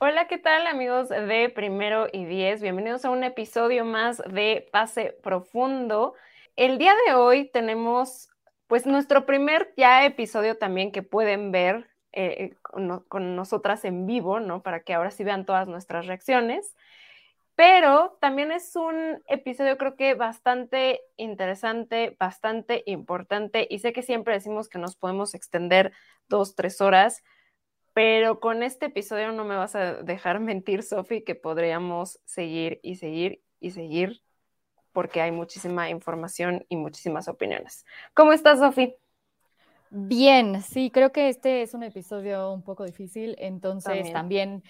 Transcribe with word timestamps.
Hola, 0.00 0.28
¿qué 0.28 0.38
tal 0.38 0.68
amigos 0.68 1.08
de 1.08 1.50
Primero 1.52 2.06
y 2.12 2.24
Diez? 2.24 2.62
Bienvenidos 2.62 3.04
a 3.04 3.10
un 3.10 3.24
episodio 3.24 3.84
más 3.84 4.18
de 4.18 4.68
Pase 4.70 5.18
Profundo. 5.24 6.14
El 6.54 6.78
día 6.78 6.94
de 7.04 7.14
hoy 7.14 7.50
tenemos 7.50 8.30
pues 8.68 8.86
nuestro 8.86 9.26
primer 9.26 9.74
ya 9.76 10.06
episodio 10.06 10.56
también 10.56 10.92
que 10.92 11.02
pueden 11.02 11.50
ver 11.50 11.90
eh, 12.12 12.54
con, 12.62 13.00
con, 13.08 13.34
nosotras 13.34 13.84
en 13.84 14.06
vivo, 14.06 14.38
¿no? 14.38 14.62
Para 14.62 14.84
que 14.84 14.94
ahora 14.94 15.10
sí 15.10 15.24
vean 15.24 15.44
todas 15.44 15.66
nuestras 15.66 16.06
reacciones. 16.06 16.76
Pero 17.56 18.16
también 18.20 18.52
es 18.52 18.76
un 18.76 19.20
episodio 19.26 19.76
creo 19.78 19.96
que 19.96 20.14
bastante 20.14 21.00
interesante, 21.16 22.16
bastante 22.20 22.84
importante 22.86 23.66
y 23.68 23.80
sé 23.80 23.92
que 23.92 24.02
siempre 24.02 24.34
decimos 24.34 24.68
que 24.68 24.78
nos 24.78 24.94
podemos 24.94 25.34
extender 25.34 25.92
dos, 26.28 26.54
tres 26.54 26.80
horas, 26.80 27.24
pero 27.98 28.38
con 28.38 28.62
este 28.62 28.86
episodio 28.86 29.32
no 29.32 29.44
me 29.44 29.56
vas 29.56 29.74
a 29.74 29.94
dejar 29.94 30.38
mentir, 30.40 30.84
Sofi, 30.84 31.22
que 31.22 31.34
podríamos 31.34 32.20
seguir 32.24 32.78
y 32.84 32.94
seguir 32.94 33.42
y 33.58 33.72
seguir 33.72 34.22
porque 34.92 35.20
hay 35.20 35.32
muchísima 35.32 35.90
información 35.90 36.64
y 36.68 36.76
muchísimas 36.76 37.26
opiniones. 37.26 37.84
¿Cómo 38.14 38.32
estás, 38.32 38.60
Sofi? 38.60 38.94
Bien, 39.90 40.62
sí, 40.62 40.92
creo 40.92 41.10
que 41.10 41.28
este 41.28 41.62
es 41.62 41.74
un 41.74 41.82
episodio 41.82 42.52
un 42.52 42.62
poco 42.62 42.84
difícil, 42.84 43.34
entonces 43.36 44.12
también, 44.12 44.62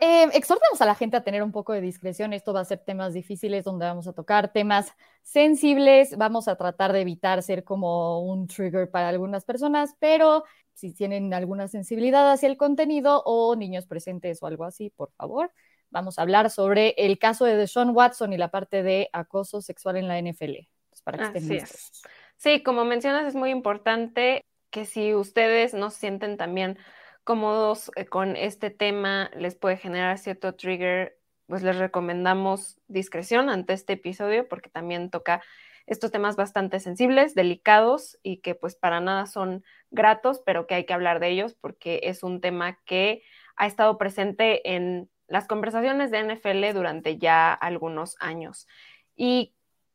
eh, 0.00 0.28
exhortamos 0.34 0.80
a 0.80 0.86
la 0.86 0.96
gente 0.96 1.16
a 1.16 1.22
tener 1.22 1.44
un 1.44 1.52
poco 1.52 1.74
de 1.74 1.80
discreción. 1.80 2.32
Esto 2.32 2.52
va 2.52 2.60
a 2.60 2.64
ser 2.64 2.80
temas 2.80 3.14
difíciles 3.14 3.64
donde 3.64 3.86
vamos 3.86 4.08
a 4.08 4.12
tocar 4.12 4.52
temas 4.52 4.92
sensibles. 5.22 6.16
Vamos 6.18 6.48
a 6.48 6.56
tratar 6.56 6.92
de 6.92 7.02
evitar 7.02 7.40
ser 7.44 7.62
como 7.62 8.20
un 8.20 8.48
trigger 8.48 8.90
para 8.90 9.10
algunas 9.10 9.44
personas, 9.44 9.94
pero 10.00 10.44
si 10.76 10.92
tienen 10.92 11.32
alguna 11.32 11.68
sensibilidad 11.68 12.30
hacia 12.30 12.50
el 12.50 12.58
contenido 12.58 13.22
o 13.24 13.56
niños 13.56 13.86
presentes 13.86 14.42
o 14.42 14.46
algo 14.46 14.64
así, 14.64 14.90
por 14.90 15.10
favor. 15.12 15.50
Vamos 15.88 16.18
a 16.18 16.22
hablar 16.22 16.50
sobre 16.50 16.94
el 16.98 17.18
caso 17.18 17.46
de 17.46 17.56
Deshaun 17.56 17.96
Watson 17.96 18.34
y 18.34 18.36
la 18.36 18.50
parte 18.50 18.82
de 18.82 19.08
acoso 19.14 19.62
sexual 19.62 19.96
en 19.96 20.06
la 20.06 20.18
NFL. 20.18 20.68
para 21.02 21.18
que 21.18 21.38
estén 21.38 21.48
listos. 21.48 22.02
Sí, 22.36 22.62
como 22.62 22.84
mencionas, 22.84 23.26
es 23.26 23.34
muy 23.34 23.50
importante 23.50 24.44
que 24.70 24.84
si 24.84 25.14
ustedes 25.14 25.72
no 25.72 25.88
se 25.88 26.00
sienten 26.00 26.36
también 26.36 26.76
cómodos 27.24 27.90
eh, 27.96 28.04
con 28.04 28.36
este 28.36 28.68
tema, 28.68 29.30
les 29.34 29.54
puede 29.54 29.78
generar 29.78 30.18
cierto 30.18 30.54
trigger, 30.56 31.18
pues 31.46 31.62
les 31.62 31.78
recomendamos 31.78 32.76
discreción 32.86 33.48
ante 33.48 33.72
este 33.72 33.94
episodio 33.94 34.46
porque 34.46 34.68
también 34.68 35.08
toca 35.08 35.42
estos 35.86 36.10
temas 36.10 36.36
bastante 36.36 36.80
sensibles, 36.80 37.34
delicados 37.34 38.18
y 38.22 38.38
que 38.38 38.54
pues 38.54 38.74
para 38.74 39.00
nada 39.00 39.26
son 39.26 39.64
gratos, 39.90 40.42
pero 40.44 40.66
que 40.66 40.74
hay 40.74 40.84
que 40.84 40.94
hablar 40.94 41.20
de 41.20 41.28
ellos 41.28 41.54
porque 41.54 42.00
es 42.04 42.22
un 42.22 42.40
tema 42.40 42.78
que 42.84 43.22
ha 43.56 43.66
estado 43.66 43.96
presente 43.96 44.74
en 44.74 45.08
las 45.28 45.46
conversaciones 45.46 46.10
de 46.10 46.20
NFL 46.20 46.72
durante 46.74 47.18
ya 47.18 47.52
algunos 47.52 48.16
años. 48.20 48.66
Y 49.14 49.54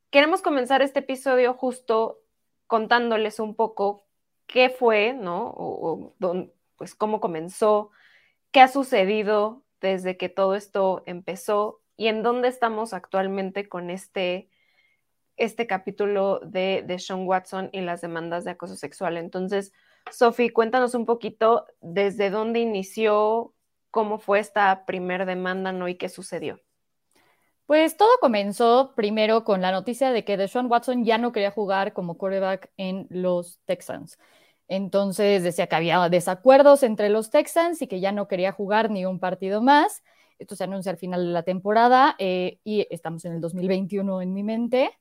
queremos 0.10 0.42
comenzar 0.42 0.82
este 0.82 1.00
episodio 1.00 1.54
justo 1.54 2.20
contándoles 2.68 3.40
un 3.40 3.56
poco 3.56 4.06
qué 4.48 4.70
fue, 4.70 5.14
¿no? 5.14 5.54
O, 5.56 6.14
pues 6.78 6.96
cómo 6.96 7.20
comenzó, 7.20 7.92
qué 8.52 8.62
ha 8.62 8.68
sucedido 8.68 9.64
desde 9.80 10.18
que 10.18 10.30
todo 10.30 10.56
esto 10.56 11.04
empezó 11.06 11.82
y 11.96 12.08
en 12.08 12.24
dónde 12.24 12.48
estamos 12.48 12.94
actualmente 12.94 13.70
con 13.70 13.90
este 13.90 14.50
este 15.42 15.66
capítulo 15.66 16.40
de, 16.40 16.84
de 16.86 17.00
Sean 17.00 17.28
Watson 17.28 17.70
y 17.72 17.82
las 17.82 18.02
demandas 18.02 18.44
de 18.44 18.52
acoso 18.52 18.76
sexual. 18.76 19.18
Entonces, 19.18 19.74
Sofi, 20.12 20.50
cuéntanos 20.50 20.94
un 20.94 21.06
poquito 21.06 21.66
desde 21.82 22.30
dónde 22.30 22.60
inició, 22.60 23.56
cómo 23.90 24.20
fue 24.20 24.40
esta 24.40 24.86
primer 24.86 25.26
demanda, 25.26 25.72
¿no? 25.72 25.88
Y 25.88 25.96
qué 25.96 26.10
sucedió. 26.10 26.62
Pues 27.66 27.98
todo 27.98 28.10
comenzó 28.20 28.94
primero 28.96 29.44
con 29.44 29.62
la 29.62 29.72
noticia 29.72 30.12
de 30.12 30.24
que 30.24 30.38
Deshaun 30.38 30.70
Watson 30.70 31.06
ya 31.06 31.18
no 31.18 31.32
quería 31.32 31.50
jugar 31.50 31.94
como 31.94 32.18
quarterback 32.18 32.70
en 32.78 33.08
los 33.10 33.60
Texans. 33.66 34.20
Entonces 34.68 35.42
decía 35.42 35.66
que 35.68 35.76
había 35.76 36.08
desacuerdos 36.10 36.84
entre 36.84 37.10
los 37.10 37.32
Texans 37.32 37.82
y 37.82 37.88
que 37.88 38.00
ya 38.00 38.12
no 38.12 38.28
quería 38.28 38.52
jugar 38.52 38.92
ni 38.92 39.06
un 39.06 39.20
partido 39.20 39.62
más. 39.62 40.04
Esto 40.38 40.56
se 40.56 40.66
anuncia 40.66 40.92
al 40.92 40.98
final 40.98 41.26
de 41.26 41.32
la 41.32 41.44
temporada 41.44 42.16
eh, 42.20 42.60
y 42.64 42.86
estamos 42.92 43.26
en 43.26 43.34
el 43.34 43.42
2021 43.42 44.22
en 44.22 44.34
mi 44.34 44.44
mente 44.44 45.01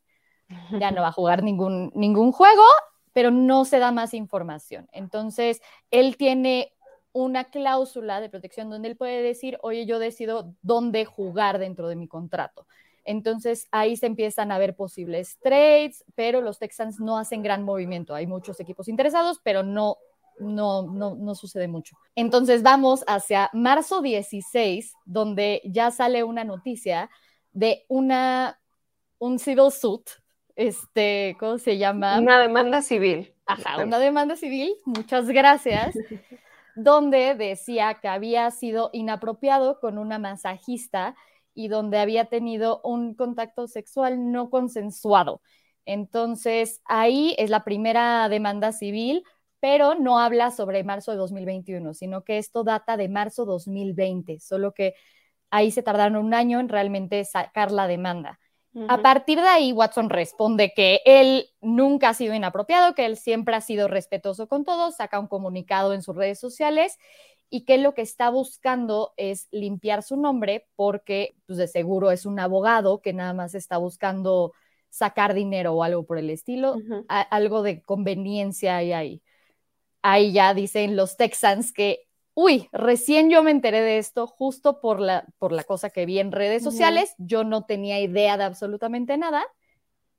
ya 0.78 0.90
no 0.90 1.02
va 1.02 1.08
a 1.08 1.12
jugar 1.12 1.42
ningún, 1.42 1.92
ningún 1.94 2.32
juego, 2.32 2.64
pero 3.12 3.30
no 3.30 3.64
se 3.64 3.78
da 3.78 3.92
más 3.92 4.14
información. 4.14 4.88
Entonces, 4.92 5.60
él 5.90 6.16
tiene 6.16 6.72
una 7.12 7.44
cláusula 7.44 8.20
de 8.20 8.28
protección 8.28 8.70
donde 8.70 8.88
él 8.88 8.96
puede 8.96 9.22
decir, 9.22 9.58
oye, 9.62 9.86
yo 9.86 9.98
decido 9.98 10.54
dónde 10.62 11.04
jugar 11.04 11.58
dentro 11.58 11.88
de 11.88 11.96
mi 11.96 12.06
contrato. 12.06 12.66
Entonces 13.04 13.66
ahí 13.72 13.96
se 13.96 14.06
empiezan 14.06 14.52
a 14.52 14.58
ver 14.58 14.76
posibles 14.76 15.38
trades, 15.40 16.04
pero 16.14 16.40
los 16.40 16.58
Texans 16.58 17.00
no 17.00 17.18
hacen 17.18 17.42
gran 17.42 17.64
movimiento. 17.64 18.14
Hay 18.14 18.26
muchos 18.26 18.60
equipos 18.60 18.88
interesados, 18.88 19.40
pero 19.42 19.62
no, 19.62 19.96
no, 20.38 20.82
no, 20.82 21.16
no 21.16 21.34
sucede 21.34 21.66
mucho. 21.66 21.96
Entonces 22.14 22.62
vamos 22.62 23.02
hacia 23.08 23.50
marzo 23.52 24.02
16, 24.02 24.94
donde 25.04 25.62
ya 25.64 25.90
sale 25.90 26.22
una 26.22 26.44
noticia 26.44 27.10
de 27.52 27.84
una, 27.88 28.60
un 29.18 29.38
civil 29.38 29.72
suit 29.72 30.08
este, 30.56 31.36
¿cómo 31.38 31.58
se 31.58 31.78
llama? 31.78 32.18
Una 32.18 32.40
demanda 32.40 32.82
civil. 32.82 33.34
Ajá, 33.46 33.82
una 33.82 33.98
demanda 33.98 34.36
civil, 34.36 34.72
muchas 34.84 35.26
gracias, 35.28 35.96
donde 36.76 37.34
decía 37.34 37.94
que 38.00 38.08
había 38.08 38.50
sido 38.50 38.90
inapropiado 38.92 39.80
con 39.80 39.98
una 39.98 40.18
masajista 40.18 41.16
y 41.54 41.68
donde 41.68 41.98
había 41.98 42.26
tenido 42.26 42.80
un 42.84 43.14
contacto 43.14 43.66
sexual 43.66 44.30
no 44.30 44.50
consensuado. 44.50 45.42
Entonces, 45.84 46.80
ahí 46.84 47.34
es 47.38 47.50
la 47.50 47.64
primera 47.64 48.28
demanda 48.28 48.72
civil, 48.72 49.24
pero 49.58 49.94
no 49.94 50.20
habla 50.20 50.50
sobre 50.50 50.84
marzo 50.84 51.10
de 51.10 51.18
2021, 51.18 51.94
sino 51.94 52.22
que 52.22 52.38
esto 52.38 52.64
data 52.64 52.96
de 52.96 53.08
marzo 53.08 53.44
2020, 53.44 54.38
solo 54.38 54.72
que 54.72 54.94
ahí 55.50 55.70
se 55.70 55.82
tardaron 55.82 56.24
un 56.24 56.34
año 56.34 56.60
en 56.60 56.68
realmente 56.68 57.24
sacar 57.24 57.72
la 57.72 57.86
demanda. 57.86 58.38
A 58.88 59.03
partir 59.03 59.41
de 59.41 59.48
ahí, 59.48 59.72
Watson 59.72 60.10
responde 60.10 60.72
que 60.75 61.00
él 61.04 61.48
nunca 61.60 62.10
ha 62.10 62.14
sido 62.14 62.34
inapropiado, 62.34 62.94
que 62.94 63.04
él 63.04 63.16
siempre 63.16 63.56
ha 63.56 63.60
sido 63.60 63.88
respetuoso 63.88 64.47
con 64.47 64.64
todos, 64.64 64.97
saca 64.97 65.19
un 65.19 65.26
comunicado 65.26 65.92
en 65.92 66.03
sus 66.03 66.14
redes 66.14 66.38
sociales 66.38 66.97
y 67.48 67.64
que 67.64 67.78
lo 67.78 67.94
que 67.94 68.03
está 68.03 68.30
buscando 68.30 69.12
es 69.16 69.48
limpiar 69.50 70.04
su 70.04 70.16
nombre 70.16 70.69
porque, 70.76 71.34
pues 71.47 71.59
de 71.59 71.66
seguro 71.66 72.12
es 72.12 72.26
un 72.26 72.38
abogado 72.38 73.03
que 73.03 73.12
nada 73.12 73.34
más 73.34 73.54
está 73.54 73.76
buscando 73.76 74.53
sacar 74.89 75.34
dinero 75.34 75.72
o 75.72 75.83
algo 75.83 76.04
por 76.04 76.18
el 76.18 76.30
estilo, 76.30 76.77
algo 77.09 77.62
de 77.62 77.83
conveniencia 77.83 78.77
hay 78.77 78.92
ahí. 78.92 79.22
Ahí 80.03 80.33
ya 80.33 80.54
dicen 80.54 80.97
los 80.97 81.16
Texans 81.16 81.72
que 81.72 82.09
uy, 82.41 82.71
recién 82.72 83.28
yo 83.28 83.42
me 83.42 83.51
enteré 83.51 83.83
de 83.83 83.98
esto 83.98 84.27
justo 84.27 84.81
por 84.81 84.98
la, 84.98 85.27
por 85.37 85.53
la 85.53 85.63
cosa 85.63 85.91
que 85.91 86.07
vi 86.07 86.21
en 86.21 86.33
redes 86.33 86.63
sociales, 86.63 87.15
yo 87.19 87.45
no 87.45 87.66
tenía 87.66 88.01
idea 88.01 88.39
de 88.39 88.45
absolutamente 88.45 89.19
nada. 89.19 89.45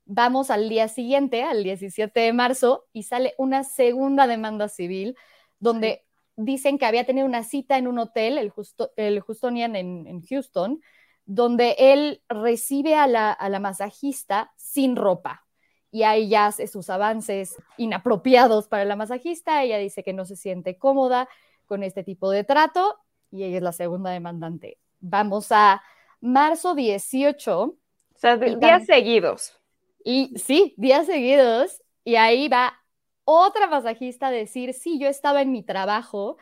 Vamos 0.04 0.50
al 0.50 0.68
día 0.68 0.86
siguiente, 0.86 1.42
al 1.42 1.64
17 1.64 2.20
de 2.20 2.32
marzo, 2.32 2.86
y 2.92 3.02
sale 3.02 3.34
una 3.38 3.64
segunda 3.64 4.28
demanda 4.28 4.68
civil 4.68 5.16
donde 5.58 6.04
dicen 6.36 6.78
que 6.78 6.86
había 6.86 7.04
tenido 7.04 7.26
una 7.26 7.42
cita 7.42 7.76
en 7.76 7.88
un 7.88 7.98
hotel, 7.98 8.38
el, 8.38 8.50
Justo, 8.50 8.92
el 8.94 9.20
Houstonian 9.20 9.74
en, 9.74 10.22
Houston, 10.22 10.80
donde 11.24 11.74
él 11.76 12.22
recibe 12.28 12.94
a 12.94 13.08
la, 13.08 13.32
a 13.32 13.48
la 13.48 13.58
masajista 13.58 14.52
sin 14.56 14.94
ropa. 14.94 15.44
Y 15.90 16.04
ahí 16.04 16.28
ya 16.28 16.46
hace 16.46 16.68
sus 16.68 16.88
avances 16.88 17.56
inapropiados 17.78 18.68
para 18.68 18.84
la 18.84 18.94
masajista, 18.94 19.64
ella 19.64 19.78
dice 19.78 20.04
que 20.04 20.12
no 20.12 20.24
se 20.24 20.36
siente 20.36 20.78
cómoda, 20.78 21.28
con 21.72 21.82
este 21.82 22.04
tipo 22.04 22.30
de 22.30 22.44
trato 22.44 22.98
y 23.30 23.44
ella 23.44 23.56
es 23.56 23.62
la 23.62 23.72
segunda 23.72 24.10
demandante. 24.10 24.76
Vamos 25.00 25.50
a 25.52 25.82
marzo 26.20 26.74
18. 26.74 27.62
O 27.62 27.76
sea, 28.14 28.36
días 28.36 28.84
seguidos. 28.84 29.58
Y 30.04 30.34
sí, 30.36 30.74
días 30.76 31.06
seguidos. 31.06 31.82
Y 32.04 32.16
ahí 32.16 32.48
va 32.48 32.78
otra 33.24 33.68
masajista 33.68 34.26
a 34.26 34.30
decir, 34.30 34.74
sí, 34.74 34.98
yo 34.98 35.08
estaba 35.08 35.40
en 35.40 35.50
mi 35.50 35.62
trabajo 35.62 36.36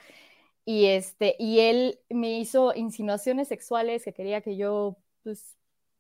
y, 0.65 0.87
este, 0.87 1.37
y 1.38 1.61
él 1.61 2.00
me 2.09 2.41
hizo 2.41 2.75
insinuaciones 2.75 3.47
sexuales 3.47 4.03
que 4.05 4.12
quería 4.12 4.41
que 4.41 4.56
yo 4.56 4.97
pues, 5.23 5.56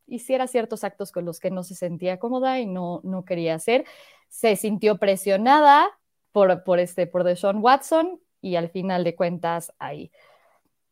hiciera 0.08 0.48
ciertos 0.48 0.82
actos 0.82 1.12
con 1.12 1.24
los 1.24 1.38
que 1.38 1.52
no 1.52 1.62
se 1.62 1.76
sentía 1.76 2.18
cómoda 2.18 2.58
y 2.58 2.66
no, 2.66 3.00
no 3.04 3.24
quería 3.24 3.54
hacer. 3.54 3.84
Se 4.28 4.56
sintió 4.56 4.98
presionada 4.98 5.88
por, 6.32 6.64
por, 6.64 6.80
este, 6.80 7.06
por 7.06 7.22
Deshaun 7.22 7.58
Watson 7.58 8.20
y 8.40 8.56
al 8.56 8.70
final 8.70 9.04
de 9.04 9.14
cuentas 9.14 9.72
ahí. 9.78 10.10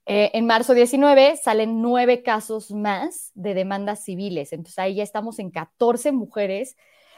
Eh, 0.06 0.30
en 0.32 0.46
marzo 0.46 0.72
19 0.72 1.36
salen 1.36 1.82
nueve 1.82 2.22
casos 2.22 2.70
más 2.70 3.30
de 3.34 3.52
demandas 3.54 4.04
civiles, 4.04 4.52
entonces 4.52 4.78
ahí 4.78 4.94
ya 4.94 5.02
estamos 5.02 5.38
en 5.38 5.50
14 5.50 6.12
mujeres, 6.12 6.76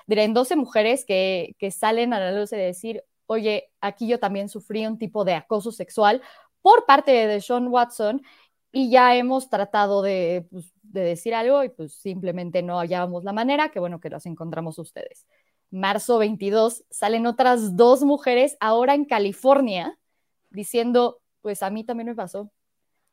en 0.08 0.34
12 0.34 0.56
mujeres 0.56 1.04
que, 1.04 1.54
que 1.58 1.70
salen 1.70 2.12
a 2.12 2.18
la 2.18 2.32
luz 2.32 2.50
de 2.50 2.56
decir, 2.56 3.04
oye, 3.26 3.70
aquí 3.80 4.08
yo 4.08 4.18
también 4.18 4.48
sufrí 4.48 4.84
un 4.86 4.98
tipo 4.98 5.24
de 5.24 5.34
acoso 5.34 5.70
sexual 5.70 6.20
por 6.62 6.84
parte 6.84 7.12
de 7.12 7.40
Sean 7.40 7.68
Watson 7.68 8.22
y 8.72 8.90
ya 8.90 9.14
hemos 9.14 9.48
tratado 9.48 10.02
de, 10.02 10.46
pues, 10.50 10.72
de, 10.82 11.02
decir 11.02 11.34
algo 11.34 11.62
y 11.62 11.68
pues 11.68 11.94
simplemente 11.94 12.62
no 12.62 12.78
hallábamos 12.78 13.22
la 13.22 13.32
manera, 13.32 13.70
que 13.70 13.78
bueno 13.78 14.00
que 14.00 14.10
las 14.10 14.26
encontramos 14.26 14.80
ustedes. 14.80 15.26
Marzo 15.70 16.18
22 16.18 16.84
salen 16.90 17.26
otras 17.26 17.76
dos 17.76 18.02
mujeres 18.02 18.56
ahora 18.58 18.94
en 18.94 19.04
California 19.04 19.96
diciendo, 20.50 21.20
pues 21.42 21.62
a 21.62 21.70
mí 21.70 21.84
también 21.84 22.08
me 22.08 22.14
pasó. 22.14 22.50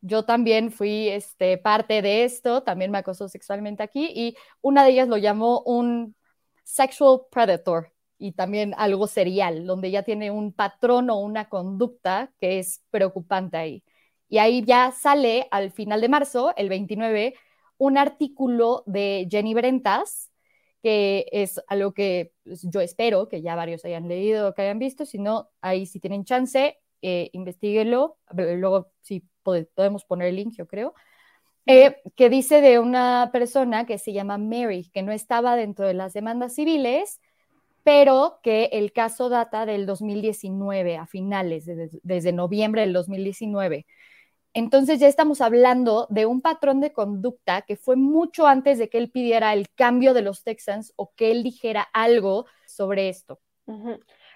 Yo 0.02 0.26
también 0.26 0.72
fui 0.72 1.10
este, 1.10 1.58
parte 1.58 2.02
de 2.02 2.24
esto, 2.24 2.64
también 2.64 2.92
me 2.92 3.00
acosó 3.00 3.28
sexualmente 3.30 3.84
aquí 3.84 4.12
y 4.16 4.36
una 4.62 4.84
de 4.84 4.92
ellas 4.92 5.08
lo 5.08 5.18
llamó 5.18 5.62
un 5.62 6.16
sexual 6.64 7.22
predator, 7.32 7.94
y 8.18 8.34
también 8.34 8.74
algo 8.78 9.08
serial, 9.08 9.66
donde 9.66 9.92
ya 9.92 10.04
tiene 10.04 10.32
un 10.32 10.54
patrón 10.54 11.10
o 11.10 11.20
una 11.20 11.50
conducta 11.50 12.32
que 12.40 12.60
es 12.60 12.84
preocupante 12.90 13.58
ahí. 13.58 13.84
Y 14.30 14.40
ahí 14.40 14.64
ya 14.66 14.92
sale 14.92 15.48
al 15.52 15.72
final 15.72 16.02
de 16.02 16.10
marzo, 16.10 16.54
el 16.58 16.70
29, 16.70 17.36
un 17.78 17.98
artículo 17.98 18.84
de 18.86 19.28
Jenny 19.30 19.54
Brentas, 19.54 20.32
que 20.82 21.28
es 21.32 21.62
algo 21.68 21.94
que 21.94 22.34
pues, 22.44 22.62
yo 22.64 22.82
espero 22.82 23.28
que 23.28 23.42
ya 23.42 23.56
varios 23.56 23.86
hayan 23.86 24.08
leído 24.08 24.54
que 24.54 24.64
hayan 24.64 24.80
visto, 24.80 25.06
si 25.06 25.20
no, 25.20 25.50
ahí 25.62 25.86
si 25.86 26.00
tienen 26.00 26.26
chance, 26.26 26.78
eh, 27.08 27.32
luego 28.56 28.92
sí 29.02 29.24
podemos 29.44 30.06
poner 30.06 30.28
el 30.28 30.36
link, 30.36 30.54
yo 30.58 30.68
creo, 30.68 30.94
eh, 31.66 31.98
que 32.16 32.30
dice 32.30 32.62
de 32.62 32.80
una 32.80 33.30
persona 33.32 33.86
que 33.86 33.98
se 33.98 34.14
llama 34.14 34.38
Mary, 34.38 34.90
que 34.94 35.04
no 35.04 35.12
estaba 35.12 35.56
dentro 35.56 35.86
de 35.86 35.94
las 35.94 36.14
demandas 36.14 36.56
civiles, 36.56 37.20
pero 37.84 38.40
que 38.44 38.70
el 38.74 38.92
caso 38.92 39.30
data 39.30 39.66
del 39.66 39.86
2019, 39.86 40.98
a 40.98 41.06
finales, 41.08 41.66
desde 42.04 42.34
noviembre 42.34 42.82
del 42.82 42.94
2019. 42.94 43.86
Entonces 44.54 45.00
ya 45.00 45.08
estamos 45.08 45.40
hablando 45.42 46.08
de 46.10 46.26
un 46.26 46.42
patrón 46.42 46.82
de 46.82 46.92
conducta 46.92 47.62
que 47.62 47.76
fue 47.76 47.96
mucho 47.96 48.48
antes 48.48 48.78
de 48.80 48.90
que 48.90 48.98
él 48.98 49.12
pidiera 49.12 49.54
el 49.54 49.70
cambio 49.70 50.14
de 50.14 50.22
los 50.22 50.44
Texans 50.44 50.94
o 50.96 51.14
que 51.16 51.32
él 51.32 51.44
dijera 51.44 51.88
algo 51.94 52.46
sobre 52.66 53.10
esto. 53.10 53.40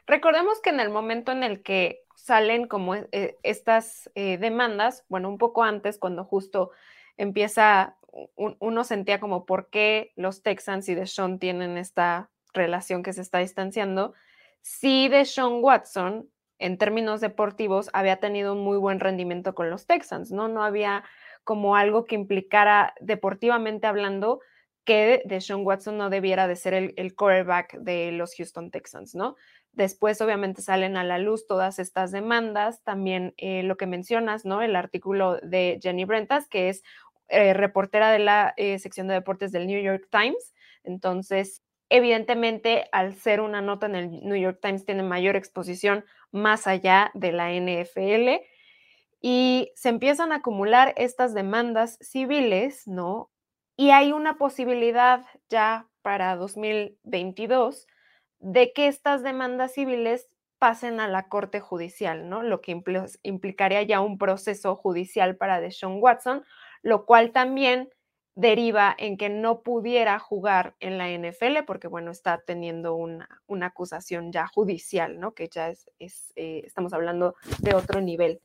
Recordemos 0.06 0.62
que 0.62 0.70
en 0.70 0.80
el 0.80 0.90
momento 0.90 1.32
en 1.32 1.44
el 1.44 1.64
que 1.64 2.04
salen 2.22 2.68
como 2.68 2.96
eh, 2.96 3.38
estas 3.42 4.12
eh, 4.14 4.38
demandas, 4.38 5.06
bueno, 5.10 5.28
un 5.28 5.40
poco 5.40 5.64
antes, 5.64 5.98
cuando 5.98 6.24
justo 6.24 6.72
empieza, 7.18 7.98
uno 8.36 8.84
sentía 8.84 9.20
como 9.20 9.46
por 9.46 9.70
qué 9.70 10.14
los 10.16 10.44
Texans 10.44 10.88
y 10.90 10.96
Deshaun 10.96 11.40
tienen 11.40 11.78
esta 11.78 12.30
relación 12.54 13.02
que 13.02 13.14
se 13.14 13.22
está 13.22 13.40
distanciando, 13.40 14.14
sí 14.62 15.08
de 15.08 15.26
Sean 15.26 15.64
Watson, 15.64 16.30
en 16.60 16.78
términos 16.78 17.22
deportivos, 17.22 17.90
había 17.92 18.20
tenido 18.20 18.54
un 18.54 18.64
muy 18.64 18.78
buen 18.78 19.00
rendimiento 19.00 19.56
con 19.56 19.72
los 19.72 19.88
Texans, 19.88 20.32
¿no? 20.32 20.48
No 20.48 20.64
había 20.64 21.04
como 21.44 21.76
algo 21.76 22.06
que 22.06 22.14
implicara 22.14 22.94
deportivamente 23.02 23.88
hablando 23.88 24.42
que 24.84 25.24
de 25.26 25.42
Sean 25.42 25.66
Watson 25.66 25.98
no 25.98 26.12
debiera 26.12 26.48
de 26.48 26.56
ser 26.56 26.76
el, 26.76 26.94
el 26.98 27.16
quarterback 27.16 27.80
de 27.80 28.12
los 28.12 28.36
Houston 28.36 28.70
Texans, 28.70 29.16
¿no? 29.16 29.36
Después, 29.74 30.22
obviamente, 30.22 30.62
salen 30.62 30.98
a 30.98 31.04
la 31.04 31.18
luz 31.18 31.48
todas 31.48 31.80
estas 31.80 32.12
demandas, 32.12 32.84
también 32.84 33.34
eh, 33.38 33.64
lo 33.64 33.78
que 33.78 33.88
mencionas, 33.88 34.46
¿no? 34.46 34.62
El 34.62 34.76
artículo 34.76 35.38
de 35.38 35.80
Jenny 35.82 36.06
Brentas, 36.06 36.48
que 36.48 36.70
es 36.70 36.84
eh, 37.30 37.54
reportera 37.54 38.12
de 38.12 38.20
la 38.20 38.54
eh, 38.58 38.80
sección 38.80 39.08
de 39.08 39.14
deportes 39.14 39.52
del 39.52 39.68
New 39.68 39.82
York 39.82 40.08
Times. 40.12 40.54
Entonces, 40.84 41.64
Evidentemente, 41.94 42.88
al 42.94 43.16
ser 43.16 43.42
una 43.42 43.60
nota 43.60 43.86
en 43.86 43.96
el 43.96 44.12
New 44.24 44.38
York 44.38 44.60
Times, 44.62 44.86
tiene 44.86 45.04
mayor 45.04 45.36
exposición 45.36 46.06
más 46.32 46.66
allá 46.66 47.12
de 47.14 47.34
la 47.34 47.52
NFL 47.52 48.46
y 49.20 49.74
se 49.76 49.90
empiezan 49.90 50.32
a 50.32 50.38
acumular 50.38 50.94
estas 50.96 51.34
demandas 51.34 51.98
civiles, 52.00 52.88
¿no? 52.88 53.30
Y 53.76 53.90
hay 53.90 54.14
una 54.14 54.38
posibilidad 54.38 55.26
ya 55.50 55.90
para 56.02 56.38
2022 56.38 57.88
de 58.42 58.74
que 58.74 58.88
estas 58.88 59.24
demandas 59.24 59.74
civiles 59.74 60.28
pasen 60.60 61.00
a 61.00 61.08
la 61.08 61.28
Corte 61.28 61.60
Judicial, 61.60 62.30
¿no? 62.30 62.44
Lo 62.44 62.62
que 62.62 62.80
implicaría 63.24 63.82
ya 63.84 64.02
un 64.02 64.18
proceso 64.18 64.76
judicial 64.76 65.36
para 65.36 65.60
Deshaun 65.60 65.98
Watson, 66.02 66.44
lo 66.84 67.06
cual 67.06 67.32
también 67.32 67.90
deriva 68.36 68.96
en 68.98 69.18
que 69.18 69.30
no 69.30 69.62
pudiera 69.62 70.20
jugar 70.20 70.76
en 70.80 70.98
la 70.98 71.10
NFL 71.10 71.64
porque, 71.66 71.88
bueno, 71.88 72.12
está 72.12 72.42
teniendo 72.46 72.96
una, 72.96 73.28
acusación 73.62 74.32
ya 74.32 74.48
judicial, 74.48 75.20
¿no? 75.20 75.34
Que 75.34 75.48
ya 75.50 75.70
es, 75.70 75.88
eh, 76.36 76.62
estamos 76.66 76.94
hablando 76.94 77.36
de 77.60 77.76
otro 77.76 78.02
nivel. 78.02 78.42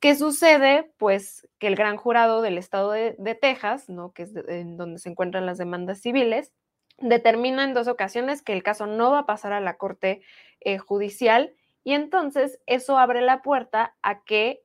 ¿Qué 0.00 0.14
sucede? 0.14 0.92
Pues 0.96 1.48
que 1.58 1.66
el 1.66 1.74
gran 1.74 1.96
jurado 1.96 2.40
del 2.40 2.56
estado 2.56 2.92
de, 2.92 3.38
Texas, 3.40 3.88
¿no? 3.88 4.12
Que 4.12 4.22
es 4.22 4.36
en 4.46 4.76
donde 4.76 5.00
se 5.00 5.08
encuentran 5.08 5.44
las 5.44 5.58
demandas 5.58 6.00
civiles, 6.00 6.52
determina 6.98 7.64
en 7.64 7.74
dos 7.74 7.88
ocasiones 7.88 8.42
que 8.42 8.52
el 8.52 8.62
caso 8.62 8.86
no 8.86 9.10
va 9.10 9.20
a 9.20 9.26
pasar 9.26 9.52
a 9.52 9.60
la 9.60 9.76
corte 9.76 10.22
eh, 10.60 10.78
judicial 10.78 11.54
y 11.84 11.94
entonces 11.94 12.60
eso 12.66 12.98
abre 12.98 13.22
la 13.22 13.42
puerta 13.42 13.96
a 14.02 14.22
que 14.24 14.62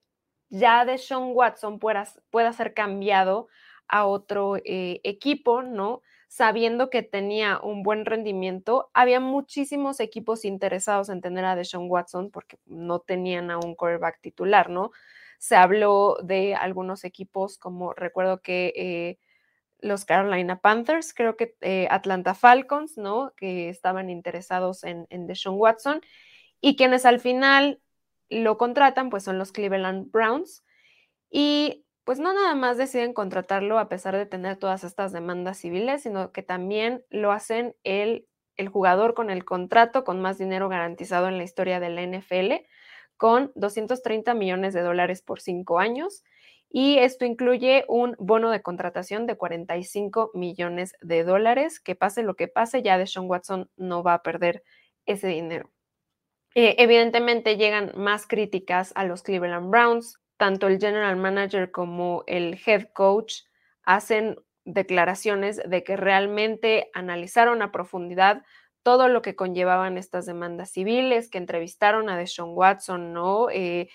ya 0.50 0.86
de 0.86 0.98
Sean 0.98 1.32
Watson 1.34 1.80
pueda, 1.80 2.06
ser 2.54 2.74
cambiado 2.74 3.48
a 3.88 4.06
otro 4.06 4.58
eh, 4.58 5.02
equipo, 5.04 5.64
¿no? 5.64 6.02
Sabiendo 6.28 6.90
que 6.90 7.04
tenía 7.04 7.60
un 7.60 7.84
buen 7.84 8.06
rendimiento, 8.06 8.90
había 8.94 9.20
muchísimos 9.20 10.00
equipos 10.00 10.46
interesados 10.46 11.10
en 11.10 11.22
tener 11.22 11.46
a 11.46 11.56
Deshaun 11.56 11.90
Watson 11.90 12.32
porque 12.32 12.58
no 12.66 13.00
tenían 13.00 13.52
a 13.52 13.58
un 13.58 13.76
quarterback 13.76 14.20
titular, 14.20 14.70
¿no? 14.70 14.92
Se 15.38 15.56
habló 15.56 16.18
de 16.24 16.56
algunos 16.56 17.04
equipos 17.04 17.58
como 17.58 17.94
recuerdo 17.94 18.42
que 18.42 18.74
eh, 18.76 19.18
los 19.84 20.06
Carolina 20.06 20.60
Panthers, 20.60 21.14
creo 21.14 21.36
que 21.38 21.56
eh, 21.62 21.88
Atlanta 21.92 22.34
Falcons, 22.34 22.98
¿no? 22.98 23.34
Que 23.36 23.70
estaban 23.70 24.10
interesados 24.10 24.84
en, 24.84 25.06
en 25.10 25.28
Deshaun 25.28 25.60
Watson 25.60 26.02
y 26.62 26.76
quienes 26.76 27.06
al 27.06 27.20
final 27.20 27.82
lo 28.30 28.58
contratan, 28.58 29.10
pues 29.10 29.24
son 29.24 29.38
los 29.38 29.52
Cleveland 29.52 30.10
Browns. 30.12 30.64
Y 31.30 31.86
pues 32.06 32.20
no 32.20 32.34
nada 32.34 32.56
más 32.56 32.78
deciden 32.78 33.14
contratarlo 33.14 33.80
a 33.80 33.90
pesar 33.90 34.16
de 34.16 34.26
tener 34.26 34.58
todas 34.58 34.84
estas 34.84 35.12
demandas 35.12 35.58
civiles, 35.58 36.04
sino 36.04 36.32
que 36.32 36.44
también 36.44 37.04
lo 37.10 37.32
hacen 37.32 37.76
el, 37.84 38.28
el 38.58 38.70
jugador 38.70 39.14
con 39.14 39.30
el 39.30 39.46
contrato 39.46 40.04
con 40.04 40.22
más 40.22 40.38
dinero 40.38 40.70
garantizado 40.70 41.28
en 41.28 41.38
la 41.38 41.44
historia 41.44 41.80
de 41.80 41.90
la 41.90 42.02
NFL, 42.02 42.66
con 43.18 43.52
230 43.56 44.34
millones 44.34 44.74
de 44.74 44.82
dólares 44.82 45.22
por 45.22 45.40
cinco 45.40 45.80
años. 45.80 46.24
Y 46.76 46.98
esto 46.98 47.24
incluye 47.24 47.86
un 47.88 48.16
bono 48.18 48.50
de 48.50 48.64
contratación 48.64 49.28
de 49.28 49.38
45 49.38 50.32
millones 50.34 50.96
de 51.02 51.24
dólares. 51.24 51.80
Que 51.80 51.94
pase 51.94 52.24
lo 52.24 52.36
que 52.36 52.48
pase, 52.48 52.82
ya 52.82 52.98
Deshaun 52.98 53.30
Watson 53.30 53.70
no 53.78 54.02
va 54.02 54.16
a 54.16 54.24
perder 54.24 54.64
ese 55.06 55.28
dinero. 55.28 55.70
Eh, 56.56 56.76
evidentemente 56.80 57.58
llegan 57.58 57.92
más 57.96 58.26
críticas 58.26 58.92
a 58.96 59.06
los 59.06 59.22
Cleveland 59.22 59.70
Browns, 59.70 60.20
tanto 60.38 60.66
el 60.66 60.80
general 60.80 61.16
manager 61.16 61.70
como 61.70 62.24
el 62.26 62.60
head 62.66 62.88
coach 62.94 63.44
hacen 63.84 64.38
declaraciones 64.66 65.62
de 65.64 65.84
que 65.84 65.96
realmente 65.96 66.90
analizaron 66.96 67.62
a 67.62 67.72
profundidad 67.72 68.44
todo 68.82 69.10
lo 69.10 69.22
que 69.22 69.36
conllevaban 69.36 70.00
estas 70.00 70.26
demandas 70.26 70.72
civiles, 70.72 71.30
que 71.30 71.38
entrevistaron 71.38 72.10
a 72.10 72.18
Deshaun 72.18 72.58
Watson, 72.58 73.14
¿no? 73.14 73.52
Eh, 73.52 73.90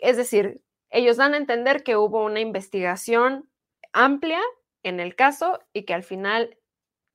es 0.00 0.16
decir, 0.16 0.62
ellos 0.90 1.16
dan 1.16 1.34
a 1.34 1.38
entender 1.38 1.82
que 1.82 1.96
hubo 1.96 2.24
una 2.24 2.40
investigación 2.40 3.48
amplia 3.92 4.40
en 4.82 5.00
el 5.00 5.14
caso 5.16 5.60
y 5.72 5.84
que 5.84 5.94
al 5.94 6.02
final 6.02 6.56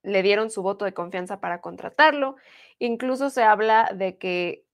le 0.04 0.22
dieron 0.22 0.50
su 0.50 0.62
voto 0.62 0.86
de 0.86 0.94
confianza 0.94 1.40
para 1.40 1.62
contratarlo. 1.62 2.36
Incluso 2.80 3.30
se 3.30 3.44
habla 3.44 3.92
de 3.96 4.18
que 4.18 4.66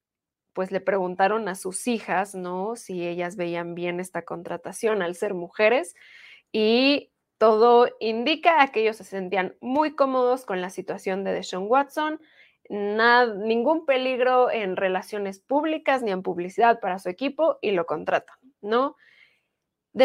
pues 0.54 0.72
le 0.72 0.82
preguntaron 0.82 1.48
a 1.48 1.56
sus 1.56 1.88
hijas, 1.88 2.36
¿no? 2.36 2.76
Si 2.76 3.08
ellas 3.08 3.36
veían 3.36 3.76
bien 3.76 4.00
esta 4.00 4.24
contratación 4.24 5.02
al 5.02 5.16
ser 5.16 5.34
mujeres 5.34 5.96
y 6.52 7.12
todo 7.38 7.88
indica 8.00 8.68
que 8.68 8.82
ellos 8.82 8.98
se 8.98 9.04
sentían 9.04 9.56
muy 9.62 9.96
cómodos 9.96 10.46
con 10.46 10.62
la 10.62 10.70
situación 10.70 11.24
de 11.24 11.34
Deshaun 11.34 11.68
Watson, 11.70 12.20
ningún 12.70 13.86
peligro 13.86 14.52
en 14.52 14.76
relaciones 14.76 15.40
públicas 15.40 16.04
ni 16.04 16.12
en 16.12 16.24
publicidad 16.24 16.80
para 16.80 17.00
su 17.00 17.10
equipo 17.10 17.58
y 17.62 17.72
lo 17.72 17.86
contratan. 17.86 18.39
¿No? 18.62 18.96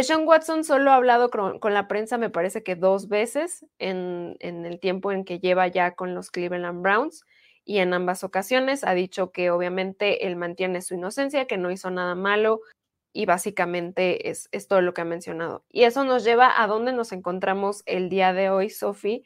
Sean 0.03 0.27
Watson 0.27 0.65
solo 0.65 0.91
ha 0.91 0.97
hablado 0.97 1.31
con, 1.31 1.75
la 1.75 1.89
prensa, 1.89 2.19
me 2.19 2.31
parece 2.31 2.63
que 2.63 2.75
dos 2.75 3.09
veces 3.09 3.67
en, 3.79 4.37
en, 4.41 4.65
el 4.65 4.81
tiempo 4.81 5.13
en 5.13 5.25
que 5.25 5.39
lleva 5.39 5.69
ya 5.69 5.95
con 5.95 6.15
los 6.15 6.31
Cleveland 6.31 6.83
Browns 6.83 7.25
y 7.65 7.79
en 7.79 7.95
ambas 7.95 8.25
ocasiones 8.25 8.85
ha 8.85 8.95
dicho 8.95 9.31
que 9.31 9.51
obviamente 9.51 10.27
él 10.27 10.37
mantiene 10.37 10.83
su 10.83 10.95
inocencia, 10.95 11.47
que 11.47 11.59
no 11.59 11.71
hizo 11.71 11.91
nada 11.91 12.15
malo 12.15 12.61
y 13.13 13.27
básicamente 13.27 14.29
es, 14.31 14.49
es 14.53 14.67
todo 14.69 14.81
lo 14.81 14.93
que 14.93 15.03
ha 15.03 15.07
mencionado. 15.07 15.65
Y 15.71 15.85
eso 15.85 16.05
nos 16.05 16.25
lleva 16.25 16.61
a 16.61 16.67
dónde 16.67 16.93
nos 16.93 17.13
encontramos 17.13 17.83
el 17.87 18.09
día 18.09 18.33
de 18.33 18.51
hoy, 18.51 18.71
Sophie, 18.71 19.25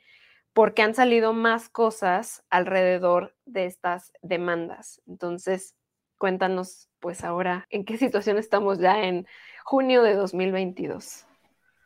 porque 0.53 0.83
han 0.83 0.95
salido 0.95 1.33
más 1.33 1.69
cosas 1.69 2.45
alrededor 2.51 3.35
de 3.47 3.65
estas 3.65 4.13
demandas. 4.23 5.01
Entonces, 5.07 5.75
cuéntanos 6.19 6.88
pues 7.01 7.25
ahora 7.25 7.67
en 7.71 7.85
qué 7.85 7.97
situación 7.97 8.39
estamos 8.39 8.79
ya 8.79 9.03
en 9.05 9.27
junio 9.65 10.03
de 10.03 10.15
2022. 10.15 11.25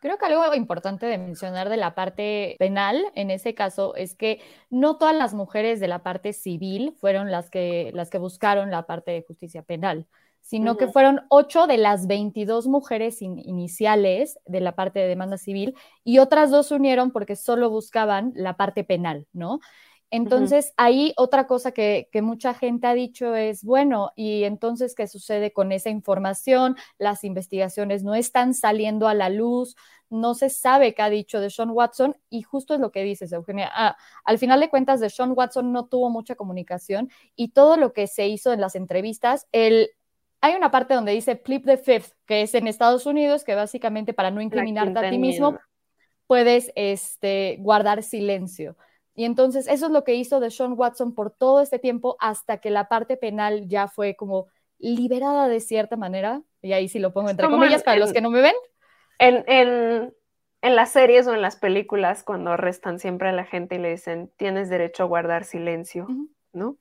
Creo 0.00 0.18
que 0.18 0.26
algo 0.26 0.52
importante 0.54 1.06
de 1.06 1.16
mencionar 1.16 1.68
de 1.68 1.76
la 1.76 1.94
parte 1.94 2.56
penal 2.58 3.00
en 3.14 3.30
ese 3.30 3.54
caso 3.54 3.94
es 3.94 4.16
que 4.16 4.40
no 4.68 4.96
todas 4.96 5.14
las 5.14 5.32
mujeres 5.32 5.78
de 5.78 5.86
la 5.86 6.02
parte 6.02 6.32
civil 6.32 6.92
fueron 6.98 7.30
las 7.30 7.50
que, 7.50 7.92
las 7.94 8.10
que 8.10 8.18
buscaron 8.18 8.72
la 8.72 8.84
parte 8.84 9.12
de 9.12 9.22
justicia 9.22 9.62
penal, 9.62 10.08
sino 10.40 10.76
que 10.76 10.88
fueron 10.88 11.20
ocho 11.28 11.68
de 11.68 11.78
las 11.78 12.08
22 12.08 12.66
mujeres 12.66 13.22
iniciales 13.22 14.40
de 14.44 14.60
la 14.60 14.74
parte 14.74 14.98
de 14.98 15.06
demanda 15.06 15.38
civil 15.38 15.76
y 16.02 16.18
otras 16.18 16.50
dos 16.50 16.66
se 16.66 16.74
unieron 16.74 17.12
porque 17.12 17.36
solo 17.36 17.70
buscaban 17.70 18.32
la 18.34 18.56
parte 18.56 18.82
penal, 18.82 19.28
¿no? 19.32 19.60
Entonces, 20.14 20.74
ahí 20.76 21.14
otra 21.16 21.46
cosa 21.46 21.72
que, 21.72 22.06
mucha 22.22 22.52
gente 22.52 22.86
ha 22.86 22.92
dicho 22.92 23.34
es, 23.34 23.64
bueno, 23.64 24.12
¿y 24.14 24.44
entonces 24.44 24.94
qué 24.94 25.06
sucede 25.06 25.54
con 25.54 25.72
esa 25.72 25.88
información? 25.88 26.76
Las 26.98 27.24
investigaciones 27.24 28.04
no 28.04 28.14
están 28.14 28.52
saliendo 28.52 29.08
a 29.08 29.14
la 29.14 29.30
luz, 29.30 29.74
no 30.10 30.34
se 30.34 30.50
sabe 30.50 30.92
qué 30.92 31.00
ha 31.00 31.08
dicho 31.08 31.40
de 31.40 31.48
Sean 31.48 31.70
Watson 31.70 32.14
y 32.28 32.42
justo 32.42 32.74
es 32.74 32.80
lo 32.80 32.92
que 32.92 33.02
dices, 33.02 33.32
Eugenia. 33.32 33.70
Ah, 33.74 33.96
al 34.26 34.36
final 34.36 34.60
de 34.60 34.68
cuentas, 34.68 35.00
de 35.00 35.08
Sean 35.08 35.32
Watson 35.34 35.72
no 35.72 35.86
tuvo 35.86 36.10
mucha 36.10 36.34
comunicación 36.34 37.08
y 37.34 37.52
todo 37.52 37.78
lo 37.78 37.94
que 37.94 38.06
se 38.06 38.28
hizo 38.28 38.52
en 38.52 38.60
las 38.60 38.74
entrevistas, 38.74 39.46
el, 39.50 39.88
hay 40.42 40.56
una 40.56 40.70
parte 40.70 40.92
donde 40.92 41.12
dice 41.12 41.36
plead 41.36 41.62
the 41.62 41.78
fifth, 41.78 42.12
que 42.26 42.42
es 42.42 42.54
en 42.54 42.66
Estados 42.66 43.06
Unidos, 43.06 43.44
que 43.44 43.54
básicamente 43.54 44.12
para 44.12 44.30
no 44.30 44.42
incriminarte 44.42 44.98
a 44.98 45.08
ti 45.08 45.16
mismo, 45.16 45.58
puedes 46.26 46.70
este, 46.74 47.56
guardar 47.60 48.02
silencio. 48.02 48.76
Y 49.14 49.24
entonces 49.24 49.68
eso 49.68 49.86
es 49.86 49.92
lo 49.92 50.04
que 50.04 50.14
hizo 50.14 50.40
de 50.40 50.50
Sean 50.50 50.74
Watson 50.76 51.14
por 51.14 51.30
todo 51.30 51.60
este 51.60 51.78
tiempo 51.78 52.16
hasta 52.20 52.58
que 52.58 52.70
la 52.70 52.88
parte 52.88 53.16
penal 53.16 53.68
ya 53.68 53.88
fue 53.88 54.16
como 54.16 54.46
liberada 54.78 55.48
de 55.48 55.60
cierta 55.60 55.96
manera. 55.96 56.42
Y 56.62 56.72
ahí 56.72 56.88
sí 56.88 56.98
lo 56.98 57.12
pongo 57.12 57.30
entre 57.30 57.48
comillas 57.48 57.82
para 57.82 57.98
los 57.98 58.12
que 58.12 58.20
no 58.20 58.30
me 58.30 58.40
ven. 58.40 58.54
En, 59.18 59.44
en, 59.46 60.14
en, 60.62 60.76
las 60.76 60.90
series 60.90 61.26
o 61.26 61.34
en 61.34 61.42
las 61.42 61.56
películas, 61.56 62.24
cuando 62.24 62.52
arrestan 62.52 62.98
siempre 62.98 63.28
a 63.28 63.32
la 63.32 63.44
gente 63.44 63.76
y 63.76 63.78
le 63.78 63.90
dicen, 63.90 64.32
tienes 64.36 64.70
derecho 64.70 65.02
a 65.02 65.06
guardar 65.06 65.44
silencio, 65.44 66.06
¿no? 66.52 66.76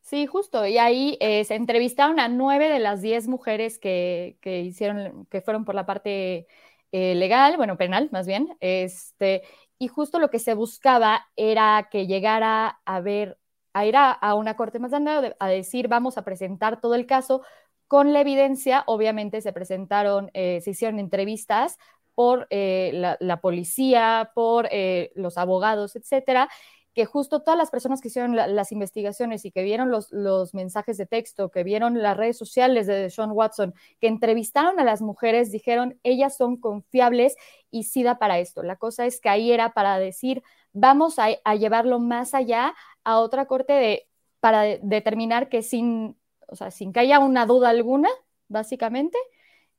Sí, 0.00 0.26
justo. 0.26 0.64
Y 0.66 0.78
ahí 0.78 1.18
eh, 1.20 1.44
se 1.44 1.56
entrevistaron 1.56 2.20
a 2.20 2.28
nueve 2.28 2.68
de 2.68 2.78
las 2.78 3.02
diez 3.02 3.28
mujeres 3.28 3.78
que, 3.78 4.38
que 4.40 4.60
hicieron, 4.60 5.26
que 5.26 5.42
fueron 5.42 5.64
por 5.64 5.74
la 5.74 5.84
parte 5.84 6.46
eh, 6.92 7.14
legal, 7.16 7.56
bueno, 7.56 7.76
penal 7.76 8.08
más 8.12 8.26
bien, 8.26 8.56
este, 8.60 9.42
y 9.78 9.88
justo 9.88 10.18
lo 10.18 10.30
que 10.30 10.38
se 10.38 10.54
buscaba 10.54 11.26
era 11.36 11.88
que 11.90 12.06
llegara 12.06 12.80
a 12.84 13.00
ver, 13.00 13.38
a 13.72 13.86
ir 13.86 13.94
a, 13.96 14.34
una 14.34 14.56
corte 14.56 14.78
más 14.78 14.90
grande, 14.90 15.36
a 15.38 15.48
decir, 15.48 15.88
vamos 15.88 16.18
a 16.18 16.24
presentar 16.24 16.80
todo 16.80 16.94
el 16.94 17.06
caso 17.06 17.42
con 17.86 18.12
la 18.12 18.20
evidencia. 18.20 18.84
Obviamente 18.86 19.40
se 19.40 19.52
presentaron, 19.52 20.30
eh, 20.34 20.60
se 20.62 20.70
hicieron 20.70 20.98
entrevistas 20.98 21.78
por 22.14 22.46
eh, 22.48 23.16
la, 23.20 23.40
policía, 23.42 24.30
por 24.34 24.68
eh, 24.70 25.12
los 25.14 25.36
abogados, 25.36 25.96
etcétera, 25.96 26.48
que 26.96 27.04
justo 27.04 27.42
todas 27.42 27.58
las 27.58 27.70
personas 27.70 28.00
que 28.00 28.08
hicieron 28.08 28.34
las 28.34 28.72
investigaciones 28.72 29.44
y 29.44 29.50
que 29.50 29.62
vieron 29.62 29.90
los, 29.90 30.10
los, 30.12 30.54
mensajes 30.54 30.96
de 30.96 31.04
texto, 31.04 31.50
que 31.50 31.62
vieron 31.62 32.00
las 32.02 32.16
redes 32.16 32.38
sociales 32.38 32.86
de 32.86 33.10
Sean 33.10 33.32
Watson, 33.32 33.74
que 34.00 34.06
entrevistaron 34.08 34.80
a 34.80 34.84
las 34.84 35.02
mujeres, 35.02 35.52
dijeron, 35.52 36.00
ellas 36.04 36.38
son 36.38 36.56
confiables 36.56 37.36
y 37.70 37.82
sí 37.82 38.02
da 38.02 38.18
para 38.18 38.38
esto. 38.38 38.62
La 38.62 38.76
cosa 38.76 39.04
es 39.04 39.20
que 39.20 39.28
ahí 39.28 39.52
era 39.52 39.74
para 39.74 39.98
decir, 39.98 40.42
vamos 40.72 41.18
a, 41.18 41.28
llevarlo 41.54 41.98
más 41.98 42.32
allá 42.32 42.74
a 43.04 43.18
otra 43.18 43.44
corte 43.44 43.74
de, 43.74 44.08
para 44.40 44.62
determinar 44.62 45.50
que 45.50 45.62
sin, 45.62 46.16
o 46.48 46.56
sea, 46.56 46.70
sin 46.70 46.94
que 46.94 47.00
haya 47.00 47.18
una 47.18 47.44
duda 47.44 47.68
alguna, 47.68 48.08
básicamente, 48.48 49.18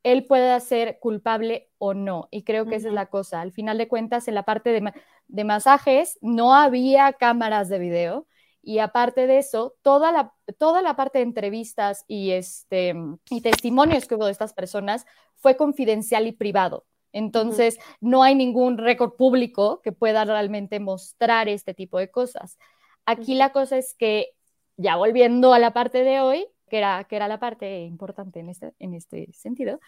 él 0.04 0.24
pueda 0.26 0.60
ser 0.60 1.00
culpable 1.00 1.72
o 1.80 1.96
no. 1.96 2.28
Y 2.30 2.44
creo 2.44 2.68
que 2.68 2.76
esa 2.76 2.90
es 2.90 2.94
la 2.94 3.08
cosa. 3.08 3.42
Al 3.42 3.52
final 3.52 3.80
de 3.80 3.88
cuentas, 3.88 4.28
en 4.28 4.36
la 4.36 4.44
parte 4.44 4.70
de, 4.70 4.94
masajes 5.30 6.18
no 6.22 6.54
había 6.54 7.14
cámaras 7.14 7.70
de 7.70 7.80
video. 7.80 8.28
Y 8.62 8.80
aparte 8.80 9.28
de 9.28 9.38
eso, 9.38 9.76
toda 9.82 10.12
la, 10.12 10.34
toda 10.58 10.82
la 10.82 10.96
parte 10.96 11.20
de 11.20 11.24
entrevistas 11.24 12.04
y, 12.08 12.32
este, 12.32 12.94
y 13.30 13.42
testimonios 13.42 14.08
que 14.08 14.16
hubo 14.16 14.26
de 14.26 14.34
estas 14.34 14.54
personas 14.54 15.06
fue 15.36 15.56
confidencial 15.56 16.28
y 16.28 16.34
privado. 16.34 16.86
Entonces, 17.14 17.80
no 18.02 18.24
hay 18.24 18.36
ningún 18.36 18.78
récord 18.78 19.14
público 19.14 19.82
que 19.82 19.94
pueda 19.94 20.26
realmente 20.26 20.80
mostrar 20.80 21.48
este 21.48 21.74
tipo 21.74 21.98
de 21.98 22.12
cosas. 22.12 22.58
Aquí 23.06 23.36
la 23.36 23.52
cosa 23.54 23.78
es 23.78 23.94
que, 23.94 24.34
ya 24.76 24.98
volviendo 24.98 25.54
a 25.54 25.60
la 25.60 25.72
parte 25.72 26.04
de 26.04 26.20
hoy, 26.20 26.46
que 26.68 26.78
era, 26.78 27.04
que 27.06 27.16
era 27.16 27.28
la 27.28 27.40
parte 27.40 27.82
importante 27.82 28.40
en 28.40 28.50
este, 28.50 28.74
en 28.80 28.94
este 28.94 29.32
sentido. 29.34 29.80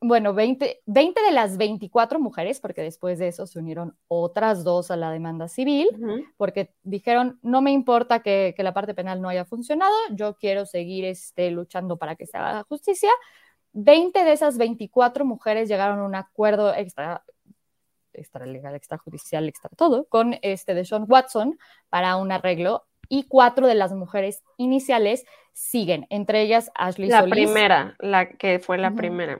Bueno, 0.00 0.34
20, 0.34 0.82
20 0.84 1.22
de 1.22 1.30
las 1.32 1.56
24 1.56 2.20
mujeres, 2.20 2.60
porque 2.60 2.82
después 2.82 3.18
de 3.18 3.28
eso 3.28 3.46
se 3.46 3.58
unieron 3.58 3.96
otras 4.08 4.62
dos 4.62 4.90
a 4.90 4.96
la 4.96 5.10
demanda 5.10 5.48
civil, 5.48 5.88
porque 6.36 6.74
dijeron, 6.82 7.38
no 7.42 7.62
me 7.62 7.72
importa 7.72 8.20
que, 8.20 8.52
que, 8.56 8.62
la 8.62 8.74
parte 8.74 8.94
penal 8.94 9.22
no 9.22 9.30
haya 9.30 9.46
funcionado, 9.46 9.94
yo 10.10 10.36
quiero 10.36 10.66
seguir 10.66 11.06
este, 11.06 11.50
luchando 11.50 11.96
para 11.96 12.14
que 12.14 12.26
se 12.26 12.36
haga 12.36 12.64
justicia. 12.64 13.10
20 13.72 14.24
de 14.24 14.32
esas 14.32 14.58
24 14.58 15.24
mujeres 15.24 15.68
llegaron 15.68 15.98
a 16.00 16.04
un 16.04 16.14
acuerdo 16.14 16.74
extra, 16.74 17.24
extra 18.12 18.46
legal, 18.46 18.74
extrajudicial, 18.74 19.48
extra 19.48 19.70
todo, 19.76 20.06
con 20.08 20.36
este 20.42 20.74
de 20.74 20.84
Sean 20.84 21.06
Watson 21.08 21.58
para 21.88 22.16
un 22.16 22.32
arreglo 22.32 22.86
y 23.08 23.24
cuatro 23.24 23.66
de 23.66 23.74
las 23.74 23.92
mujeres 23.92 24.42
iniciales 24.56 25.24
siguen, 25.52 26.06
entre 26.10 26.42
ellas 26.42 26.70
Ashley 26.74 27.08
la 27.08 27.24
primera, 27.24 27.96
la 28.00 28.28
que 28.28 28.58
fue 28.58 28.78
la 28.78 28.94
primera. 28.94 29.38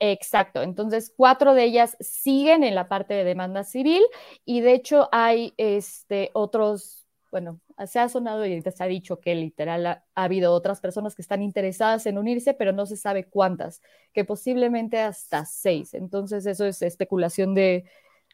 Exacto, 0.00 0.62
entonces 0.62 1.12
cuatro 1.16 1.54
de 1.54 1.64
ellas 1.64 1.96
siguen 2.00 2.64
en 2.64 2.74
la 2.74 2.88
parte 2.88 3.14
de 3.14 3.24
demanda 3.24 3.64
civil 3.64 4.02
y 4.44 4.60
de 4.60 4.74
hecho 4.74 5.08
hay 5.12 5.54
este, 5.56 6.30
otros, 6.32 7.06
bueno, 7.30 7.60
se 7.86 7.98
ha 7.98 8.08
sonado 8.08 8.44
y 8.44 8.60
se 8.60 8.82
ha 8.82 8.86
dicho 8.86 9.20
que 9.20 9.34
literal 9.34 9.86
ha, 9.86 10.04
habido 10.14 10.52
otras 10.52 10.80
personas 10.80 11.14
que 11.14 11.22
están 11.22 11.42
interesadas 11.42 12.06
en 12.06 12.18
unirse, 12.18 12.54
pero 12.54 12.72
no 12.72 12.86
se 12.86 12.96
sabe 12.96 13.24
cuántas, 13.24 13.82
que 14.12 14.24
posiblemente 14.24 14.98
hasta 14.98 15.44
seis. 15.44 15.94
Entonces 15.94 16.44
eso 16.46 16.64
es 16.64 16.82
especulación 16.82 17.54
de, 17.54 17.84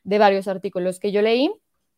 de 0.03 0.19
varios 0.19 0.49
artículos 0.49 0.99
que 0.99 1.13
yo 1.13 1.23
leí, 1.23 1.53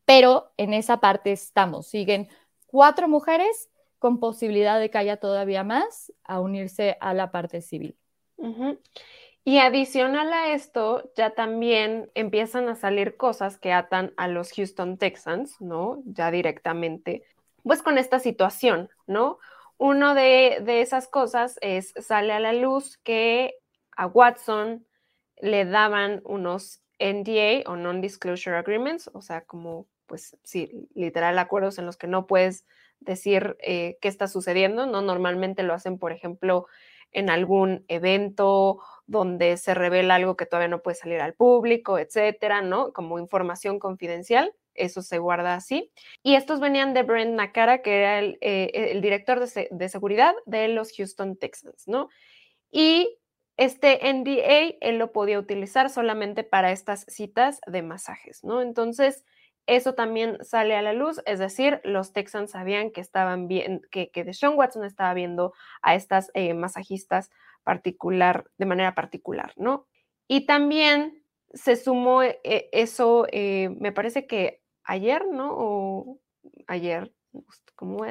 pero 0.04 0.52
en 0.56 0.74
esa 0.74 1.00
parte 1.00 1.32
estamos, 1.32 1.86
siguen 1.86 2.28
cuatro 2.72 3.06
mujeres 3.06 3.70
con 4.00 4.18
posibilidad 4.18 4.80
de 4.80 4.90
que 4.90 4.98
haya 4.98 5.18
todavía 5.18 5.62
más 5.62 6.12
a 6.24 6.40
unirse 6.40 6.96
a 7.00 7.14
la 7.14 7.30
parte 7.30 7.60
civil. 7.60 7.96
Y 9.44 9.58
adicional 9.58 10.32
a 10.32 10.52
esto, 10.52 11.12
ya 11.14 11.30
también 11.30 12.10
empiezan 12.14 12.68
a 12.68 12.74
salir 12.74 13.16
cosas 13.16 13.58
que 13.58 13.72
atan 13.72 14.12
a 14.16 14.26
los 14.26 14.52
Houston 14.52 14.98
Texans, 14.98 15.60
¿no? 15.60 16.02
Ya 16.06 16.30
directamente, 16.30 17.22
pues 17.62 17.82
con 17.82 17.98
esta 17.98 18.18
situación, 18.18 18.88
¿no? 19.06 19.38
Uno 19.78 20.14
de, 20.14 20.58
de 20.64 20.80
esas 20.80 21.08
cosas 21.08 21.58
es, 21.60 21.92
sale 22.00 22.32
a 22.32 22.40
la 22.40 22.52
luz 22.52 22.98
que 22.98 23.54
a 23.96 24.06
Watson 24.06 24.86
le 25.40 25.64
daban 25.64 26.22
unos 26.24 26.82
NDA 26.98 27.70
o 27.70 27.76
Non-Disclosure 27.76 28.56
Agreements, 28.56 29.10
o 29.12 29.20
sea, 29.20 29.42
como 29.44 29.86
pues 30.12 30.36
sí, 30.42 30.90
literal 30.92 31.38
acuerdos 31.38 31.78
en 31.78 31.86
los 31.86 31.96
que 31.96 32.06
no 32.06 32.26
puedes 32.26 32.66
decir 33.00 33.56
eh, 33.60 33.96
qué 34.02 34.08
está 34.08 34.28
sucediendo, 34.28 34.84
¿no? 34.84 35.00
Normalmente 35.00 35.62
lo 35.62 35.72
hacen, 35.72 35.98
por 35.98 36.12
ejemplo, 36.12 36.66
en 37.12 37.30
algún 37.30 37.86
evento 37.88 38.78
donde 39.06 39.56
se 39.56 39.72
revela 39.72 40.16
algo 40.16 40.36
que 40.36 40.44
todavía 40.44 40.68
no 40.68 40.82
puede 40.82 40.96
salir 40.96 41.18
al 41.22 41.32
público, 41.32 41.98
etcétera, 41.98 42.60
¿no? 42.60 42.92
Como 42.92 43.18
información 43.18 43.78
confidencial, 43.78 44.52
eso 44.74 45.00
se 45.00 45.16
guarda 45.16 45.54
así. 45.54 45.90
Y 46.22 46.34
estos 46.34 46.60
venían 46.60 46.92
de 46.92 47.04
Brent 47.04 47.32
Nakara, 47.32 47.80
que 47.80 47.96
era 47.96 48.18
el, 48.18 48.36
eh, 48.42 49.00
director 49.00 49.40
de, 49.40 49.68
de, 49.70 49.88
seguridad 49.88 50.34
de 50.44 50.68
los 50.68 50.92
Houston 50.94 51.38
Texans, 51.38 51.88
¿no? 51.88 52.10
Y 52.70 53.16
este 53.56 54.12
NDA 54.12 54.76
él 54.82 54.98
lo 54.98 55.10
podía 55.10 55.38
utilizar 55.38 55.88
solamente 55.88 56.44
para 56.44 56.70
estas 56.70 57.06
citas 57.08 57.62
de 57.66 57.80
masajes, 57.80 58.44
¿no? 58.44 58.60
Entonces, 58.60 59.24
eso 59.66 59.94
también 59.94 60.38
sale 60.42 60.76
a 60.76 60.82
la 60.82 60.92
luz, 60.92 61.20
es 61.26 61.38
decir, 61.38 61.80
los 61.84 62.12
Texans 62.12 62.50
sabían 62.50 62.90
que 62.90 63.00
estaban 63.00 63.48
bien, 63.48 63.82
que, 63.90 64.10
que 64.10 64.24
Deshaun 64.24 64.56
Watson 64.56 64.84
estaba 64.84 65.14
viendo 65.14 65.52
a 65.82 65.94
estas 65.94 66.30
eh, 66.34 66.54
masajistas 66.54 67.30
particular, 67.62 68.44
de 68.58 68.66
manera 68.66 68.94
particular, 68.94 69.52
¿no? 69.56 69.86
Y 70.26 70.46
también 70.46 71.24
se 71.54 71.76
sumó 71.76 72.22
eh, 72.22 72.40
eso, 72.72 73.26
eh, 73.30 73.70
me 73.78 73.92
parece 73.92 74.26
que 74.26 74.60
ayer, 74.84 75.26
¿no? 75.30 75.50
O 75.52 76.18
ayer, 76.66 77.12
como 77.76 78.04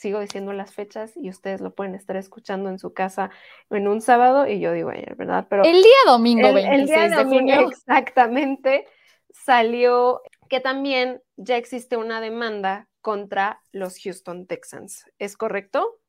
sigo 0.00 0.20
diciendo 0.20 0.54
las 0.54 0.72
fechas 0.72 1.12
y 1.14 1.28
ustedes 1.28 1.60
lo 1.60 1.74
pueden 1.74 1.94
estar 1.94 2.16
escuchando 2.16 2.70
en 2.70 2.78
su 2.78 2.94
casa 2.94 3.30
en 3.68 3.86
un 3.86 4.00
sábado 4.00 4.46
y 4.46 4.58
yo 4.58 4.72
digo 4.72 4.88
ayer, 4.88 5.14
¿verdad? 5.14 5.46
Pero 5.50 5.62
el 5.62 5.82
día 5.82 5.98
domingo, 6.06 6.48
el, 6.48 6.54
26 6.54 6.80
el 6.80 6.86
día 6.86 7.18
de 7.18 7.24
junio. 7.24 7.60
Exactamente, 7.68 8.86
salió 9.28 10.22
que 10.50 10.60
también 10.60 11.22
ya 11.36 11.56
existe 11.56 11.96
una 11.96 12.20
demanda 12.20 12.88
contra 13.00 13.62
los 13.70 13.98
Houston 14.02 14.46
Texans. 14.46 15.06
¿Es 15.20 15.36
correcto? 15.36 16.00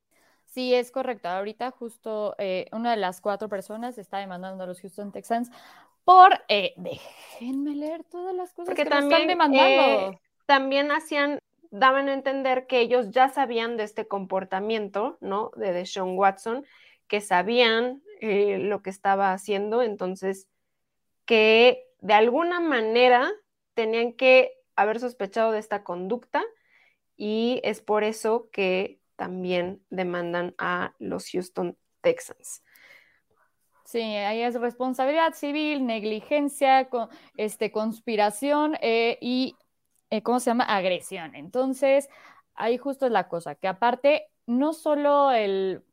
Sí, 0.45 0.73
es 0.73 0.91
correcto. 0.91 1.29
Ahorita 1.29 1.69
justo 1.69 2.35
eh, 2.39 2.65
una 2.71 2.89
de 2.91 2.97
las 2.97 3.21
cuatro 3.21 3.49
personas 3.49 3.99
está 3.99 4.17
demandando 4.17 4.63
a 4.63 4.67
los 4.67 4.81
Houston 4.81 5.11
Texans 5.11 5.51
por, 6.03 6.43
eh, 6.47 6.73
déjenme 6.75 7.75
leer 7.75 8.03
todas 8.03 8.35
las 8.35 8.51
cosas 8.51 8.73
que 8.75 8.83
también, 8.83 9.13
están 9.13 9.27
demandando. 9.27 10.11
Eh, 10.11 10.19
también 10.47 10.91
hacían, 10.91 11.39
daban 11.69 12.09
a 12.09 12.13
entender 12.13 12.65
que 12.65 12.81
ellos 12.81 13.11
ya 13.11 13.29
sabían 13.29 13.77
de 13.77 13.83
este 13.83 14.07
comportamiento, 14.07 15.19
¿no? 15.21 15.51
De 15.55 15.71
Deshaun 15.71 16.17
Watson, 16.17 16.65
que 17.07 17.21
sabían 17.21 18.01
lo 18.21 18.81
que 18.81 18.89
estaba 18.89 19.33
haciendo, 19.33 19.81
entonces 19.83 20.47
que 21.25 21.87
de 21.99 22.13
alguna 22.13 22.59
manera 22.59 23.31
tenían 23.73 24.13
que 24.13 24.53
haber 24.75 24.99
sospechado 24.99 25.51
de 25.51 25.59
esta 25.59 25.83
conducta 25.83 26.43
y 27.15 27.61
es 27.63 27.81
por 27.81 28.03
eso 28.03 28.49
que 28.51 28.99
también 29.15 29.83
demandan 29.89 30.55
a 30.57 30.95
los 30.97 31.29
Houston 31.29 31.77
Texans. 32.01 32.63
Sí, 33.85 33.99
ahí 33.99 34.41
es 34.41 34.55
responsabilidad 34.55 35.33
civil, 35.33 35.85
negligencia, 35.85 36.89
este, 37.35 37.71
conspiración 37.71 38.77
eh, 38.81 39.17
y, 39.21 39.55
eh, 40.09 40.23
¿cómo 40.23 40.39
se 40.39 40.49
llama? 40.49 40.63
Agresión. 40.63 41.35
Entonces, 41.35 42.09
ahí 42.55 42.77
justo 42.77 43.05
es 43.05 43.11
la 43.11 43.27
cosa, 43.27 43.55
que 43.55 43.67
aparte, 43.67 44.27
no 44.45 44.73
solo 44.73 45.31
el, 45.31 45.83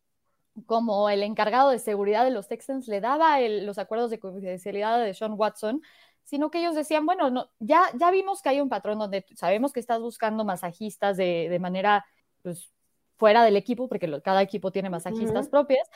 como 0.67 1.11
el 1.11 1.23
encargado 1.23 1.71
de 1.71 1.79
seguridad 1.79 2.25
de 2.25 2.31
los 2.31 2.49
Texans 2.49 2.89
le 2.89 3.01
daba 3.01 3.41
los 3.41 3.79
acuerdos 3.79 4.11
de 4.11 4.21
confidencialidad 4.21 5.03
de 5.03 5.13
Sean 5.15 5.35
Watson, 5.37 5.83
sino 6.29 6.51
que 6.51 6.59
ellos 6.59 6.75
decían, 6.75 7.07
bueno, 7.07 7.31
no, 7.31 7.49
ya, 7.59 7.85
ya 7.99 8.11
vimos 8.11 8.43
que 8.43 8.51
hay 8.51 8.61
un 8.61 8.69
patrón 8.69 8.99
donde 8.99 9.25
sabemos 9.35 9.73
que 9.73 9.81
estás 9.81 9.99
buscando 9.99 10.45
masajistas 10.45 11.17
de, 11.17 11.49
de 11.49 11.59
manera 11.59 12.05
pues, 12.43 12.71
fuera 13.17 13.43
del 13.43 13.57
equipo, 13.57 13.89
porque 13.89 14.21
cada 14.23 14.43
equipo 14.43 14.71
tiene 14.71 14.91
masajistas 14.91 15.49
propias, 15.49 15.89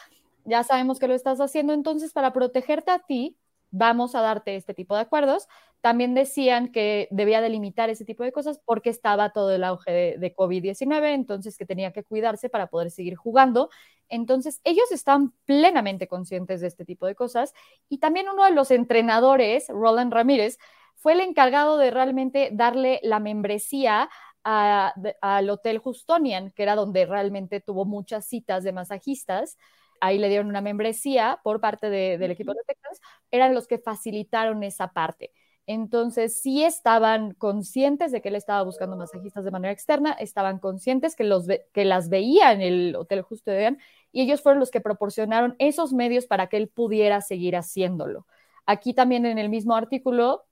ya 0.46 0.64
sabemos 0.64 0.98
que 0.98 1.06
lo 1.06 1.12
estás 1.12 1.38
haciendo, 1.42 1.74
entonces 1.74 2.14
para 2.14 2.32
protegerte 2.32 2.90
a 2.90 3.00
ti, 3.00 3.36
vamos 3.73 4.14
a 4.14 4.21
darte 4.21 4.55
este 4.55 4.75
tipo 4.75 4.95
de 4.95 5.00
acuerdos. 5.00 5.49
También 5.81 6.14
decían 6.14 6.71
que 6.71 7.09
debía 7.11 7.41
delimitar 7.41 7.91
ese 7.91 8.05
tipo 8.05 8.23
de 8.23 8.31
cosas 8.31 8.61
porque 8.64 8.91
estaba 8.91 9.33
todo 9.33 9.50
el 9.52 9.64
auge 9.64 10.17
de, 10.17 10.37
COVID-19, 10.37 11.12
entonces 11.12 11.59
que 11.59 11.67
tenía 11.67 11.93
que 11.93 12.05
cuidarse 12.05 12.49
para 12.49 12.69
poder 12.69 12.93
seguir 12.93 13.17
jugando. 13.17 13.69
Entonces, 14.09 14.61
ellos 14.62 14.93
están 14.93 15.33
plenamente 15.45 16.07
conscientes 16.07 16.61
de 16.61 16.69
este 16.69 16.85
tipo 16.85 17.07
de 17.07 17.17
cosas. 17.17 17.52
Y 17.88 17.99
también 17.99 18.29
uno 18.29 18.45
de 18.45 18.52
los 18.52 18.71
entrenadores, 18.71 19.67
Roland 19.69 20.12
Ramírez, 20.12 20.59
fue 20.95 21.14
el 21.14 21.21
encargado 21.21 21.79
de 21.79 21.91
realmente 21.91 22.50
darle 22.52 23.00
la 23.02 23.19
membresía 23.19 24.09
al 24.45 25.50
Hotel 25.50 25.79
Justonian, 25.79 26.52
que 26.52 26.62
era 26.62 26.76
donde 26.76 27.07
realmente 27.07 27.61
tuvo 27.61 27.85
muchas 27.85 28.26
citas 28.26 28.63
de 28.63 28.73
masajistas 28.73 29.56
ahí 30.02 30.19
le 30.19 30.28
dieron 30.28 30.49
una 30.49 30.60
membresía 30.60 31.41
por 31.45 31.60
parte 31.60 31.88
del 31.88 32.30
equipo 32.30 32.52
de 32.52 32.60
Texas, 32.67 33.00
eran 33.30 33.54
los 33.54 33.69
que 33.69 33.78
facilitaron 33.78 34.65
esa 34.65 34.88
parte. 34.88 35.30
Entonces, 35.67 36.41
sí 36.41 36.65
estaban 36.65 37.34
conscientes 37.34 38.10
de 38.10 38.21
que 38.21 38.30
él 38.30 38.34
estaba 38.34 38.65
buscando 38.65 38.97
masajistas 38.97 39.45
de 39.45 39.52
manera 39.52 39.73
externa, 39.73 40.10
estaban 40.12 40.58
conscientes 40.58 41.15
que, 41.15 41.23
los 41.23 41.47
que 41.73 41.84
las 41.84 42.08
veía 42.08 42.50
en 42.50 42.60
el 42.62 42.97
Hotel 42.97 43.23
Justo 43.23 43.52
de 43.52 43.76
y 44.10 44.23
ellos 44.23 44.43
fueron 44.43 44.58
los 44.58 44.73
que 44.73 44.80
proporcionaron 44.80 45.54
esos 45.60 45.93
medios 45.93 46.26
para 46.26 46.49
que 46.49 46.56
él 46.56 46.69
pudiera 46.69 47.21
seguir 47.21 47.54
haciéndolo. 47.54 48.26
Aquí 48.67 48.95
también 48.95 49.25
en 49.25 49.38
el 49.38 49.49
mismo 49.49 49.76
artículo 49.76 50.47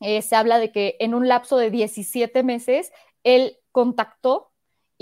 eh, 0.00 0.20
se 0.20 0.34
habla 0.34 0.58
de 0.58 0.72
que 0.72 0.96
en 0.98 1.14
un 1.14 1.28
lapso 1.28 1.56
de 1.56 1.70
17 1.70 2.42
meses 2.42 2.92
él 3.22 3.56
contactó 3.70 4.49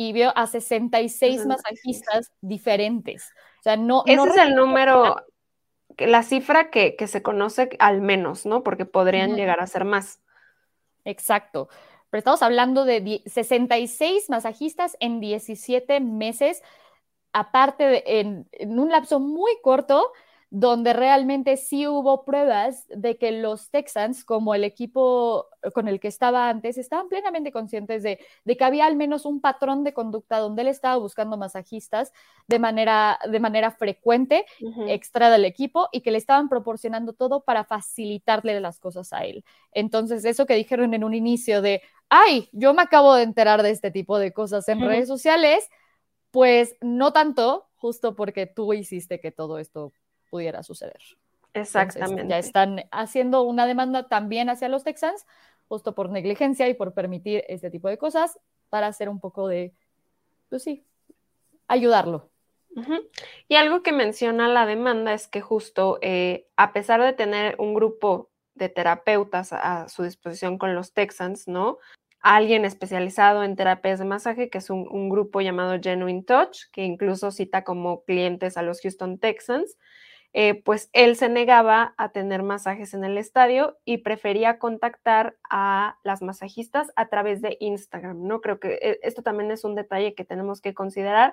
y 0.01 0.13
vio 0.13 0.33
a 0.39 0.47
66 0.47 1.45
masajistas 1.45 2.31
diferentes. 2.41 3.33
O 3.59 3.63
sea, 3.65 3.77
no. 3.77 4.05
Ese 4.07 4.29
es 4.29 4.37
el 4.37 4.55
número, 4.55 5.17
la 5.99 6.23
cifra 6.23 6.71
que, 6.71 6.95
se 7.09 7.21
conoce 7.21 7.71
al 7.81 8.01
menos, 8.01 8.47
¿no? 8.47 8.63
Porque 8.63 8.85
podrían 8.85 9.35
llegar 9.35 9.59
a 9.59 9.67
ser 9.67 9.85
más. 9.85 10.21
Exacto. 11.05 11.69
Pero 12.11 12.21
estamos 12.21 12.43
hablando 12.43 12.85
de 12.85 13.25
66 13.27 14.31
masajistas 14.31 14.97
en 15.01 15.19
17 15.19 15.99
meses, 15.99 16.63
aparte 17.33 17.89
de 17.89 18.05
en, 18.07 18.49
en 18.53 18.79
un 18.79 18.91
lapso 18.91 19.19
muy 19.19 19.51
corto 19.63 20.13
donde 20.51 20.95
realmente 20.95 21.59
sí 21.59 21.87
hubo 21.87 22.25
pruebas 22.25 22.87
de 22.89 23.19
que 23.19 23.33
los 23.33 23.71
Texans, 23.71 24.25
como 24.25 24.55
el 24.55 24.65
equipo 24.65 25.47
con 25.75 25.89
el 25.89 26.01
que 26.01 26.09
estaba 26.09 26.49
antes, 26.49 26.79
estaban 26.79 27.09
plenamente 27.09 27.53
conscientes 27.53 28.03
de, 28.03 28.19
que 28.47 28.65
había 28.65 28.87
al 28.87 28.97
menos 28.97 29.27
un 29.27 29.43
patrón 29.43 29.85
de 29.85 29.93
conducta 29.93 30.39
donde 30.39 30.63
él 30.63 30.69
estaba 30.69 30.97
buscando 30.97 31.37
masajistas 31.37 32.13
de 32.47 32.59
manera, 32.59 33.19
de 33.31 33.41
manera 33.41 33.71
frecuente, 33.71 34.47
extra 34.87 35.31
del 35.31 35.45
equipo, 35.45 35.89
y 35.93 36.01
que 36.01 36.11
le 36.11 36.19
estaban 36.19 36.49
proporcionando 36.49 37.13
todo 37.13 37.45
para 37.45 37.65
facilitarle 37.65 38.59
las 38.61 38.81
cosas 38.81 39.13
a 39.13 39.25
él. 39.25 39.45
Entonces, 39.73 40.25
eso 40.25 40.47
que 40.47 40.55
dijeron 40.55 40.95
en 40.95 41.05
un 41.05 41.13
inicio 41.13 41.61
de, 41.61 41.83
ay, 42.09 42.49
yo 42.53 42.73
me 42.73 42.83
acabo 42.83 43.15
de 43.15 43.25
enterar 43.25 43.63
de 43.63 43.71
este 43.71 43.91
tipo 43.91 44.19
de 44.19 44.33
cosas 44.33 44.67
en 44.69 44.81
redes 44.81 45.09
sociales, 45.09 45.69
pues 46.31 46.75
no 46.81 47.13
tanto, 47.13 47.67
justo 47.77 48.17
porque 48.17 48.47
tú 48.47 48.73
hiciste 48.73 49.21
que 49.21 49.31
todo 49.31 49.59
esto 49.59 49.93
pudiera 50.31 50.63
suceder. 50.63 51.01
Exactamente. 51.55 52.29
ya 52.29 52.39
están 52.39 52.85
haciendo 52.91 53.43
una 53.43 53.67
demanda 53.67 54.09
también 54.09 54.49
hacia 54.51 54.69
los 54.69 54.85
Texans, 54.85 55.27
justo 55.67 55.95
por 55.95 56.11
negligencia 56.11 56.69
y 56.69 56.75
por 56.75 56.95
permitir 56.95 57.45
este 57.49 57.71
tipo 57.71 57.89
de 57.89 57.99
cosas, 57.99 58.39
para 58.69 58.87
hacer 58.87 59.09
un 59.09 59.21
poco 59.21 59.49
de, 59.49 59.73
pues 60.49 60.63
sí, 60.63 60.85
ayudarlo. 61.67 62.31
Y 63.49 63.57
algo 63.57 63.83
que 63.83 63.91
menciona 63.91 64.47
la 64.47 64.65
demanda 64.65 65.13
es 65.13 65.27
que 65.27 65.41
justo 65.41 65.99
eh, 66.01 66.47
a 66.57 66.73
pesar 66.73 67.03
de 67.03 67.13
tener 67.13 67.57
un 67.59 67.75
grupo 67.75 68.31
de 68.55 68.69
terapeutas 68.69 69.53
a, 69.53 69.89
su 69.89 70.05
disposición 70.05 70.59
con 70.59 70.75
los 70.75 70.93
Texans, 70.93 71.49
¿no? 71.49 71.79
Alguien 72.21 72.65
especializado 72.65 73.43
en 73.43 73.57
terapias 73.57 73.99
de 73.99 74.05
masaje, 74.05 74.51
que 74.51 74.59
es 74.59 74.71
un, 74.71 74.87
un, 74.91 75.09
grupo 75.09 75.41
llamado 75.41 75.79
Genuine 75.81 76.23
Touch, 76.23 76.71
que 76.73 76.85
incluso 76.85 77.31
cita 77.31 77.65
como 77.65 78.05
clientes 78.05 78.57
a 78.57 78.63
los 78.63 78.81
Houston 78.81 79.19
Texans. 79.19 79.77
Eh, 80.35 80.63
pues 80.63 80.91
él 80.93 81.17
se 81.17 81.31
negaba 81.31 81.95
a 81.97 82.11
tener 82.11 82.43
masajes 82.43 82.93
en 82.93 83.03
el 83.03 83.17
estadio 83.17 83.79
y 83.87 83.99
prefería 83.99 84.59
contactar 84.59 85.39
a 85.49 85.99
las 86.05 86.21
masajistas 86.21 86.93
a 86.97 87.09
través 87.09 87.41
de 87.41 87.57
Instagram, 87.61 88.27
¿no? 88.27 88.43
Creo 88.43 88.61
que 88.61 88.79
eh, 88.83 89.01
esto 89.03 89.23
también 89.23 89.51
es 89.51 89.65
un 89.65 89.75
detalle 89.75 90.15
que 90.15 90.27
tenemos 90.27 90.61
que 90.61 90.75
considerar. 90.75 91.33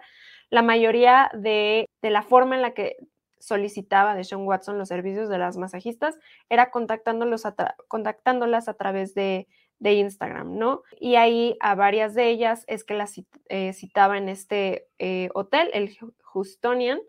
La 0.50 0.62
mayoría 0.62 1.30
de, 1.34 1.90
la 2.02 2.24
forma 2.24 2.56
en 2.56 2.62
la 2.62 2.74
que 2.74 2.96
solicitaba 3.38 4.16
de 4.16 4.24
Sean 4.24 4.48
Watson 4.48 4.78
los 4.78 4.88
servicios 4.88 5.28
de 5.30 5.38
las 5.40 5.58
masajistas 5.58 6.18
era 6.50 6.72
contactándolos 6.72 7.44
contactándolas 7.90 8.70
a 8.70 8.74
través 8.76 9.14
de, 9.14 9.48
Instagram, 9.82 10.58
¿no? 10.58 10.82
Y 11.00 11.16
ahí 11.16 11.58
a 11.60 11.76
varias 11.76 12.16
de 12.16 12.30
ellas 12.30 12.64
es 12.68 12.84
que 12.84 12.96
las 12.96 13.22
eh, 13.50 13.74
citaba 13.74 14.18
en 14.18 14.30
este 14.30 14.88
hotel, 15.36 15.70
el 15.74 15.96
Houstonian, 16.24 17.00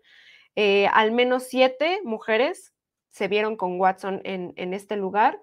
eh, 0.59 0.87
al 0.91 1.11
menos 1.11 1.43
siete 1.43 2.01
mujeres 2.03 2.73
se 3.09 3.27
vieron 3.27 3.57
con 3.57 3.79
Watson 3.79 4.21
en, 4.23 4.73
este 4.73 4.97
lugar. 4.97 5.39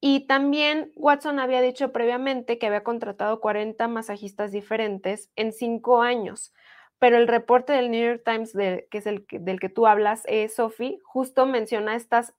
Y 0.00 0.26
también 0.26 0.90
Watson 0.96 1.38
había 1.38 1.60
dicho 1.60 1.92
previamente 1.92 2.58
que 2.58 2.66
había 2.66 2.82
contratado 2.82 3.40
40 3.40 3.86
masajistas 3.86 4.50
diferentes 4.50 5.30
en 5.36 5.52
cinco 5.52 6.02
años. 6.02 6.52
Pero 6.98 7.18
el 7.18 7.28
reporte 7.28 7.72
del 7.72 7.92
New 7.92 8.04
York 8.04 8.22
Times, 8.24 8.52
que 8.52 8.98
es 8.98 9.06
el 9.06 9.24
del 9.30 9.60
que 9.60 9.68
tú 9.68 9.86
hablas, 9.86 10.24
eh, 10.26 10.48
Sophie, 10.48 10.98
justo 11.04 11.46
menciona 11.46 11.94
estas 11.94 12.34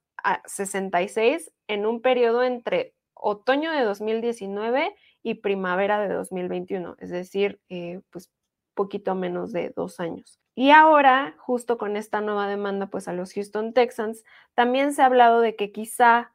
66 0.46 1.48
ah, 1.48 1.54
en 1.70 1.86
un 1.86 2.02
periodo 2.02 2.44
entre 2.44 2.96
otoño 3.14 3.72
de 3.72 3.82
2019 3.84 4.94
y 5.22 5.36
primavera 5.36 6.06
de 6.06 6.14
2021, 6.14 6.98
es 7.00 7.12
decir, 7.12 7.62
eh, 7.70 8.02
pues 8.10 8.30
poquito 8.74 9.16
menos 9.16 9.54
de 9.54 9.70
dos 9.70 10.02
años. 10.02 10.43
Y 10.56 10.72
ahora, 10.72 11.36
justo 11.40 11.78
con 11.78 11.98
esta 11.98 12.22
nueva 12.22 12.48
demanda, 12.48 12.88
pues 12.88 13.08
a 13.08 13.14
los 13.14 13.34
Houston 13.34 13.74
Texans, 13.74 14.24
también 14.54 14.94
se 14.94 15.02
ha 15.02 15.08
hablado 15.08 15.42
de 15.42 15.56
que 15.56 15.72
quizá 15.72 16.32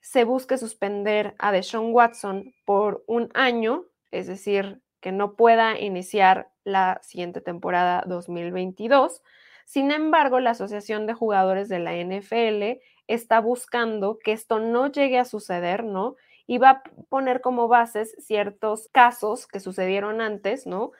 se 0.00 0.24
busque 0.24 0.58
suspender 0.58 1.34
a 1.38 1.52
Deshaun 1.52 1.92
Watson 1.92 2.54
por 2.64 3.04
un 3.06 3.30
año, 3.34 3.84
es 4.10 4.26
decir, 4.26 4.80
que 5.00 5.12
no 5.12 5.36
pueda 5.36 5.78
iniciar 5.78 6.50
la 6.64 7.00
siguiente 7.02 7.40
temporada 7.40 8.04
2022. 8.06 9.22
Sin 9.64 9.90
embargo, 9.90 10.40
la 10.40 10.50
Asociación 10.50 11.06
de 11.06 11.14
Jugadores 11.14 11.68
de 11.68 11.78
la 11.78 11.94
NFL 11.94 12.80
está 13.06 13.40
buscando 13.40 14.18
que 14.18 14.32
esto 14.32 14.60
no 14.60 14.90
llegue 14.90 15.18
a 15.18 15.24
suceder, 15.24 15.84
¿no? 15.84 16.16
Y 16.46 16.58
va 16.58 16.70
a 16.70 16.82
poner 17.08 17.40
como 17.40 17.68
bases 17.68 18.14
ciertos 18.18 18.88
casos 18.92 19.46
que 19.46 19.60
sucedieron 19.60 20.20
antes, 20.20 20.66
¿no? 20.66 20.92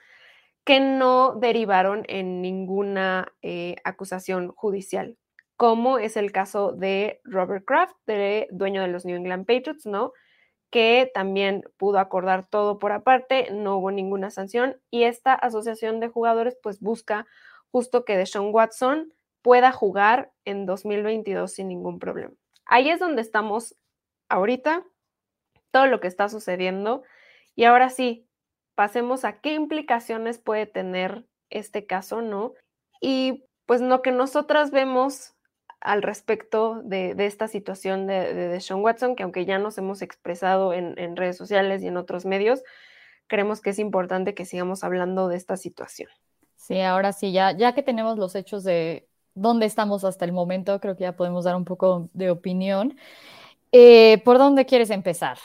Que 0.63 0.79
no 0.79 1.35
derivaron 1.35 2.03
en 2.07 2.41
ninguna 2.41 3.33
eh, 3.41 3.75
acusación 3.83 4.49
judicial, 4.49 5.17
como 5.57 5.97
es 5.97 6.17
el 6.17 6.31
caso 6.31 6.71
de 6.71 7.19
Robert 7.23 7.65
Kraft, 7.65 7.95
dueño 8.51 8.81
de 8.81 8.87
los 8.87 9.05
New 9.05 9.17
England 9.17 9.45
Patriots, 9.45 9.85
¿no? 9.85 10.13
que 10.73 11.11
también 11.13 11.63
pudo 11.77 11.99
acordar 11.99 12.47
todo 12.49 12.79
por 12.79 12.93
aparte, 12.93 13.51
no 13.51 13.77
hubo 13.77 13.91
ninguna 13.91 14.31
sanción 14.31 14.81
y 14.89 15.03
esta 15.03 15.35
asociación 15.35 15.99
de 15.99 16.07
jugadores 16.07 16.57
pues 16.63 16.79
busca 16.79 17.27
justo 17.71 18.05
que 18.05 18.17
Deshaun 18.17 18.49
Watson 18.51 19.13
pueda 19.43 19.71
jugar 19.71 20.31
en 20.45 20.65
2022 20.65 21.51
sin 21.51 21.67
ningún 21.67 21.99
problema. 21.99 22.33
Ahí 22.65 22.89
es 22.89 22.99
donde 22.99 23.21
estamos 23.21 23.75
ahorita, 24.29 24.83
todo 25.69 25.85
lo 25.85 25.99
que 25.99 26.07
está 26.07 26.27
sucediendo 26.27 27.03
y 27.55 27.65
ahora 27.65 27.91
sí, 27.91 28.25
pasemos 28.75 29.25
a 29.25 29.39
qué 29.39 29.53
implicaciones 29.53 30.39
puede 30.39 30.65
tener 30.65 31.25
este 31.49 31.85
caso, 31.85 32.21
¿no? 32.21 32.53
Y 33.01 33.43
pues 33.65 33.81
lo 33.81 34.01
que 34.01 34.11
nosotras 34.11 34.71
vemos 34.71 35.33
al 35.83 36.01
respecto 36.01 36.81
de, 36.83 37.13
esta 37.17 37.47
situación 37.47 38.07
de, 38.07 38.33
de, 38.33 38.61
Sean 38.61 38.81
Watson, 38.81 39.15
que 39.15 39.23
aunque 39.23 39.45
ya 39.45 39.59
nos 39.59 39.77
hemos 39.77 40.01
expresado 40.01 40.73
en, 40.73 41.15
redes 41.17 41.37
sociales 41.37 41.83
y 41.83 41.87
en 41.87 41.97
otros 41.97 42.25
medios, 42.25 42.63
creemos 43.27 43.59
que 43.59 43.71
es 43.71 43.79
importante 43.79 44.33
que 44.33 44.45
sigamos 44.45 44.83
hablando 44.83 45.27
de 45.27 45.35
esta 45.35 45.57
situación. 45.57 46.09
Sí, 46.55 46.79
ahora 46.79 47.11
sí, 47.11 47.33
ya, 47.33 47.51
ya 47.51 47.73
que 47.73 47.83
tenemos 47.83 48.17
los 48.17 48.35
hechos 48.35 48.63
de 48.63 49.09
dónde 49.35 49.65
estamos 49.65 50.05
hasta 50.05 50.23
el 50.23 50.31
momento, 50.31 50.79
creo 50.79 50.95
que 50.95 51.03
ya 51.03 51.17
podemos 51.17 51.43
dar 51.43 51.57
un 51.57 51.65
poco 51.65 52.09
de 52.13 52.31
opinión. 52.31 52.97
Eh, 53.73 54.21
¿Por 54.23 54.37
dónde 54.37 54.65
quieres 54.65 54.89
empezar? 54.89 55.37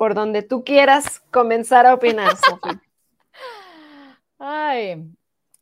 Por 0.00 0.14
donde 0.14 0.40
tú 0.40 0.64
quieras 0.64 1.20
comenzar 1.30 1.84
a 1.84 1.92
opinar, 1.92 2.34
Sofía. 2.34 2.80
Ay, 4.38 4.96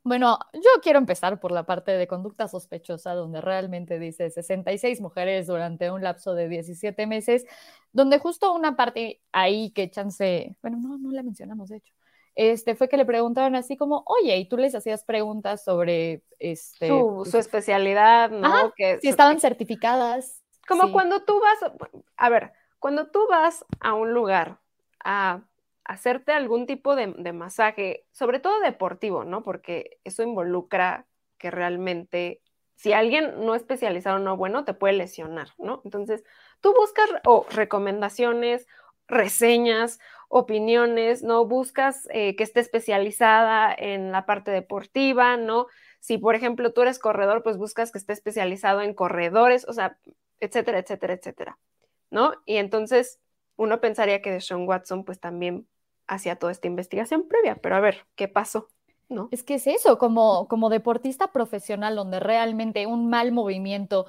bueno, 0.04 0.38
yo 0.52 0.80
quiero 0.80 1.00
empezar 1.00 1.40
por 1.40 1.50
la 1.50 1.66
parte 1.66 1.90
de 1.90 2.06
conducta 2.06 2.46
sospechosa, 2.46 3.14
donde 3.14 3.40
realmente 3.40 3.98
dice 3.98 4.30
66 4.30 5.00
mujeres 5.00 5.48
durante 5.48 5.90
un 5.90 6.04
lapso 6.04 6.34
de 6.34 6.48
17 6.48 7.08
meses, 7.08 7.46
donde 7.90 8.20
justo 8.20 8.54
una 8.54 8.76
parte 8.76 9.20
ahí 9.32 9.72
que 9.72 9.90
chance, 9.90 10.56
bueno, 10.62 10.78
no, 10.80 10.98
no 10.98 11.10
la 11.10 11.24
mencionamos 11.24 11.70
de 11.70 11.78
hecho, 11.78 11.92
este, 12.36 12.76
fue 12.76 12.88
que 12.88 12.96
le 12.96 13.04
preguntaron 13.04 13.56
así 13.56 13.76
como, 13.76 14.04
oye, 14.06 14.36
y 14.36 14.48
tú 14.48 14.56
les 14.56 14.72
hacías 14.76 15.02
preguntas 15.02 15.64
sobre 15.64 16.22
este, 16.38 16.86
su, 16.86 17.26
su 17.28 17.38
especialidad, 17.38 18.30
¿no? 18.30 18.72
que, 18.76 19.00
si 19.00 19.08
estaban 19.08 19.40
certificadas. 19.40 20.44
Como 20.68 20.92
cuando 20.92 21.24
tú 21.24 21.40
vas, 21.40 21.72
a 22.16 22.28
ver, 22.28 22.52
cuando 22.78 23.08
tú 23.08 23.26
vas 23.28 23.64
a 23.80 23.94
un 23.94 24.12
lugar 24.12 24.58
a 25.04 25.42
hacerte 25.84 26.32
algún 26.32 26.66
tipo 26.66 26.94
de, 26.96 27.32
masaje, 27.32 28.04
sobre 28.12 28.40
todo 28.40 28.60
deportivo, 28.60 29.24
¿no? 29.24 29.42
Porque 29.42 29.98
eso 30.04 30.22
involucra 30.22 31.06
que 31.38 31.50
realmente, 31.50 32.42
si 32.76 32.92
alguien 32.92 33.44
no 33.44 33.54
especializado 33.54 34.18
no 34.18 34.36
bueno, 34.36 34.64
te 34.64 34.74
puede 34.74 34.94
lesionar, 34.94 35.48
¿no? 35.56 35.80
Entonces, 35.84 36.24
tú 36.60 36.74
buscas 36.74 37.08
o 37.24 37.46
recomendaciones, 37.50 38.66
reseñas, 39.06 39.98
opiniones, 40.28 41.22
¿no? 41.22 41.46
Buscas 41.46 42.06
eh, 42.12 42.36
que 42.36 42.44
esté 42.44 42.60
especializada 42.60 43.74
en 43.76 44.12
la 44.12 44.26
parte 44.26 44.50
deportiva, 44.50 45.38
¿no? 45.38 45.68
Si, 46.00 46.18
por 46.18 46.34
ejemplo, 46.34 46.72
tú 46.74 46.82
eres 46.82 46.98
corredor, 46.98 47.42
pues 47.42 47.56
buscas 47.56 47.92
que 47.92 47.98
esté 47.98 48.12
especializado 48.12 48.82
en 48.82 48.92
corredores, 48.92 49.66
o 49.66 49.72
sea, 49.72 49.98
etcétera, 50.40 50.78
etcétera, 50.78 51.14
etcétera, 51.14 51.58
¿no? 52.10 52.32
Y 52.46 52.56
entonces 52.56 53.20
uno 53.56 53.80
pensaría 53.80 54.22
que 54.22 54.30
de 54.30 54.40
Sean 54.40 54.66
Watson, 54.66 55.04
pues 55.04 55.20
también 55.20 55.66
hacia 56.06 56.36
toda 56.36 56.52
esta 56.52 56.66
investigación 56.66 57.28
previa, 57.28 57.56
pero 57.56 57.76
a 57.76 57.80
ver, 57.80 58.06
¿qué 58.14 58.28
pasó? 58.28 58.68
¿No? 59.08 59.28
Es 59.30 59.42
que 59.42 59.54
es 59.54 59.66
eso, 59.66 59.98
como, 59.98 60.48
como 60.48 60.68
deportista 60.68 61.32
profesional, 61.32 61.96
donde 61.96 62.20
realmente 62.20 62.86
un 62.86 63.08
mal 63.08 63.32
movimiento 63.32 64.06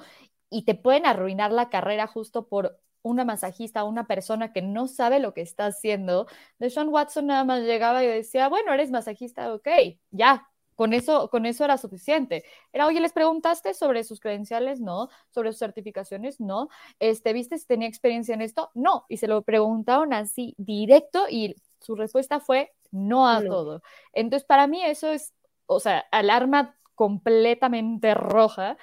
y 0.50 0.64
te 0.64 0.74
pueden 0.74 1.06
arruinar 1.06 1.52
la 1.52 1.70
carrera 1.70 2.06
justo 2.06 2.48
por 2.48 2.78
una 3.02 3.24
masajista, 3.24 3.84
una 3.84 4.06
persona 4.06 4.52
que 4.52 4.62
no 4.62 4.88
sabe 4.88 5.20
lo 5.20 5.32
que 5.32 5.40
está 5.40 5.66
haciendo. 5.66 6.26
De 6.58 6.70
Sean 6.70 6.88
Watson 6.90 7.26
nada 7.26 7.44
más 7.44 7.62
llegaba 7.62 8.04
y 8.04 8.06
decía, 8.08 8.48
bueno, 8.48 8.72
eres 8.72 8.90
masajista, 8.90 9.54
ok, 9.54 9.68
ya, 10.10 10.49
con 10.80 10.94
eso, 10.94 11.28
con 11.28 11.44
eso 11.44 11.62
era 11.62 11.76
suficiente. 11.76 12.42
Era, 12.72 12.86
oye, 12.86 13.02
¿les 13.02 13.12
preguntaste 13.12 13.74
sobre 13.74 14.02
sus 14.02 14.18
credenciales? 14.18 14.80
No. 14.80 15.10
¿Sobre 15.28 15.52
sus 15.52 15.58
certificaciones? 15.58 16.40
No. 16.40 16.70
Este, 16.98 17.34
¿Viste 17.34 17.58
si 17.58 17.66
tenía 17.66 17.86
experiencia 17.86 18.32
en 18.34 18.40
esto? 18.40 18.70
No. 18.72 19.04
Y 19.10 19.18
se 19.18 19.28
lo 19.28 19.42
preguntaron 19.42 20.14
así 20.14 20.54
directo 20.56 21.26
y 21.28 21.54
su 21.80 21.96
respuesta 21.96 22.40
fue 22.40 22.72
no 22.92 23.28
a 23.28 23.44
todo. 23.44 23.82
Entonces, 24.14 24.46
para 24.46 24.66
mí 24.68 24.82
eso 24.82 25.08
es, 25.08 25.34
o 25.66 25.80
sea, 25.80 26.06
alarma 26.12 26.74
completamente 26.94 28.14
roja, 28.14 28.78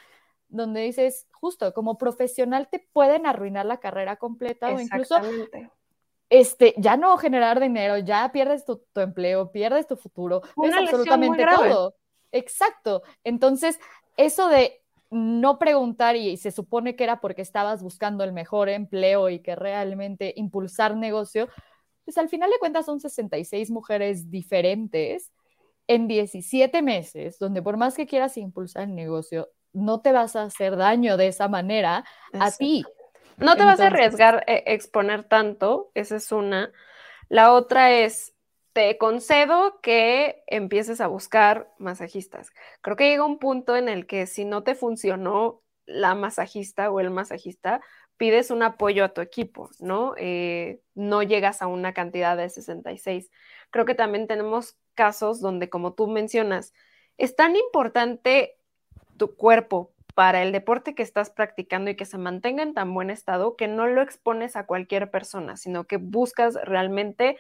donde 0.49 0.81
dices, 0.81 1.25
justo, 1.31 1.73
como 1.73 1.97
profesional 1.97 2.67
te 2.69 2.87
pueden 2.93 3.25
arruinar 3.25 3.65
la 3.65 3.79
carrera 3.79 4.17
completa 4.17 4.69
o 4.69 4.79
incluso 4.79 5.15
este, 6.29 6.73
ya 6.77 6.97
no 6.97 7.17
generar 7.17 7.59
dinero, 7.59 7.97
ya 7.97 8.31
pierdes 8.31 8.65
tu, 8.65 8.81
empleo, 8.95 9.51
pierdes 9.51 9.87
tu 9.87 9.95
futuro, 9.95 10.41
es 10.63 10.73
absolutamente 10.75 11.45
todo. 11.45 11.95
Exacto. 12.31 13.03
Entonces, 13.23 13.79
eso 14.17 14.49
de 14.49 14.81
no 15.09 15.57
preguntar 15.57 16.17
y, 16.17 16.29
y 16.29 16.37
se 16.37 16.51
supone 16.51 16.95
que 16.95 17.05
era 17.05 17.21
porque 17.21 17.41
estabas 17.41 17.81
buscando 17.81 18.23
el 18.23 18.33
mejor 18.33 18.67
empleo 18.67 19.29
y 19.29 19.39
que 19.39 19.55
realmente 19.55 20.33
impulsar 20.35 20.97
negocio, 20.97 21.47
pues 22.03 22.17
al 22.17 22.29
final 22.29 22.49
de 22.49 22.59
cuentas 22.59 22.85
son 22.85 22.99
66 22.99 23.71
mujeres 23.71 24.29
diferentes 24.29 25.31
en 25.87 26.07
17 26.07 26.81
meses, 26.81 27.39
donde 27.39 27.61
por 27.61 27.77
más 27.77 27.95
que 27.95 28.05
quieras 28.05 28.37
impulsar 28.37 28.83
el 28.83 28.95
negocio, 28.95 29.49
no 29.73 30.01
te 30.01 30.11
vas 30.11 30.35
a 30.35 30.43
hacer 30.43 30.75
daño 30.75 31.17
de 31.17 31.27
esa 31.27 31.47
manera 31.47 32.03
a 32.33 32.51
ti. 32.51 32.83
No 33.37 33.55
te 33.55 33.63
vas 33.63 33.79
a 33.79 33.87
arriesgar 33.87 34.43
a 34.47 34.53
exponer 34.53 35.23
tanto, 35.23 35.91
esa 35.93 36.15
es 36.15 36.31
una. 36.31 36.71
La 37.29 37.53
otra 37.53 37.91
es, 37.91 38.33
te 38.73 38.97
concedo 38.97 39.79
que 39.81 40.43
empieces 40.47 41.01
a 41.01 41.07
buscar 41.07 41.71
masajistas. 41.77 42.51
Creo 42.81 42.95
que 42.95 43.09
llega 43.09 43.25
un 43.25 43.37
punto 43.37 43.75
en 43.75 43.89
el 43.89 44.07
que 44.07 44.25
si 44.25 44.43
no 44.43 44.63
te 44.63 44.75
funcionó 44.75 45.61
la 45.85 46.15
masajista 46.15 46.89
o 46.89 46.99
el 46.99 47.11
masajista, 47.11 47.81
pides 48.17 48.49
un 48.49 48.63
apoyo 48.63 49.05
a 49.05 49.13
tu 49.13 49.21
equipo, 49.21 49.69
¿no? 49.79 50.15
Eh, 50.17 50.81
no 50.95 51.21
llegas 51.21 51.61
a 51.61 51.67
una 51.67 51.93
cantidad 51.93 52.35
de 52.35 52.49
66. 52.49 53.29
Creo 53.69 53.85
que 53.85 53.95
también 53.95 54.27
tenemos 54.27 54.77
casos 54.95 55.39
donde, 55.39 55.69
como 55.69 55.93
tú 55.93 56.07
mencionas, 56.07 56.73
es 57.17 57.35
tan 57.35 57.55
importante 57.55 58.57
tu 59.17 59.35
cuerpo 59.35 59.93
para 60.17 60.41
el 60.41 60.51
deporte 60.51 60.95
que 60.95 61.03
estás 61.03 61.29
practicando 61.29 61.91
y 61.91 61.95
que 61.95 62.05
se 62.05 62.17
mantenga 62.17 62.63
en 62.63 62.73
tan 62.73 62.91
buen 62.91 63.11
estado 63.11 63.55
que 63.55 63.67
no 63.67 63.85
lo 63.85 64.01
expones 64.01 64.55
a 64.55 64.65
cualquier 64.65 65.11
persona, 65.11 65.57
sino 65.57 65.83
que 65.83 65.97
buscas 65.97 66.55
realmente 66.63 67.37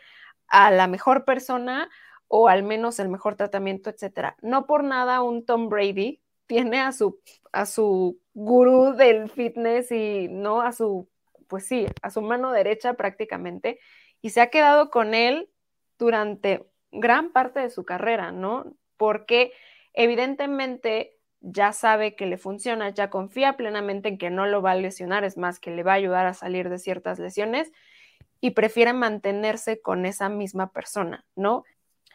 a 0.47 0.69
la 0.69 0.85
mejor 0.85 1.25
persona 1.25 1.89
o 2.27 2.49
al 2.49 2.61
menos 2.61 2.99
el 2.99 3.09
mejor 3.09 3.33
tratamiento, 3.33 3.89
etcétera. 3.89 4.37
No 4.43 4.67
por 4.67 4.83
nada 4.83 5.23
un 5.23 5.43
Tom 5.43 5.69
Brady 5.69 6.21
tiene 6.45 6.79
a 6.79 6.91
su, 6.91 7.19
a 7.51 7.65
su 7.65 8.19
gurú 8.35 8.93
del 8.93 9.31
fitness 9.31 9.91
y 9.91 10.27
no 10.29 10.61
a 10.61 10.71
su, 10.71 11.09
pues 11.47 11.65
sí, 11.65 11.87
a 12.03 12.11
su 12.11 12.21
mano 12.21 12.51
derecha 12.51 12.93
prácticamente, 12.93 13.79
y 14.21 14.29
se 14.29 14.39
ha 14.39 14.51
quedado 14.51 14.91
con 14.91 15.15
él 15.15 15.49
durante 15.97 16.69
gran 16.91 17.31
parte 17.31 17.59
de 17.59 17.71
su 17.71 17.85
carrera, 17.85 18.31
¿no? 18.31 18.75
Porque 18.97 19.51
evidentemente 19.93 21.16
ya 21.49 21.73
sabe 21.73 22.15
que 22.15 22.25
le 22.25 22.37
funciona, 22.37 22.89
ya 22.89 23.09
confía 23.09 23.57
plenamente 23.57 24.09
en 24.09 24.17
que 24.17 24.29
no 24.29 24.45
lo 24.45 24.61
va 24.61 24.71
a 24.71 24.75
lesionar, 24.75 25.23
es 25.23 25.37
más, 25.37 25.59
que 25.59 25.71
le 25.71 25.83
va 25.83 25.93
a 25.93 25.95
ayudar 25.95 26.25
a 26.25 26.33
salir 26.33 26.69
de 26.69 26.77
ciertas 26.77 27.19
lesiones 27.19 27.71
y 28.41 28.51
prefiere 28.51 28.93
mantenerse 28.93 29.81
con 29.81 30.05
esa 30.05 30.29
misma 30.29 30.71
persona, 30.71 31.25
¿no? 31.35 31.63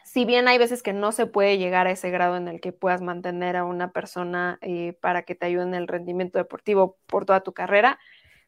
si 0.03 0.25
bien 0.25 0.47
hay 0.47 0.57
veces 0.57 0.83
que 0.83 0.93
no 0.93 1.11
se 1.11 1.25
puede 1.25 1.57
llegar 1.57 1.87
a 1.87 1.91
ese 1.91 2.11
grado 2.11 2.37
en 2.37 2.47
el 2.47 2.61
que 2.61 2.71
puedas 2.71 3.01
mantener 3.01 3.55
a 3.55 3.63
una 3.63 3.91
persona 3.91 4.59
eh, 4.61 4.93
para 5.01 5.23
que 5.23 5.33
te 5.33 5.45
ayude 5.45 5.63
en 5.63 5.73
el 5.73 5.87
rendimiento 5.87 6.37
deportivo 6.37 6.97
por 7.07 7.25
toda 7.25 7.41
tu 7.41 7.53
carrera, 7.53 7.99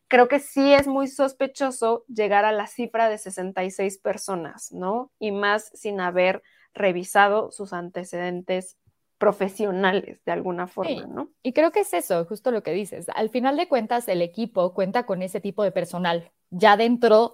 creo 0.08 0.28
que 0.28 0.39
sí 0.39 0.74
es 0.74 0.88
muy 0.88 1.08
sospechoso 1.08 2.06
llegar 2.08 2.45
a 2.45 2.52
la 2.52 2.67
cifra 2.67 3.10
de 3.10 3.17
66 3.17 3.98
personas, 3.98 4.71
¿no? 4.71 5.12
Y 5.17 5.32
más 5.32 5.71
sin 5.74 6.02
haber 6.02 6.43
revisado 6.74 7.52
sus 7.52 7.74
antecedentes 7.74 8.78
profesionales 9.17 10.19
de 10.25 10.32
alguna 10.32 10.67
forma, 10.67 11.08
¿no? 11.08 11.30
Y 11.41 11.54
creo 11.54 11.71
que 11.71 11.82
es 11.82 11.93
eso, 11.93 12.25
justo 12.25 12.51
lo 12.51 12.63
que 12.63 12.71
dices. 12.71 13.08
Al 13.15 13.30
final 13.30 13.58
de 13.58 13.67
cuentas, 13.67 14.08
el 14.08 14.21
equipo 14.21 14.73
cuenta 14.73 15.06
con 15.06 15.21
ese 15.21 15.39
tipo 15.39 15.63
de 15.63 15.71
personal 15.71 16.32
ya 16.49 16.78
dentro 16.78 17.34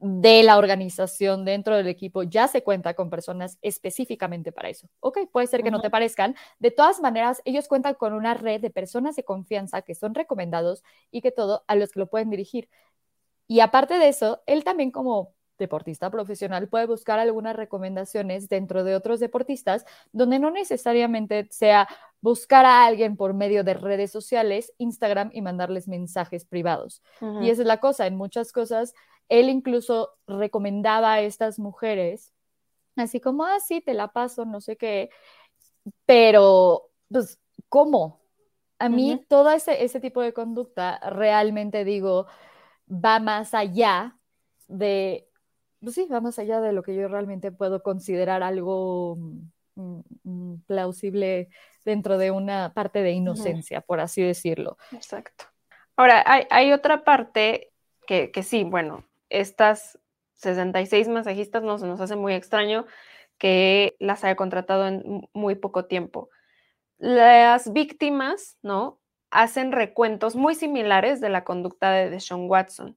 de 0.00 0.44
la 0.44 0.58
organización, 0.58 1.44
dentro 1.44 1.76
del 1.76 1.88
equipo, 1.88 2.22
ya 2.22 2.46
se 2.46 2.62
cuenta 2.62 2.94
con 2.94 3.10
personas 3.10 3.58
específicamente 3.62 4.52
para 4.52 4.68
eso. 4.68 4.88
Ok, 5.00 5.18
puede 5.32 5.48
ser 5.48 5.62
que 5.62 5.72
no 5.72 5.80
te 5.80 5.90
parezcan. 5.90 6.36
De 6.60 6.70
todas 6.70 7.00
maneras, 7.00 7.42
ellos 7.44 7.66
cuentan 7.66 7.94
con 7.94 8.12
una 8.12 8.34
red 8.34 8.60
de 8.60 8.70
personas 8.70 9.16
de 9.16 9.24
confianza 9.24 9.82
que 9.82 9.96
son 9.96 10.14
recomendados 10.14 10.84
y 11.10 11.20
que 11.20 11.32
todo 11.32 11.64
a 11.66 11.74
los 11.74 11.90
que 11.90 12.00
lo 12.00 12.06
pueden 12.06 12.30
dirigir. 12.30 12.68
Y 13.48 13.60
aparte 13.60 13.94
de 13.98 14.08
eso, 14.08 14.42
él 14.46 14.62
también 14.62 14.92
como 14.92 15.34
deportista 15.58 16.10
profesional 16.10 16.68
puede 16.68 16.86
buscar 16.86 17.18
algunas 17.18 17.56
recomendaciones 17.56 18.48
dentro 18.48 18.84
de 18.84 18.94
otros 18.94 19.20
deportistas 19.20 19.84
donde 20.12 20.38
no 20.38 20.50
necesariamente 20.50 21.48
sea 21.50 21.88
buscar 22.20 22.64
a 22.64 22.84
alguien 22.86 23.16
por 23.16 23.34
medio 23.34 23.64
de 23.64 23.74
redes 23.74 24.10
sociales, 24.10 24.72
Instagram 24.78 25.30
y 25.32 25.42
mandarles 25.42 25.88
mensajes 25.88 26.44
privados. 26.44 27.02
Y 27.42 27.50
esa 27.50 27.62
es 27.62 27.68
la 27.68 27.80
cosa, 27.80 28.06
en 28.06 28.16
muchas 28.16 28.52
cosas, 28.52 28.94
él 29.28 29.48
incluso 29.48 30.10
recomendaba 30.26 31.14
a 31.14 31.20
estas 31.20 31.58
mujeres, 31.58 32.32
así 32.96 33.20
como, 33.20 33.44
ah, 33.44 33.60
sí, 33.60 33.80
te 33.80 33.94
la 33.94 34.08
paso, 34.08 34.44
no 34.44 34.60
sé 34.60 34.76
qué, 34.76 35.10
pero, 36.06 36.90
pues, 37.10 37.38
¿cómo? 37.68 38.20
A 38.78 38.88
mí 38.88 39.24
todo 39.28 39.50
ese, 39.50 39.84
ese 39.84 40.00
tipo 40.00 40.22
de 40.22 40.32
conducta 40.32 41.00
realmente 41.10 41.84
digo, 41.84 42.26
va 42.88 43.18
más 43.18 43.54
allá 43.54 44.16
de, 44.68 45.27
pues 45.80 45.94
sí, 45.94 46.06
va 46.06 46.20
más 46.20 46.38
allá 46.38 46.60
de 46.60 46.72
lo 46.72 46.82
que 46.82 46.94
yo 46.94 47.08
realmente 47.08 47.52
puedo 47.52 47.82
considerar 47.82 48.42
algo 48.42 49.16
mm, 49.74 50.00
mm, 50.24 50.54
plausible 50.66 51.48
dentro 51.84 52.18
de 52.18 52.30
una 52.30 52.72
parte 52.74 53.02
de 53.02 53.12
inocencia, 53.12 53.80
por 53.80 54.00
así 54.00 54.22
decirlo. 54.22 54.76
Exacto. 54.92 55.44
Ahora, 55.96 56.24
hay, 56.50 56.72
otra 56.72 57.02
parte 57.02 57.72
que, 58.06 58.30
que, 58.30 58.42
sí, 58.42 58.64
bueno, 58.64 59.04
estas 59.30 59.98
66 60.34 61.08
masajistas 61.08 61.62
no 61.62 61.78
se 61.78 61.86
nos 61.86 62.00
hace 62.00 62.14
muy 62.14 62.34
extraño 62.34 62.86
que 63.36 63.96
las 63.98 64.22
haya 64.22 64.36
contratado 64.36 64.86
en 64.86 65.28
muy 65.32 65.56
poco 65.56 65.86
tiempo. 65.86 66.30
Las 66.98 67.72
víctimas, 67.72 68.58
¿no? 68.62 69.00
hacen 69.30 69.72
recuentos 69.72 70.36
muy 70.36 70.54
similares 70.54 71.20
de 71.20 71.28
la 71.28 71.44
conducta 71.44 71.90
de 71.92 72.10
Deshaun 72.10 72.48
Watson, 72.48 72.96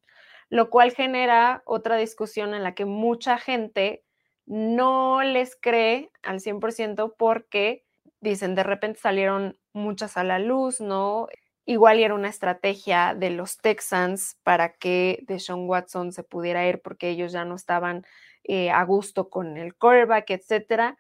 lo 0.51 0.69
cual 0.69 0.91
genera 0.91 1.63
otra 1.65 1.95
discusión 1.95 2.53
en 2.53 2.61
la 2.61 2.75
que 2.75 2.83
mucha 2.83 3.37
gente 3.37 4.03
no 4.45 5.23
les 5.23 5.55
cree 5.55 6.11
al 6.23 6.41
100% 6.41 7.15
porque 7.17 7.85
dicen, 8.19 8.53
de 8.53 8.63
repente 8.63 8.99
salieron 8.99 9.57
muchas 9.71 10.17
a 10.17 10.25
la 10.25 10.39
luz, 10.39 10.81
¿no? 10.81 11.29
Igual 11.65 11.99
era 11.99 12.13
una 12.13 12.27
estrategia 12.27 13.15
de 13.15 13.29
los 13.29 13.59
Texans 13.59 14.37
para 14.43 14.73
que 14.73 15.23
Deshaun 15.25 15.69
Watson 15.69 16.11
se 16.11 16.23
pudiera 16.23 16.67
ir 16.67 16.81
porque 16.81 17.07
ellos 17.07 17.31
ya 17.31 17.45
no 17.45 17.55
estaban 17.55 18.05
eh, 18.43 18.71
a 18.71 18.83
gusto 18.83 19.29
con 19.29 19.55
el 19.55 19.73
quarterback, 19.75 20.31
etcétera. 20.31 20.97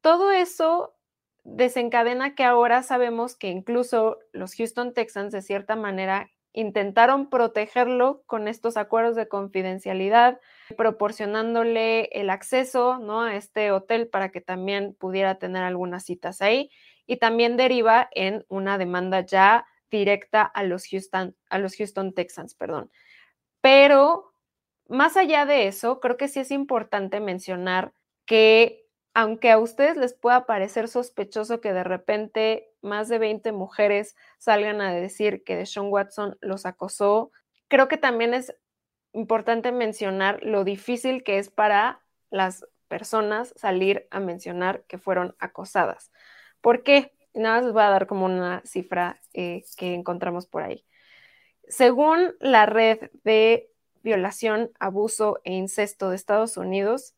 Todo 0.00 0.32
eso 0.32 0.96
desencadena 1.44 2.34
que 2.34 2.42
ahora 2.42 2.82
sabemos 2.82 3.36
que 3.36 3.48
incluso 3.48 4.18
los 4.32 4.56
Houston 4.56 4.92
Texans 4.92 5.32
de 5.32 5.42
cierta 5.42 5.76
manera 5.76 6.30
intentaron 6.58 7.30
protegerlo 7.30 8.24
con 8.26 8.48
estos 8.48 8.76
acuerdos 8.76 9.14
de 9.14 9.28
confidencialidad, 9.28 10.40
proporcionándole 10.76 12.06
el 12.06 12.30
acceso 12.30 12.98
¿no? 12.98 13.22
a 13.22 13.36
este 13.36 13.70
hotel 13.70 14.08
para 14.08 14.30
que 14.30 14.40
también 14.40 14.94
pudiera 14.94 15.38
tener 15.38 15.62
algunas 15.62 16.04
citas 16.04 16.42
ahí 16.42 16.70
y 17.06 17.18
también 17.18 17.56
deriva 17.56 18.08
en 18.10 18.44
una 18.48 18.76
demanda 18.76 19.20
ya 19.20 19.66
directa 19.88 20.42
a 20.42 20.64
los 20.64 20.88
Houston, 20.88 21.36
a 21.48 21.58
los 21.58 21.76
Houston 21.76 22.12
Texans, 22.12 22.56
perdón. 22.56 22.90
Pero 23.60 24.32
más 24.88 25.16
allá 25.16 25.46
de 25.46 25.68
eso, 25.68 26.00
creo 26.00 26.16
que 26.16 26.26
sí 26.26 26.40
es 26.40 26.50
importante 26.50 27.20
mencionar 27.20 27.92
que 28.26 28.87
aunque 29.18 29.50
a 29.50 29.58
ustedes 29.58 29.96
les 29.96 30.14
pueda 30.14 30.46
parecer 30.46 30.86
sospechoso 30.86 31.60
que 31.60 31.72
de 31.72 31.82
repente 31.82 32.70
más 32.82 33.08
de 33.08 33.18
20 33.18 33.50
mujeres 33.50 34.14
salgan 34.38 34.80
a 34.80 34.94
decir 34.94 35.42
que 35.42 35.56
Deshaun 35.56 35.90
Watson 35.90 36.38
los 36.40 36.66
acosó, 36.66 37.32
creo 37.66 37.88
que 37.88 37.96
también 37.96 38.32
es 38.32 38.54
importante 39.12 39.72
mencionar 39.72 40.44
lo 40.44 40.62
difícil 40.62 41.24
que 41.24 41.38
es 41.38 41.50
para 41.50 42.00
las 42.30 42.64
personas 42.86 43.52
salir 43.56 44.06
a 44.12 44.20
mencionar 44.20 44.84
que 44.84 44.98
fueron 44.98 45.34
acosadas. 45.40 46.12
¿Por 46.60 46.84
qué? 46.84 47.12
Nada 47.34 47.56
más 47.56 47.64
les 47.64 47.72
voy 47.72 47.82
a 47.82 47.90
dar 47.90 48.06
como 48.06 48.24
una 48.24 48.62
cifra 48.64 49.20
eh, 49.32 49.64
que 49.76 49.94
encontramos 49.94 50.46
por 50.46 50.62
ahí. 50.62 50.86
Según 51.66 52.36
la 52.38 52.66
red 52.66 53.10
de 53.24 53.68
violación, 54.04 54.70
abuso 54.78 55.40
e 55.42 55.54
incesto 55.54 56.08
de 56.08 56.14
Estados 56.14 56.56
Unidos, 56.56 57.16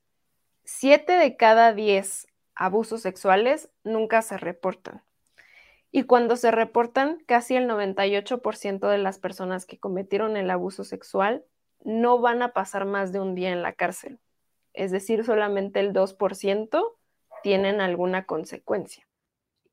Siete 0.72 1.14
de 1.14 1.36
cada 1.36 1.74
diez 1.74 2.28
abusos 2.54 3.02
sexuales 3.02 3.70
nunca 3.82 4.22
se 4.22 4.38
reportan. 4.38 5.02
Y 5.90 6.04
cuando 6.04 6.36
se 6.36 6.52
reportan, 6.52 7.18
casi 7.26 7.56
el 7.56 7.68
98% 7.68 8.88
de 8.88 8.96
las 8.96 9.18
personas 9.18 9.66
que 9.66 9.80
cometieron 9.80 10.36
el 10.36 10.48
abuso 10.48 10.84
sexual 10.84 11.44
no 11.80 12.20
van 12.20 12.40
a 12.40 12.52
pasar 12.52 12.84
más 12.84 13.12
de 13.12 13.18
un 13.18 13.34
día 13.34 13.50
en 13.50 13.62
la 13.62 13.72
cárcel. 13.72 14.20
Es 14.72 14.92
decir, 14.92 15.24
solamente 15.24 15.80
el 15.80 15.92
2% 15.92 16.96
tienen 17.42 17.80
alguna 17.80 18.24
consecuencia. 18.24 19.06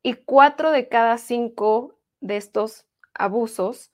Y 0.01 0.15
cuatro 0.15 0.71
de 0.71 0.89
cada 0.89 1.19
cinco 1.19 1.99
de 2.21 2.37
estos 2.37 2.87
abusos 3.13 3.93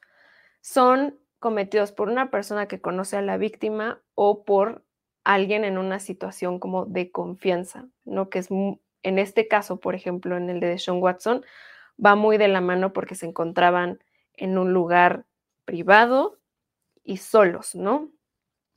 son 0.61 1.19
cometidos 1.39 1.91
por 1.91 2.07
una 2.07 2.31
persona 2.31 2.69
que 2.69 2.79
conoce 2.79 3.17
a 3.17 3.21
la 3.21 3.37
víctima 3.37 4.01
o 4.15 4.45
por 4.45 4.83
alguien 5.23 5.63
en 5.63 5.77
una 5.77 5.99
situación 5.99 6.59
como 6.59 6.85
de 6.85 7.11
confianza, 7.11 7.87
¿no? 8.05 8.29
Que 8.29 8.39
es 8.39 8.49
en 8.51 9.19
este 9.19 9.47
caso, 9.47 9.79
por 9.79 9.95
ejemplo, 9.95 10.37
en 10.37 10.49
el 10.49 10.59
de 10.59 10.77
Sean 10.79 11.01
Watson, 11.01 11.43
va 12.03 12.15
muy 12.15 12.37
de 12.37 12.47
la 12.47 12.61
mano 12.61 12.93
porque 12.93 13.15
se 13.15 13.25
encontraban 13.25 13.99
en 14.35 14.57
un 14.57 14.73
lugar 14.73 15.25
privado 15.65 16.39
y 17.03 17.17
solos, 17.17 17.75
¿no? 17.75 18.09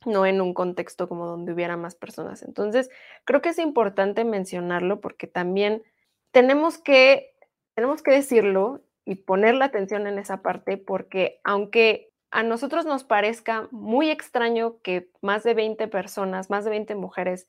No 0.05 0.25
en 0.25 0.41
un 0.41 0.53
contexto 0.53 1.09
como 1.09 1.25
donde 1.25 1.53
hubiera 1.53 1.77
más 1.77 1.95
personas. 1.95 2.43
Entonces, 2.43 2.89
creo 3.25 3.41
que 3.41 3.49
es 3.49 3.59
importante 3.59 4.23
mencionarlo 4.23 5.01
porque 5.01 5.27
también 5.27 5.83
tenemos 6.31 6.77
que, 6.77 7.33
tenemos 7.73 8.03
que 8.03 8.11
decirlo 8.11 8.81
y 9.05 9.15
poner 9.15 9.55
la 9.55 9.65
atención 9.65 10.05
en 10.05 10.19
esa 10.19 10.41
parte 10.41 10.77
porque 10.77 11.39
aunque 11.43 12.06
a 12.31 12.43
nosotros 12.43 12.85
nos 12.85 13.03
parezca 13.03 13.67
muy 13.71 14.09
extraño 14.09 14.79
que 14.81 15.09
más 15.21 15.43
de 15.43 15.53
20 15.53 15.87
personas, 15.87 16.49
más 16.49 16.65
de 16.65 16.71
20 16.71 16.95
mujeres 16.95 17.47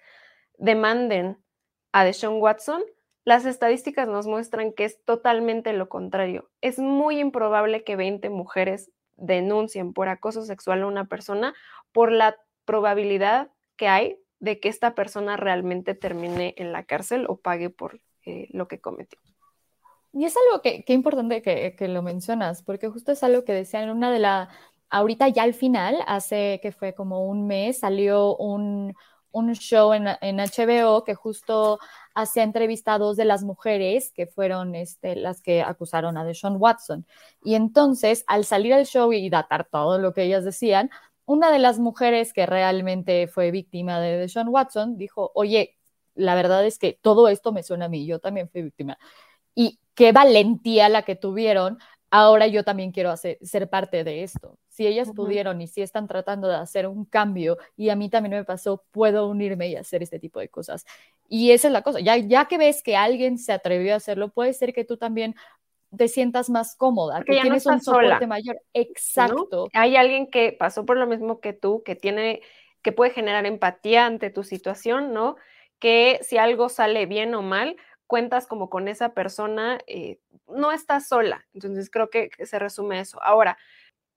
demanden 0.57 1.39
a 1.93 2.05
Deshaun 2.05 2.41
Watson, 2.41 2.83
las 3.25 3.45
estadísticas 3.45 4.09
nos 4.09 4.27
muestran 4.27 4.73
que 4.73 4.85
es 4.85 5.05
totalmente 5.05 5.73
lo 5.73 5.89
contrario. 5.89 6.51
Es 6.61 6.79
muy 6.79 7.21
improbable 7.21 7.85
que 7.85 7.97
20 7.97 8.31
mujeres 8.31 8.91
denuncien 9.17 9.93
por 9.93 10.09
acoso 10.09 10.45
sexual 10.45 10.83
a 10.83 10.87
una 10.87 11.07
persona 11.07 11.55
por 11.93 12.13
la 12.13 12.37
probabilidad 12.65 13.51
que 13.77 13.89
hay 13.89 14.19
de 14.41 14.61
que 14.61 14.69
esta 14.69 14.95
persona 14.95 15.37
realmente 15.37 15.95
termine 15.95 16.55
en 16.57 16.73
la 16.73 16.85
cárcel 16.85 17.27
o 17.29 17.37
pague 17.37 17.71
por 17.71 18.01
eh, 18.25 18.47
lo 18.51 18.69
que 18.69 18.81
cometió. 18.81 19.19
Y 20.19 20.25
es 20.25 20.35
algo 20.37 20.61
que, 20.63 20.83
que 20.83 20.95
importante 20.95 21.43
que, 21.43 21.77
que, 21.77 21.87
lo 21.87 22.03
mencionas, 22.03 22.65
porque 22.65 22.89
justo 22.89 23.13
es 23.13 23.23
algo 23.23 23.45
que 23.45 23.53
decían 23.53 23.85
en 23.85 23.91
una 23.91 24.11
de 24.11 24.19
la, 24.19 24.49
ahorita 24.91 25.29
ya 25.29 25.45
al 25.45 25.55
final, 25.55 25.97
hace 26.09 26.59
que 26.61 26.73
fue 26.73 26.93
como 26.93 27.25
un 27.29 27.47
mes, 27.47 27.79
salió 27.79 28.37
un, 28.37 28.97
un 29.31 29.53
show 29.55 29.93
en, 29.93 30.09
en, 30.21 30.39
HBO 30.41 31.05
que 31.05 31.15
justo 31.15 31.79
hacía 32.17 32.43
entrevistados 32.43 33.17
de 33.17 33.27
las 33.27 33.45
mujeres 33.45 34.11
que 34.13 34.27
fueron 34.27 34.75
este, 34.75 35.15
las 35.15 35.41
que 35.41 35.63
acusaron 35.63 36.17
a 36.17 36.25
Deshaun 36.25 36.57
Watson. 36.59 37.07
Y 37.45 37.55
entonces, 37.55 38.25
al 38.27 38.45
salir 38.45 38.75
al 38.75 38.87
show 38.87 39.13
y 39.13 39.31
datar 39.31 39.69
todo 39.71 40.01
lo 40.01 40.13
que 40.15 40.25
ellas 40.25 40.45
decían, 40.45 40.91
una 41.27 41.53
de 41.53 41.61
las 41.61 41.79
mujeres 41.79 42.33
que 42.33 42.45
realmente 42.45 43.29
fue 43.29 43.53
víctima 43.53 44.01
de 44.01 44.17
Deshaun 44.17 44.49
Watson 44.49 44.97
dijo, 44.97 45.31
oye, 45.37 45.79
la 46.17 46.35
verdad 46.35 46.67
es 46.67 46.77
que 46.81 46.99
todo 47.01 47.29
esto 47.29 47.53
me 47.53 47.63
suena 47.63 47.85
a 47.85 47.89
mí, 47.89 48.05
yo 48.05 48.19
también 48.19 48.49
fui 48.49 48.63
víctima. 48.63 48.99
Y 49.55 49.79
qué 49.99 50.13
valentía 50.13 50.89
la 50.89 51.03
que 51.03 51.17
tuvieron 51.17 51.79
ahora 52.11 52.47
yo 52.47 52.65
también 52.65 52.93
quiero 52.93 53.11
hacer, 53.11 53.39
ser 53.43 53.69
parte 53.69 54.05
de 54.05 54.23
esto. 54.23 54.59
Si 54.69 54.87
ellas 54.87 55.11
pudieron 55.15 55.61
y 55.61 55.67
si 55.67 55.83
están 55.83 56.07
tratando 56.07 56.47
de 56.49 56.55
hacer 56.55 56.87
un 56.87 57.05
cambio 57.05 57.59
y 57.77 57.89
a 57.89 57.97
mí 57.97 58.09
también 58.09 58.37
me 58.37 58.45
pasó, 58.45 58.85
puedo 58.93 59.27
unirme 59.27 59.69
y 59.69 59.77
hacer 59.77 60.03
este 60.03 60.21
tipo 60.21 60.39
de 60.39 60.49
cosas. 60.49 60.87
Y 61.29 61.51
esa 61.51 61.67
es 61.67 61.73
la 61.73 61.83
cosa, 61.83 61.99
ya, 61.99 62.17
ya 62.17 62.47
que 62.47 62.59
ves 62.59 62.83
que 62.83 62.97
alguien 62.97 63.39
se 63.39 63.53
atrevió 63.53 63.95
a 63.95 63.97
hacerlo, 63.97 64.29
puede 64.29 64.53
ser 64.53 64.73
que 64.73 64.85
tú 64.85 64.97
también 64.97 65.35
te 65.97 66.07
sientas 66.07 66.49
más 66.49 66.77
cómoda, 66.77 67.23
que 67.25 67.41
tienes 67.41 67.67
un 67.67 67.81
soporte 67.81 68.27
mayor. 68.29 68.61
Exacto. 68.73 69.69
Hay 69.73 69.97
alguien 69.97 70.31
que 70.31 70.53
pasó 70.53 70.87
por 70.87 70.97
lo 70.97 71.09
mismo 71.09 71.41
que 71.41 71.53
tú, 71.53 71.83
que 71.83 71.97
tiene, 71.97 72.41
que 72.83 72.93
puede 72.93 73.11
generar 73.11 73.47
empatía 73.47 74.07
ante 74.07 74.31
tu 74.31 74.45
situación, 74.45 75.13
¿no? 75.13 75.37
Que 75.81 76.21
si 76.23 76.39
algo 76.39 76.69
sale 76.69 77.07
bien 77.07 77.35
o 77.35 77.43
mal, 77.43 77.77
cuentas 78.09 78.49
como 78.49 78.69
con 78.69 78.89
esa 78.89 79.11
persona, 79.11 79.79
eh, 79.87 80.19
no 80.49 80.73
estás 80.73 81.07
sola. 81.07 81.47
Entonces 81.55 81.91
creo 81.91 82.11
que, 82.11 82.31
se 82.45 82.59
resume 82.59 82.99
eso. 82.99 83.23
Ahora, 83.23 83.57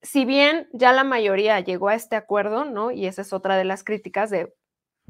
si 0.01 0.25
bien 0.25 0.67
ya 0.73 0.93
la 0.93 1.04
mayoría 1.04 1.60
llegó 1.60 1.89
a 1.89 1.95
este 1.95 2.15
acuerdo, 2.15 2.65
¿no? 2.65 2.89
Y 2.89 3.06
esa 3.06 3.21
es 3.21 3.34
otra 3.34 3.56
de 3.58 3.65
las 3.65 3.84
críticas 3.84 4.32
de 4.32 4.51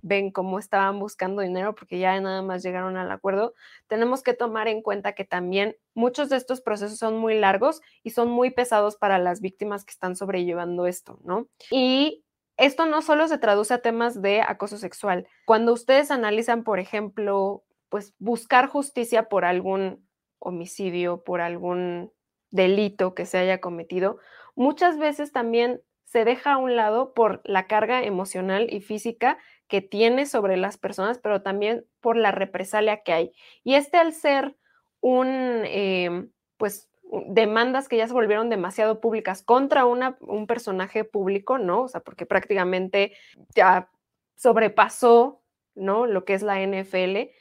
ven 0.03 0.31
cómo 0.31 0.57
estaban 0.57 0.99
buscando 0.99 1.43
dinero 1.43 1.75
porque 1.75 1.99
ya 1.99 2.19
nada 2.19 2.41
más 2.41 2.63
llegaron 2.63 2.97
al 2.97 3.11
acuerdo, 3.11 3.53
tenemos 3.85 4.23
que 4.23 4.33
tomar 4.33 4.67
en 4.67 4.81
cuenta 4.81 5.13
que 5.13 5.25
también 5.25 5.77
muchos 5.93 6.27
de 6.29 6.37
estos 6.37 6.59
procesos 6.59 6.97
son 6.97 7.17
muy 7.17 7.37
largos 7.37 7.81
y 8.01 8.09
son 8.09 8.29
muy 8.29 8.49
pesados 8.49 8.95
para 8.95 9.19
las 9.19 9.41
víctimas 9.41 9.85
que 9.85 9.91
están 9.91 10.15
sobrellevando 10.15 10.87
esto, 10.87 11.19
¿no? 11.23 11.47
Y 11.69 12.23
esto 12.57 12.87
no 12.87 13.03
solo 13.03 13.27
se 13.27 13.37
traduce 13.37 13.75
a 13.75 13.81
temas 13.83 14.21
de 14.21 14.41
acoso 14.41 14.77
sexual. 14.77 15.27
Cuando 15.45 15.71
ustedes 15.71 16.09
analizan, 16.09 16.63
por 16.63 16.79
ejemplo, 16.79 17.63
pues 17.91 18.15
buscar 18.19 18.67
justicia 18.67 19.27
por 19.27 19.43
algún 19.43 20.08
homicidio, 20.39 21.23
por 21.25 21.41
algún 21.41 22.12
delito 22.49 23.13
que 23.13 23.25
se 23.25 23.38
haya 23.38 23.60
cometido, 23.60 24.17
muchas 24.56 24.97
veces 24.97 25.34
también 25.34 25.82
se 26.06 26.23
deja 26.23 26.54
a 26.54 26.58
un 26.58 26.77
lado 26.77 27.13
por 27.13 27.41
la 27.43 27.67
carga 27.67 28.04
emocional 28.04 28.67
y 28.73 28.80
física 28.80 29.38
que 29.67 29.82
tiene 29.82 30.25
sobre 30.25 30.56
las 30.56 30.77
personas, 30.77 31.19
pero 31.19 31.41
también 31.41 31.86
por 31.99 32.15
la 32.15 32.32
represalia 32.32 33.04
que 33.04 33.12
hay. 33.12 33.32
Y 33.63 33.75
este 33.75 33.97
al 33.97 34.13
ser 34.13 34.56
un, 35.01 35.27
em, 35.65 36.32
pues, 36.58 36.89
demandas 37.27 37.89
que 37.89 37.97
ya 37.97 38.08
se 38.08 38.13
volvieron 38.13 38.49
demasiado 38.49 39.01
públicas 39.01 39.43
contra 39.43 39.86
una, 39.86 40.17
un 40.21 40.47
personaje 40.47 41.04
público, 41.04 41.58
¿no? 41.58 41.84
O 41.84 41.88
sea, 41.89 41.99
porque 41.99 42.25
prácticamente 42.25 43.13
ya 43.54 43.89
sobrepasó, 44.36 45.41
¿no? 45.75 46.06
Lo 46.06 46.23
que 46.23 46.36
es 46.36 46.41
la 46.41 46.62
NFL. 46.62 47.32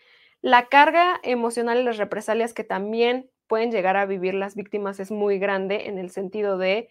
La 0.42 0.66
carga 0.68 1.20
emocional 1.22 1.80
y 1.80 1.84
las 1.84 1.98
represalias 1.98 2.54
que 2.54 2.64
también 2.64 3.30
pueden 3.46 3.70
llegar 3.70 3.96
a 3.96 4.06
vivir 4.06 4.34
las 4.34 4.54
víctimas 4.54 5.00
es 5.00 5.10
muy 5.10 5.38
grande 5.38 5.86
en 5.88 5.98
el 5.98 6.10
sentido 6.10 6.56
de 6.56 6.88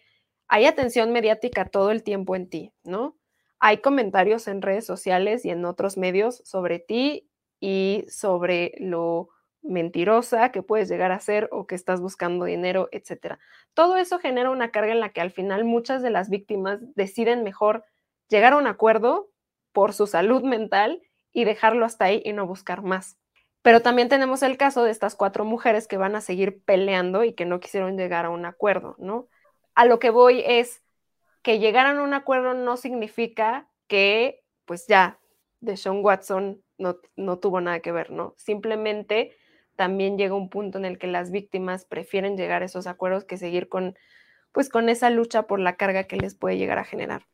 hay 0.48 0.66
atención 0.66 1.12
mediática 1.12 1.66
todo 1.66 1.92
el 1.92 2.04
tiempo 2.04 2.36
en 2.36 2.50
ti, 2.50 2.74
¿no? 2.84 3.18
Hay 3.60 3.78
comentarios 3.80 4.48
en 4.48 4.62
redes 4.62 4.86
sociales 4.86 5.46
y 5.46 5.52
en 5.52 5.66
otros 5.66 5.98
medios 5.98 6.42
sobre 6.46 6.80
ti 6.80 7.30
y 7.60 8.06
sobre 8.08 8.74
lo 8.80 9.30
mentirosa 9.62 10.52
que 10.52 10.64
puedes 10.64 10.90
llegar 10.90 11.12
a 11.12 11.20
ser 11.20 11.50
o 11.52 11.68
que 11.68 11.76
estás 11.76 12.02
buscando 12.02 12.46
dinero, 12.46 12.88
etcétera. 12.92 13.40
Todo 13.74 13.98
eso 13.98 14.20
genera 14.20 14.50
una 14.50 14.72
carga 14.72 14.92
en 14.92 15.00
la 15.00 15.10
que 15.10 15.22
al 15.22 15.32
final 15.32 15.66
muchas 15.66 16.02
de 16.02 16.10
las 16.10 16.30
víctimas 16.30 16.80
deciden 16.96 17.44
mejor 17.44 17.84
llegar 18.30 18.54
a 18.54 18.58
un 18.58 18.68
acuerdo 18.68 19.30
por 19.74 19.94
su 19.94 20.08
salud 20.08 20.44
mental 20.44 21.02
y 21.34 21.44
dejarlo 21.44 21.86
hasta 21.86 22.06
ahí 22.06 22.22
y 22.26 22.34
no 22.34 22.48
buscar 22.48 22.82
más. 22.82 23.18
Pero 23.62 23.82
también 23.82 24.10
tenemos 24.10 24.42
el 24.44 24.58
caso 24.58 24.84
de 24.84 24.92
estas 24.92 25.16
cuatro 25.16 25.46
mujeres 25.46 25.88
que 25.88 25.98
van 25.98 26.16
a 26.16 26.22
seguir 26.22 26.62
peleando 26.64 27.24
y 27.24 27.34
que 27.34 27.46
no 27.46 27.60
quisieron 27.60 27.98
llegar 27.98 28.26
a 28.26 28.30
un 28.30 28.46
acuerdo, 28.46 28.96
¿no? 29.00 29.28
a 29.80 29.86
lo 29.86 29.98
que 29.98 30.10
voy 30.10 30.44
es 30.46 30.84
que 31.42 31.58
llegaran 31.58 32.00
a 32.00 32.04
un 32.04 32.14
acuerdo 32.14 32.54
no 32.54 32.76
significa 32.76 33.70
que, 33.88 34.44
pues 34.66 34.88
ya, 34.88 35.20
de 35.62 35.78
Sean 35.78 36.04
Watson 36.04 36.62
no, 36.78 36.98
no 37.16 37.40
tuvo 37.40 37.62
nada 37.62 37.80
que 37.80 37.94
ver, 37.94 38.12
¿no? 38.12 38.34
Simplemente 38.36 39.38
también 39.78 40.18
llega 40.18 40.36
un 40.36 40.50
punto 40.50 40.78
en 40.78 40.84
el 40.84 40.98
que 40.98 41.08
las 41.08 41.32
víctimas 41.32 41.86
prefieren 41.86 42.36
llegar 42.36 42.62
a 42.62 42.66
esos 42.66 42.88
acuerdos 42.88 43.24
que 43.24 43.38
seguir 43.38 43.70
con, 43.70 43.98
pues, 44.52 44.68
con 44.68 44.90
esa 44.90 45.10
lucha 45.10 45.44
por 45.44 45.62
la 45.62 45.78
carga 45.78 46.04
que 46.04 46.18
les 46.18 46.36
puede 46.36 46.58
llegar 46.58 46.78
a 46.78 46.84
generar. 46.84 47.26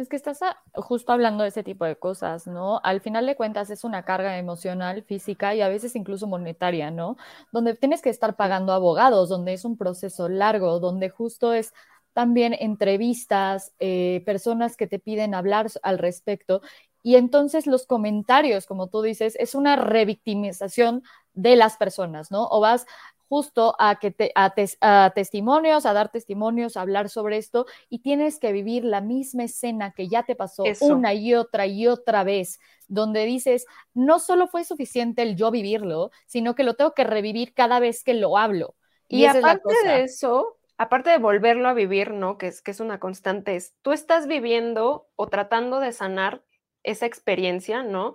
Es 0.00 0.08
que 0.08 0.16
estás 0.16 0.40
justo 0.72 1.12
hablando 1.12 1.42
de 1.42 1.50
ese 1.50 1.62
tipo 1.62 1.84
de 1.84 1.94
cosas, 1.94 2.46
¿no? 2.46 2.80
Al 2.84 3.02
final 3.02 3.26
de 3.26 3.36
cuentas 3.36 3.68
es 3.68 3.84
una 3.84 4.02
carga 4.02 4.38
emocional, 4.38 5.02
física 5.02 5.54
y 5.54 5.60
a 5.60 5.68
veces 5.68 5.94
incluso 5.94 6.26
monetaria, 6.26 6.90
¿no? 6.90 7.18
Donde 7.52 7.74
tienes 7.74 8.00
que 8.00 8.08
estar 8.08 8.34
pagando 8.34 8.72
abogados, 8.72 9.28
donde 9.28 9.52
es 9.52 9.66
un 9.66 9.76
proceso 9.76 10.30
largo, 10.30 10.80
donde 10.80 11.10
justo 11.10 11.52
es 11.52 11.74
también 12.14 12.54
entrevistas, 12.58 13.74
eh, 13.78 14.22
personas 14.24 14.78
que 14.78 14.86
te 14.86 15.00
piden 15.00 15.34
hablar 15.34 15.66
al 15.82 15.98
respecto. 15.98 16.62
Y 17.02 17.16
entonces 17.16 17.66
los 17.66 17.84
comentarios, 17.84 18.64
como 18.64 18.86
tú 18.88 19.02
dices, 19.02 19.36
es 19.38 19.54
una 19.54 19.76
revictimización 19.76 21.02
de 21.34 21.56
las 21.56 21.76
personas, 21.76 22.30
¿no? 22.30 22.48
O 22.50 22.60
vas 22.60 22.86
justo 23.30 23.76
a, 23.78 24.00
que 24.00 24.10
te, 24.10 24.32
a, 24.34 25.12
testimonios, 25.14 25.86
a 25.86 25.92
dar 25.92 26.10
testimonios, 26.10 26.76
a 26.76 26.80
hablar 26.80 27.08
sobre 27.08 27.36
esto 27.36 27.64
y 27.88 28.00
tienes 28.00 28.40
que 28.40 28.50
vivir 28.50 28.84
la 28.84 29.00
misma 29.00 29.44
escena 29.44 29.92
que 29.92 30.08
ya 30.08 30.24
te 30.24 30.34
pasó 30.34 30.64
una 30.80 31.14
y 31.14 31.34
otra 31.34 31.64
y 31.68 31.86
otra 31.86 32.24
vez, 32.24 32.58
donde 32.88 33.24
dices, 33.26 33.66
no 33.94 34.18
solo 34.18 34.48
fue 34.48 34.64
suficiente 34.64 35.22
el 35.22 35.36
yo 35.36 35.52
vivirlo, 35.52 36.10
sino 36.26 36.56
que 36.56 36.64
lo 36.64 36.74
tengo 36.74 36.92
que 36.92 37.04
revivir 37.04 37.54
cada 37.54 37.78
vez 37.78 38.02
que 38.02 38.14
lo 38.14 38.36
hablo. 38.36 38.74
Y, 39.06 39.26
aparte 39.26 39.74
de 39.84 40.02
eso, 40.02 40.58
aparte 40.76 41.10
de 41.10 41.18
volverlo 41.18 41.68
a 41.68 41.72
vivir, 41.72 42.10
¿no? 42.10 42.36
Que 42.36 42.48
es, 42.48 42.62
que 42.62 42.72
es 42.72 42.80
una 42.80 42.98
constante, 42.98 43.54
es 43.54 43.76
tú 43.82 43.92
estás 43.92 44.26
viviendo 44.26 45.06
o 45.14 45.28
tratando 45.28 45.78
de 45.78 45.92
sanar 45.92 46.42
esa 46.82 47.06
experiencia, 47.06 47.84
¿no? 47.84 48.14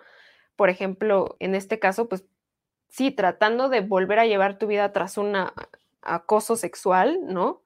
Por 0.58 0.69
ejemplo, 0.69 1.38
en 1.39 1.56
este 1.56 1.80
caso, 1.80 2.10
pues 2.10 2.25
sí, 2.95 3.12
tratando 3.12 3.67
de 3.67 3.81
volver 3.81 4.19
a 4.19 4.25
llevar 4.25 4.58
tu 4.58 4.67
vida 4.67 4.93
tras 4.93 5.17
un 5.17 5.36
acoso 6.01 6.55
sexual, 6.55 7.19
¿no? 7.23 7.62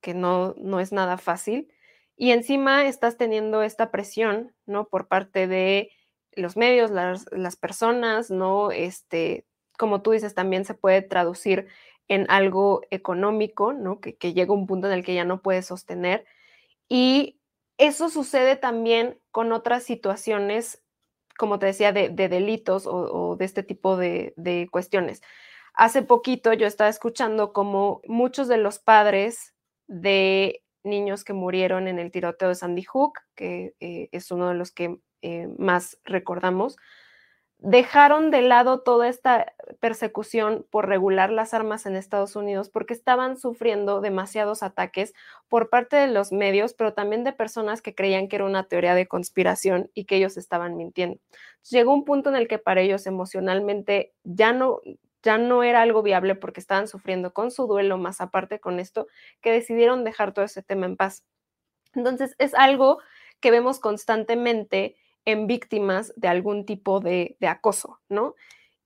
Que 0.00 0.14
no, 0.14 0.54
no 0.56 0.78
es 0.78 0.92
nada 0.92 1.18
fácil. 1.18 1.72
Y 2.16 2.30
encima 2.30 2.86
estás 2.86 3.16
teniendo 3.16 3.62
esta 3.62 3.90
presión, 3.90 4.54
¿no? 4.66 4.86
Por 4.86 5.08
parte 5.08 5.48
de 5.48 5.90
los 6.32 6.56
medios, 6.56 6.92
las, 6.92 7.26
las 7.32 7.56
personas, 7.56 8.30
¿no? 8.30 8.70
Este, 8.70 9.44
como 9.76 10.00
tú 10.00 10.12
dices, 10.12 10.36
también 10.36 10.64
se 10.64 10.74
puede 10.74 11.02
traducir 11.02 11.66
en 12.06 12.26
algo 12.30 12.82
económico, 12.90 13.72
¿no? 13.72 14.00
Que, 14.00 14.12
llega 14.32 14.52
un 14.52 14.68
punto 14.68 14.86
en 14.86 14.92
el 14.92 15.04
que 15.04 15.14
ya 15.14 15.24
no 15.24 15.42
puede 15.42 15.62
sostener. 15.62 16.24
Y 16.88 17.40
eso 17.78 18.10
sucede 18.10 18.54
también 18.54 19.18
con 19.32 19.50
otras 19.50 19.82
situaciones, 19.82 20.84
como 21.38 21.58
te 21.58 21.66
decía, 21.66 21.92
de, 21.92 22.10
delitos 22.10 22.86
o, 22.86 23.36
de 23.36 23.44
este 23.46 23.62
tipo 23.62 23.96
de, 23.96 24.68
cuestiones. 24.70 25.22
Hace 25.72 26.02
poquito 26.02 26.52
yo 26.52 26.66
estaba 26.66 26.90
escuchando 26.90 27.52
como 27.52 28.02
muchos 28.06 28.48
de 28.48 28.58
los 28.58 28.80
padres 28.80 29.54
de 29.86 30.62
niños 30.82 31.24
que 31.24 31.32
murieron 31.32 31.86
en 31.86 31.98
el 31.98 32.10
tiroteo 32.10 32.48
de 32.48 32.56
Sandy 32.56 32.82
Hook, 32.82 33.20
que 33.36 33.74
eh, 33.80 34.08
es 34.12 34.30
uno 34.32 34.48
de 34.48 34.54
los 34.54 34.72
que 34.72 34.98
eh, 35.22 35.48
más 35.56 35.98
recordamos, 36.04 36.76
dejaron 37.60 38.30
de 38.30 38.42
lado 38.42 38.80
toda 38.80 39.08
esta 39.08 39.52
persecución 39.80 40.64
por 40.70 40.88
regular 40.88 41.30
las 41.30 41.54
armas 41.54 41.86
en 41.86 41.96
Estados 41.96 42.36
Unidos 42.36 42.70
porque 42.70 42.94
estaban 42.94 43.36
sufriendo 43.36 44.00
demasiados 44.00 44.62
ataques 44.62 45.12
por 45.48 45.68
parte 45.68 45.96
de 45.96 46.06
los 46.06 46.30
medios, 46.30 46.72
pero 46.74 46.94
también 46.94 47.24
de 47.24 47.32
personas 47.32 47.82
que 47.82 47.94
creían 47.94 48.28
que 48.28 48.36
era 48.36 48.44
una 48.44 48.64
teoría 48.68 48.94
de 48.94 49.08
conspiración 49.08 49.90
y 49.92 50.04
que 50.04 50.16
ellos 50.16 50.36
estaban 50.36 50.76
mintiendo. 50.76 51.18
Llegó 51.68 51.92
un 51.92 52.04
punto 52.04 52.30
en 52.30 52.36
el 52.36 52.46
que 52.46 52.58
para 52.58 52.80
ellos 52.80 53.06
emocionalmente 53.06 54.12
ya 54.24 54.52
no 54.52 54.80
ya 55.24 55.36
no 55.36 55.64
era 55.64 55.82
algo 55.82 56.02
viable 56.02 56.36
porque 56.36 56.60
estaban 56.60 56.86
sufriendo 56.86 57.32
con 57.32 57.50
su 57.50 57.66
duelo, 57.66 57.98
más 57.98 58.20
aparte 58.20 58.60
con 58.60 58.78
esto, 58.78 59.08
que 59.40 59.50
decidieron 59.50 60.04
dejar 60.04 60.32
todo 60.32 60.44
ese 60.44 60.62
tema 60.62 60.86
en 60.86 60.96
paz. 60.96 61.24
Entonces, 61.94 62.34
es 62.38 62.54
algo 62.54 62.98
que 63.40 63.50
vemos 63.50 63.80
constantemente 63.80 64.96
en 65.28 65.46
víctimas 65.46 66.14
de 66.16 66.26
algún 66.28 66.64
tipo 66.64 67.00
de, 67.00 67.36
acoso, 67.46 68.00
¿no? 68.08 68.34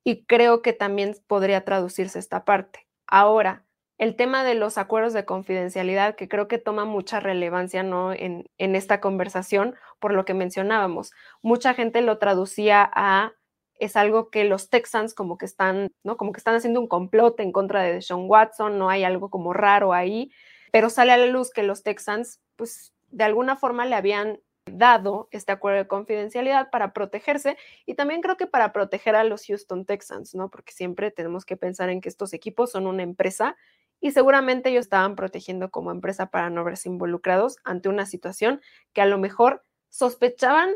Y 0.03 0.25
creo 0.25 0.61
que 0.61 0.73
también 0.73 1.15
podría 1.29 1.65
traducirse 1.65 2.19
esta 2.19 2.45
parte. 2.45 2.89
Ahora, 3.07 3.65
el 3.97 4.17
tema 4.17 4.43
de 4.43 4.57
los 4.57 4.77
acuerdos 4.77 5.13
de 5.13 5.25
confidencialidad, 5.25 6.17
que 6.17 6.29
creo 6.29 6.49
que 6.49 6.59
toma 6.59 6.85
mucha 6.85 7.21
relevancia 7.21 7.85
¿no? 7.85 8.13
en, 8.13 8.49
esta 8.59 9.01
conversación, 9.01 9.77
por 10.01 10.15
lo 10.15 10.25
que 10.25 10.35
mencionábamos. 10.35 11.13
Mucha 11.43 11.75
gente 11.75 12.01
lo 12.01 12.19
traducía 12.19 12.91
a 12.93 13.35
es 13.79 13.95
algo 13.95 14.29
que 14.29 14.43
los 14.43 14.69
Texans 14.69 15.15
como 15.15 15.39
que 15.39 15.47
están, 15.47 15.93
¿no? 16.03 16.17
Como 16.17 16.33
que 16.33 16.39
están 16.39 16.57
haciendo 16.57 16.81
un 16.81 16.89
complot 16.89 17.39
en 17.39 17.53
contra 17.53 17.83
de 17.83 18.03
Sean 18.03 18.29
Watson, 18.29 18.79
no 18.79 18.91
hay 18.91 19.05
algo 19.05 19.31
como 19.31 19.53
raro 19.53 19.93
ahí, 19.93 20.33
pero 20.73 20.91
sale 20.91 21.13
a 21.13 21.17
la 21.17 21.27
luz 21.27 21.53
que 21.53 21.63
los 21.63 21.85
Texans, 21.85 22.41
pues 22.57 22.93
de 23.11 23.25
alguna 23.25 23.57
forma 23.57 23.87
le 23.87 23.95
habían 23.95 24.41
dado 24.67 25.29
este 25.31 25.53
acuerdo 25.53 25.79
de 25.79 25.89
confidencialidad 25.89 26.71
para 26.71 26.93
protegerse 26.93 27.57
y 27.87 27.95
también 27.95 28.21
creo 28.21 28.37
que 28.37 28.47
para 28.47 28.73
proteger 28.73 29.17
a 29.17 29.25
los 29.25 29.47
Houston 29.47 29.85
Texans, 29.85 30.35
¿no? 30.35 30.51
Porque 30.51 30.73
siempre 30.73 31.11
tenemos 31.11 31.45
que 31.45 31.57
pensar 31.57 31.89
en 31.91 32.01
que 32.01 32.09
estos 32.09 32.33
equipos 32.33 32.71
son 32.71 32.87
una 32.87 33.03
empresa 33.03 33.57
y 34.01 34.13
seguramente 34.13 34.71
ellos 34.71 34.87
estaban 34.87 35.17
protegiendo 35.17 35.71
como 35.71 35.91
empresa 35.91 36.27
para 36.31 36.51
no 36.51 36.65
verse 36.65 36.89
involucrados 36.89 37.57
ante 37.65 37.89
una 37.89 38.07
situación 38.07 38.61
que 38.93 39.01
a 39.01 39.07
lo 39.07 39.19
mejor 39.19 39.65
sospechaban, 39.89 40.71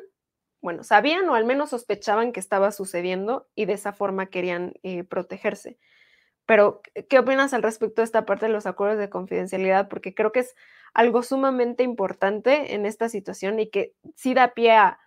bueno, 0.60 0.84
sabían 0.84 1.28
o 1.28 1.34
al 1.34 1.44
menos 1.44 1.70
sospechaban 1.70 2.32
que 2.32 2.40
estaba 2.40 2.72
sucediendo 2.72 3.48
y 3.54 3.66
de 3.66 3.74
esa 3.74 3.92
forma 3.92 4.26
querían 4.26 4.74
eh, 4.82 5.04
protegerse. 5.04 5.78
Pero, 6.46 6.80
¿qué 7.08 7.18
opinas 7.18 7.52
al 7.54 7.62
respecto 7.62 8.02
de 8.02 8.06
esta 8.06 8.24
parte 8.24 8.46
de 8.46 8.52
los 8.52 8.66
acuerdos 8.66 8.98
de 8.98 9.10
confidencialidad? 9.10 9.88
Porque 9.88 10.14
creo 10.14 10.32
que 10.32 10.40
es 10.40 10.54
algo 10.94 11.22
sumamente 11.22 11.82
importante 11.82 12.74
en 12.74 12.86
esta 12.86 13.08
situación 13.08 13.58
y 13.60 13.68
que 13.70 13.94
sí 14.14 14.32
da 14.34 14.54
pie 14.54 14.72
a 14.72 15.00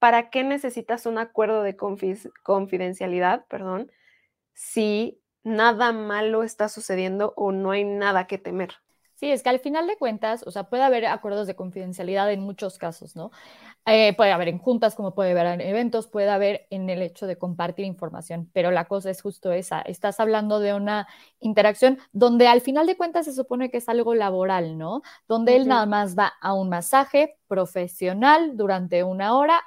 ¿para 0.00 0.30
qué 0.30 0.42
necesitas 0.44 1.06
un 1.06 1.18
acuerdo 1.18 1.62
de 1.62 1.76
confidencialidad? 1.76 3.46
Perdón, 3.48 3.92
si 4.54 5.22
nada 5.44 5.92
malo 5.92 6.42
está 6.42 6.68
sucediendo 6.68 7.34
o 7.36 7.52
no 7.52 7.70
hay 7.72 7.84
nada 7.84 8.26
que 8.26 8.38
temer. 8.38 8.81
Sí, 9.22 9.30
es 9.30 9.44
que 9.44 9.50
al 9.50 9.60
final 9.60 9.86
de 9.86 9.96
cuentas, 9.96 10.42
o 10.48 10.50
sea, 10.50 10.64
puede 10.64 10.82
haber 10.82 11.06
acuerdos 11.06 11.46
de 11.46 11.54
confidencialidad 11.54 12.32
en 12.32 12.40
muchos 12.40 12.76
casos, 12.76 13.14
¿no? 13.14 13.30
Eh, 13.86 14.14
puede 14.16 14.32
haber 14.32 14.48
en 14.48 14.58
juntas, 14.58 14.94
como 14.96 15.14
puede 15.14 15.32
haber 15.32 15.48
en 15.48 15.60
eventos, 15.60 16.08
puede 16.08 16.30
haber 16.30 16.68
en 16.70 16.88
el 16.90 17.02
hecho 17.02 17.26
de 17.26 17.36
compartir 17.38 17.84
información, 17.84 18.50
pero 18.54 18.70
la 18.70 18.86
cosa 18.86 19.10
es 19.10 19.22
justo 19.22 19.52
esa. 19.52 19.82
Estás 19.82 20.20
hablando 20.20 20.60
de 20.60 20.74
una 20.74 21.08
interacción 21.40 21.98
donde 22.12 22.48
al 22.48 22.62
final 22.62 22.86
de 22.86 22.96
cuentas 22.96 23.26
se 23.26 23.34
supone 23.34 23.70
que 23.70 23.78
es 23.78 23.88
algo 23.88 24.14
laboral, 24.14 24.78
¿no? 24.78 25.02
Donde 25.28 25.56
él 25.56 25.68
nada 25.68 25.86
más 25.86 26.16
va 26.18 26.32
a 26.40 26.54
un 26.54 26.68
masaje 26.68 27.36
profesional 27.48 28.56
durante 28.56 29.04
una 29.04 29.36
hora 29.36 29.60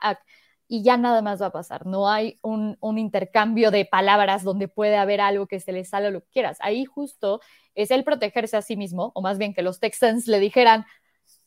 y 0.68 0.84
ya 0.84 0.97
nada 0.97 1.22
más 1.22 1.41
va 1.41 1.47
a 1.47 1.51
pasar. 1.51 1.86
No 1.86 2.09
hay 2.09 2.39
un, 2.41 2.78
un 2.80 2.97
intercambio 2.97 3.72
de 3.72 3.86
palabras 3.86 4.43
donde 4.43 4.68
puede 4.68 4.97
haber 4.97 5.22
algo 5.22 5.47
que 5.47 5.59
se 5.59 5.72
le 5.72 5.86
sale 5.86 6.07
o 6.07 6.11
lo 6.11 6.22
que 6.22 6.30
quieras. 6.32 6.57
Ahí 6.61 6.86
justo 6.86 7.41
es 7.76 7.91
el 7.91 8.03
protegerse 8.03 8.57
a 8.57 8.61
sí 8.61 8.76
mismo, 8.76 9.11
o 9.16 9.22
más 9.22 9.38
bien 9.38 9.53
que 9.53 9.61
los 9.61 9.80
Texans 9.80 10.28
le 10.28 10.39
dijeran, 10.39 10.86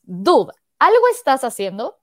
dude, 0.02 0.52
algo 0.78 1.08
estás 1.10 1.44
haciendo, 1.44 1.96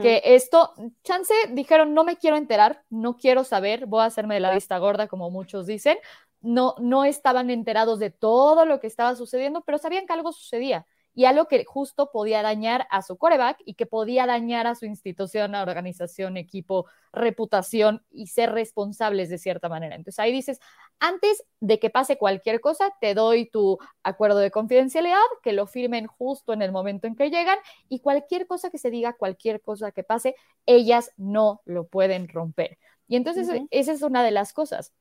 que 0.00 0.22
esto, 0.24 0.72
chance, 1.02 1.34
dijeron, 1.50 1.94
no 1.94 2.04
me 2.04 2.16
quiero 2.16 2.36
enterar, 2.36 2.84
no 2.90 3.16
quiero 3.16 3.42
saber, 3.42 3.86
voy 3.86 4.02
a 4.02 4.04
hacerme 4.04 4.34
de 4.34 4.40
la 4.40 4.54
vista 4.54 4.78
gorda, 4.78 5.08
como 5.08 5.30
muchos 5.32 5.66
dicen, 5.66 5.98
no, 6.40 6.76
no 6.78 7.04
estaban 7.04 7.50
enterados 7.50 7.98
de 7.98 8.10
todo 8.10 8.66
lo 8.66 8.78
que 8.78 8.86
estaba 8.86 9.16
sucediendo, 9.16 9.62
pero 9.62 9.78
sabían 9.78 10.06
que 10.06 10.12
algo 10.12 10.32
sucedía 10.32 10.86
y 11.14 11.26
algo 11.26 11.46
que 11.46 11.64
justo 11.64 12.10
podía 12.10 12.42
dañar 12.42 12.86
a 12.90 13.02
su 13.02 13.16
coreback 13.16 13.58
y 13.64 13.74
que 13.74 13.86
podía 13.86 14.26
dañar 14.26 14.66
a 14.66 14.74
su 14.74 14.84
institución, 14.84 15.54
a 15.54 15.62
organización, 15.62 16.36
equipo, 16.36 16.86
reputación 17.12 18.04
y 18.10 18.26
ser 18.26 18.52
responsables 18.52 19.28
de 19.30 19.38
cierta 19.38 19.68
manera. 19.68 19.94
Entonces 19.94 20.18
ahí 20.18 20.32
dices, 20.32 20.60
antes 20.98 21.44
de 21.60 21.78
que 21.78 21.90
pase 21.90 22.18
cualquier 22.18 22.60
cosa, 22.60 22.90
te 23.00 23.14
doy 23.14 23.48
tu 23.48 23.78
acuerdo 24.02 24.38
de 24.38 24.50
confidencialidad, 24.50 25.18
que 25.42 25.52
lo 25.52 25.66
firmen 25.66 26.06
justo 26.06 26.52
en 26.52 26.62
el 26.62 26.72
momento 26.72 27.06
en 27.06 27.14
que 27.14 27.30
llegan 27.30 27.58
y 27.88 28.00
cualquier 28.00 28.46
cosa 28.46 28.70
que 28.70 28.78
se 28.78 28.90
diga, 28.90 29.12
cualquier 29.12 29.60
cosa 29.62 29.92
que 29.92 30.02
pase, 30.02 30.34
ellas 30.66 31.12
no 31.16 31.62
lo 31.64 31.86
pueden 31.86 32.28
romper. 32.28 32.78
Y 33.06 33.16
entonces 33.16 33.48
esa 33.70 33.92
es 33.92 34.02
una 34.02 34.24
de 34.24 34.30
las 34.30 34.52
cosas 34.52 34.92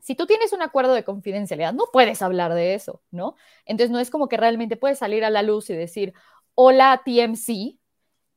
si 0.00 0.14
tú 0.14 0.26
tienes 0.26 0.52
un 0.52 0.62
acuerdo 0.62 0.94
de 0.94 1.04
confidencialidad, 1.04 1.72
no 1.72 1.84
puedes 1.92 2.22
hablar 2.22 2.54
de 2.54 2.74
eso, 2.74 3.02
¿no? 3.10 3.34
Entonces 3.64 3.90
no 3.90 3.98
es 3.98 4.10
como 4.10 4.28
que 4.28 4.36
realmente 4.36 4.76
puedes 4.76 4.98
salir 4.98 5.24
a 5.24 5.30
la 5.30 5.42
luz 5.42 5.70
y 5.70 5.74
decir, 5.74 6.14
hola 6.54 7.02
TMC, 7.04 7.78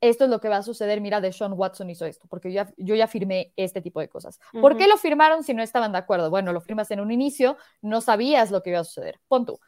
esto 0.02 0.26
es 0.26 0.30
lo 0.30 0.42
que 0.42 0.50
va 0.50 0.58
a 0.58 0.64
suceder, 0.64 1.00
mira, 1.00 1.22
de 1.22 1.32
Sean 1.32 1.54
Watson 1.54 1.90
hizo 1.90 2.06
esto, 2.06 2.28
porque 2.28 2.52
yo 2.52 2.56
ya, 2.56 2.74
yo 2.76 2.94
ya 2.94 3.08
firmé 3.08 3.54
este 3.56 3.82
tipo 3.82 4.02
de 4.02 4.10
cosas. 4.10 4.38
¿Por 4.52 4.76
qué 4.76 4.86
lo 4.86 4.98
firmaron 4.98 5.44
si 5.44 5.54
no 5.54 5.64
estaban 5.64 5.94
de 5.94 5.98
acuerdo? 5.98 6.30
Bueno, 6.30 6.52
lo 6.52 6.60
firmas 6.60 6.92
en 6.92 7.00
un 7.00 7.10
inicio, 7.10 7.58
no 7.82 8.02
sabías 8.02 8.52
lo 8.52 8.62
que 8.62 8.72
iba 8.72 8.80
a 8.80 8.84
suceder. 8.84 9.22
Pon 9.30 9.46
tú. 9.46 9.60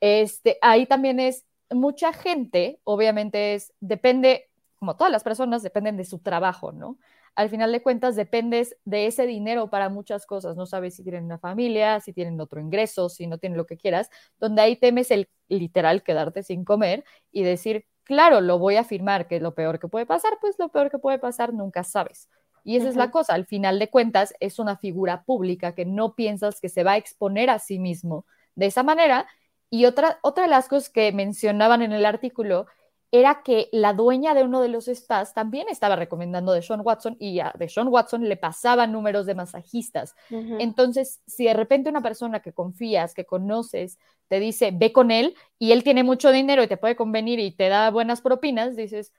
Este, 0.00 0.56
ahí 0.62 0.86
también 0.86 1.20
es, 1.20 1.44
mucha 1.70 2.14
gente, 2.14 2.80
obviamente 2.84 3.54
es, 3.54 3.74
depende, 3.80 4.50
como 4.76 4.96
todas 4.96 5.12
las 5.12 5.22
personas, 5.22 5.62
dependen 5.62 5.98
de 5.98 6.06
su 6.06 6.20
trabajo, 6.20 6.72
¿no? 6.72 6.98
Al 7.34 7.48
final 7.48 7.72
de 7.72 7.82
cuentas 7.82 8.16
dependes 8.16 8.76
de 8.84 9.06
ese 9.06 9.26
dinero 9.26 9.70
para 9.70 9.88
muchas 9.88 10.26
cosas. 10.26 10.56
No 10.56 10.66
sabes 10.66 10.96
si 10.96 11.02
tienen 11.02 11.24
una 11.24 11.38
familia, 11.38 12.00
si 12.00 12.12
tienen 12.12 12.40
otro 12.40 12.60
ingreso, 12.60 13.08
si 13.08 13.26
no 13.26 13.38
tienen 13.38 13.56
lo 13.56 13.66
que 13.66 13.76
quieras, 13.76 14.10
donde 14.38 14.62
ahí 14.62 14.76
temes 14.76 15.10
el 15.10 15.28
literal 15.48 16.02
quedarte 16.02 16.42
sin 16.42 16.64
comer 16.64 17.04
y 17.30 17.42
decir, 17.42 17.86
claro, 18.04 18.40
lo 18.40 18.58
voy 18.58 18.76
a 18.76 18.84
firmar, 18.84 19.28
que 19.28 19.36
es 19.36 19.42
lo 19.42 19.54
peor 19.54 19.78
que 19.78 19.88
puede 19.88 20.06
pasar, 20.06 20.32
pues 20.40 20.56
lo 20.58 20.68
peor 20.68 20.90
que 20.90 20.98
puede 20.98 21.18
pasar 21.18 21.52
nunca 21.54 21.84
sabes. 21.84 22.28
Y 22.64 22.76
esa 22.76 22.88
es 22.88 22.96
la 22.96 23.10
cosa, 23.10 23.34
al 23.34 23.46
final 23.46 23.78
de 23.78 23.90
cuentas 23.90 24.34
es 24.38 24.58
una 24.58 24.76
figura 24.76 25.24
pública 25.24 25.74
que 25.74 25.84
no 25.84 26.14
piensas 26.14 26.60
que 26.60 26.68
se 26.68 26.84
va 26.84 26.92
a 26.92 26.96
exponer 26.96 27.50
a 27.50 27.58
sí 27.58 27.78
mismo 27.78 28.24
de 28.54 28.66
esa 28.66 28.82
manera. 28.82 29.26
Y 29.68 29.86
otra, 29.86 30.18
otra 30.22 30.44
de 30.44 30.50
las 30.50 30.68
cosas 30.68 30.90
que 30.90 31.10
mencionaban 31.12 31.82
en 31.82 31.92
el 31.92 32.04
artículo 32.04 32.66
era 33.14 33.42
que 33.42 33.68
la 33.72 33.92
dueña 33.92 34.32
de 34.32 34.42
uno 34.42 34.62
de 34.62 34.68
los 34.68 34.86
spas 34.86 35.34
también 35.34 35.68
estaba 35.68 35.96
recomendando 35.96 36.50
de 36.52 36.62
Sean 36.62 36.80
Watson 36.82 37.14
y 37.20 37.40
a 37.40 37.52
de 37.58 37.68
Sean 37.68 37.88
Watson 37.88 38.26
le 38.26 38.38
pasaban 38.38 38.90
números 38.90 39.26
de 39.26 39.34
masajistas. 39.34 40.16
Entonces, 40.30 41.20
si 41.26 41.44
de 41.44 41.52
repente 41.52 41.90
una 41.90 42.00
persona 42.00 42.40
que 42.40 42.54
confías, 42.54 43.12
que 43.12 43.26
conoces, 43.26 43.98
te 44.28 44.40
dice, 44.40 44.70
ve 44.72 44.92
con 44.92 45.10
él 45.10 45.36
y 45.58 45.72
él 45.72 45.84
tiene 45.84 46.04
mucho 46.04 46.32
dinero 46.32 46.62
y 46.62 46.68
te 46.68 46.78
puede 46.78 46.96
convenir 46.96 47.38
y 47.38 47.50
te 47.50 47.68
da 47.68 47.90
buenas 47.90 48.22
propinas, 48.22 48.76
dices, 48.76 49.12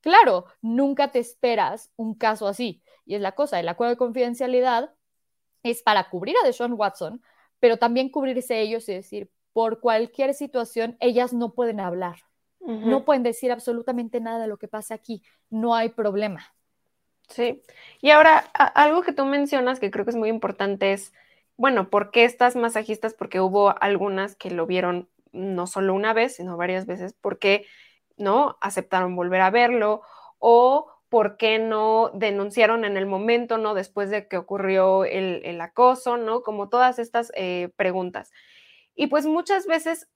claro, 0.00 0.46
nunca 0.62 1.12
te 1.12 1.18
esperas 1.18 1.92
un 1.96 2.14
caso 2.14 2.48
así. 2.48 2.82
Y 3.04 3.14
es 3.14 3.20
la 3.20 3.32
cosa, 3.32 3.60
el 3.60 3.68
acuerdo 3.68 3.90
de 3.90 3.98
confidencialidad 3.98 4.94
es 5.62 5.82
para 5.82 6.08
cubrir 6.08 6.34
a 6.42 6.50
Sean 6.50 6.72
Watson, 6.72 7.22
pero 7.60 7.76
también 7.76 8.08
cubrirse 8.08 8.62
ellos 8.62 8.88
y 8.88 8.94
decir, 8.94 9.30
por 9.52 9.80
cualquier 9.80 10.32
situación, 10.32 10.96
ellas 10.98 11.34
no 11.34 11.52
pueden 11.52 11.78
hablar 11.78 12.16
no 12.66 13.04
pueden 13.04 13.22
decir 13.22 13.52
absolutamente 13.52 14.20
nada 14.20 14.40
de 14.40 14.48
lo 14.48 14.56
que 14.56 14.68
pasa 14.68 14.94
aquí, 14.94 15.22
no 15.50 15.74
hay 15.74 15.90
problema. 15.90 16.54
Sí, 17.28 17.62
y 18.00 18.10
ahora 18.10 18.38
algo 18.54 19.02
que 19.02 19.12
tú 19.12 19.24
mencionas 19.24 19.80
que 19.80 19.90
creo 19.90 20.04
que 20.04 20.10
es 20.10 20.16
muy 20.16 20.28
importante 20.28 20.92
es, 20.92 21.12
bueno, 21.56 21.88
¿por 21.88 22.10
qué 22.10 22.24
estas 22.24 22.56
masajistas? 22.56 23.14
Porque 23.14 23.40
hubo 23.40 23.74
algunas 23.80 24.36
que 24.36 24.50
lo 24.50 24.66
vieron 24.66 25.08
no 25.32 25.66
solo 25.66 25.94
una 25.94 26.12
vez, 26.12 26.36
sino 26.36 26.56
varias 26.56 26.86
veces, 26.86 27.14
porque 27.20 27.66
no 28.16 28.56
aceptaron 28.60 29.16
volver 29.16 29.40
a 29.40 29.50
verlo 29.50 30.02
o 30.38 30.86
por 31.08 31.36
qué 31.36 31.58
no 31.58 32.10
denunciaron 32.14 32.84
en 32.84 32.96
el 32.96 33.06
momento, 33.06 33.58
¿no? 33.58 33.74
Después 33.74 34.10
de 34.10 34.26
que 34.28 34.36
ocurrió 34.36 35.04
el, 35.04 35.60
acoso, 35.60 36.16
¿no? 36.16 36.42
Como 36.42 36.68
todas 36.68 36.98
estas 36.98 37.30
eh, 37.36 37.70
preguntas. 37.76 38.32
Y 38.94 39.08
pues 39.08 39.26
muchas 39.26 39.66
veces 39.66 40.08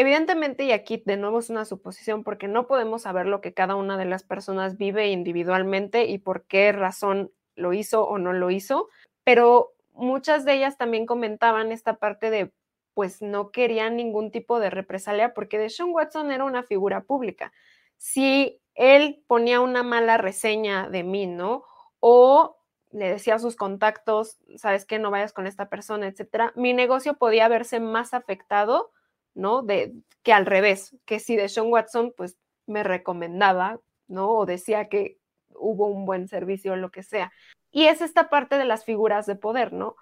Evidentemente, 0.00 0.64
y 0.64 0.72
aquí 0.72 1.02
de 1.04 1.18
nuevo 1.18 1.40
es 1.40 1.50
una 1.50 1.66
suposición 1.66 2.24
porque 2.24 2.48
no 2.48 2.66
podemos 2.66 3.02
saber 3.02 3.26
lo 3.26 3.42
que 3.42 3.52
cada 3.52 3.74
una 3.74 3.98
de 3.98 4.06
las 4.06 4.22
personas 4.22 4.78
vive 4.78 5.10
individualmente 5.10 6.06
y 6.06 6.16
por 6.16 6.46
qué 6.46 6.72
razón 6.72 7.30
lo 7.54 7.74
hizo 7.74 8.08
o 8.08 8.16
no 8.16 8.32
lo 8.32 8.50
hizo, 8.50 8.88
pero 9.24 9.74
muchas 9.92 10.46
de 10.46 10.54
ellas 10.54 10.78
también 10.78 11.04
comentaban 11.04 11.70
esta 11.70 11.98
parte 11.98 12.30
de 12.30 12.50
pues 12.94 13.20
no 13.20 13.50
querían 13.50 13.94
ningún 13.94 14.30
tipo 14.30 14.58
de 14.58 14.70
represalia 14.70 15.34
porque 15.34 15.58
Deshaun 15.58 15.92
Watson 15.92 16.30
era 16.30 16.44
una 16.44 16.62
figura 16.62 17.02
pública. 17.02 17.52
Si 17.98 18.58
él 18.74 19.22
ponía 19.26 19.60
una 19.60 19.82
mala 19.82 20.16
reseña 20.16 20.88
de 20.88 21.02
mí, 21.02 21.26
¿no? 21.26 21.64
O 21.98 22.56
le 22.90 23.10
decía 23.10 23.34
a 23.34 23.38
sus 23.38 23.54
contactos, 23.54 24.38
sabes 24.56 24.86
que 24.86 24.98
no 24.98 25.10
vayas 25.10 25.34
con 25.34 25.46
esta 25.46 25.68
persona, 25.68 26.06
etcétera, 26.06 26.54
mi 26.56 26.72
negocio 26.72 27.18
podía 27.18 27.48
verse 27.48 27.80
más 27.80 28.14
afectado 28.14 28.92
¿no? 29.34 29.62
De 29.62 29.94
que 30.22 30.32
al 30.32 30.46
revés, 30.46 30.96
que 31.04 31.20
si 31.20 31.36
de 31.36 31.48
Sean 31.48 31.68
Watson, 31.68 32.12
pues 32.16 32.36
me 32.66 32.82
recomendaba, 32.82 33.80
¿no? 34.06 34.30
O 34.30 34.46
decía 34.46 34.88
que 34.88 35.18
hubo 35.50 35.86
un 35.86 36.06
buen 36.06 36.28
servicio 36.28 36.72
o 36.72 36.76
lo 36.76 36.90
que 36.90 37.02
sea. 37.02 37.32
Y 37.70 37.86
es 37.86 38.00
esta 38.00 38.28
parte 38.28 38.58
de 38.58 38.64
las 38.64 38.84
figuras 38.84 39.26
de 39.26 39.36
poder, 39.36 39.72
¿no? 39.72 39.96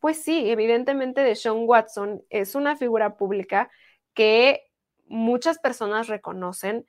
Pues 0.00 0.22
sí, 0.22 0.50
evidentemente 0.50 1.20
de 1.22 1.34
Sean 1.36 1.64
Watson 1.64 2.22
es 2.30 2.54
una 2.54 2.76
figura 2.76 3.16
pública 3.16 3.70
que 4.14 4.64
muchas 5.06 5.58
personas 5.58 6.08
reconocen 6.08 6.86